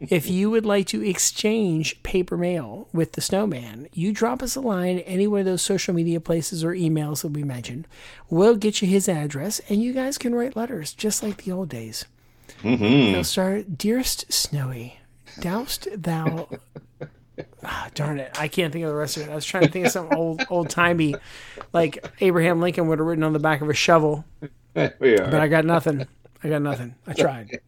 [0.00, 4.60] if you would like to exchange paper mail with the snowman, you drop us a
[4.60, 7.88] line any one of those social media places or emails that we mentioned.
[8.28, 11.68] We'll get you his address and you guys can write letters just like the old
[11.68, 12.04] days.
[12.62, 13.12] Mhm.
[13.12, 14.98] They'll start, Dearest Snowy,
[15.40, 16.48] doused thou
[17.64, 18.36] Ah, darn it.
[18.38, 19.30] I can't think of the rest of it.
[19.30, 21.14] I was trying to think of some old old timey
[21.72, 24.24] like Abraham Lincoln would have written on the back of a shovel.
[24.74, 26.06] But I got nothing.
[26.44, 26.94] I got nothing.
[27.06, 27.60] I tried.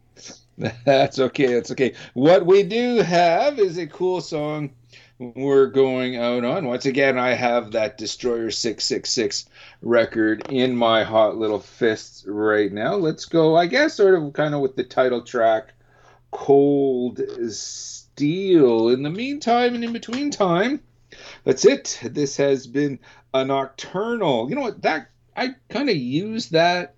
[0.84, 1.54] That's okay.
[1.54, 1.94] That's okay.
[2.14, 4.70] What we do have is a cool song
[5.18, 6.66] we're going out on.
[6.66, 9.46] Once again, I have that Destroyer 666
[9.80, 12.94] record in my hot little fists right now.
[12.94, 15.74] Let's go, I guess, sort of kind of with the title track,
[16.30, 17.20] Cold
[17.50, 18.88] Steel.
[18.88, 20.80] In the meantime and in between time,
[21.44, 22.00] that's it.
[22.02, 22.98] This has been
[23.32, 24.48] a nocturnal.
[24.48, 24.82] You know what?
[24.82, 26.94] That I kind of use that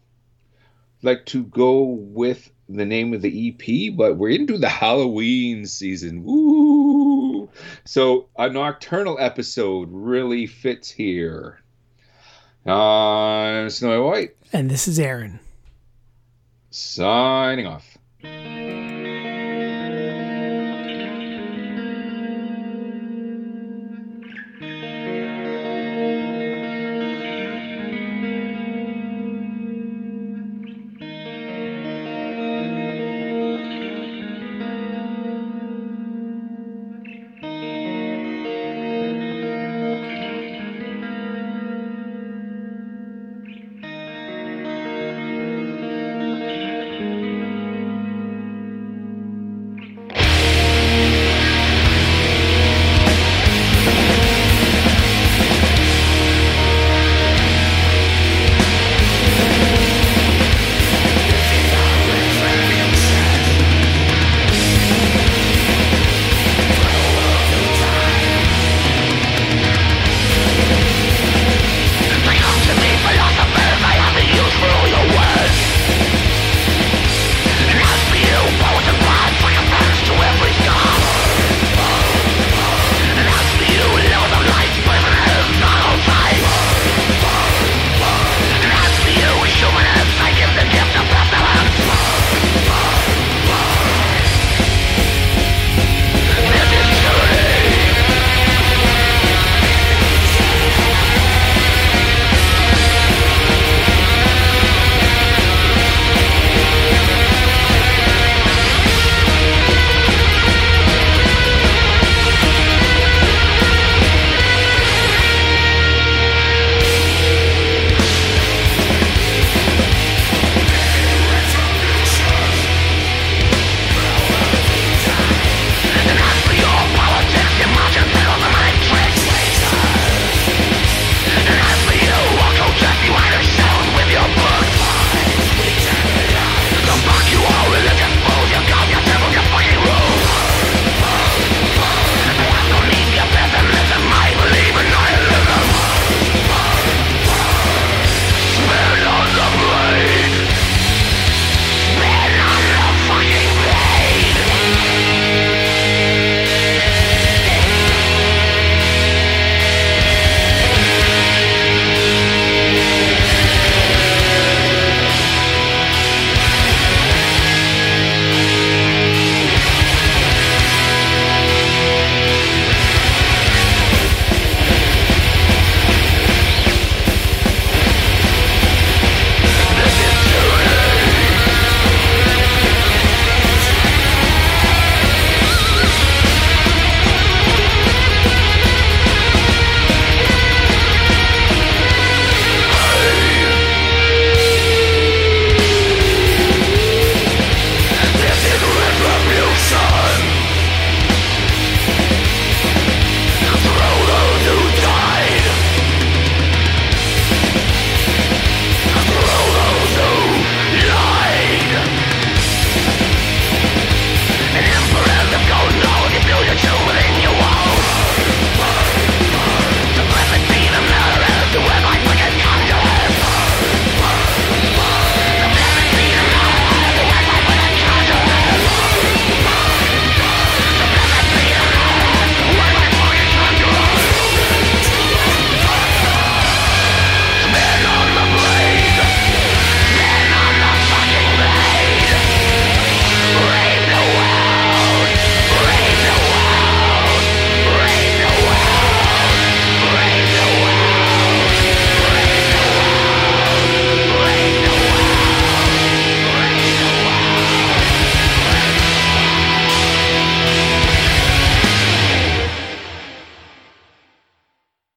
[1.03, 6.25] like to go with the name of the EP, but we're into the Halloween season.
[6.25, 7.49] Woo!
[7.85, 11.61] So a nocturnal episode really fits here.
[12.67, 15.41] Uh, I'm Snowy White, And this is Aaron.
[16.71, 17.99] signing off.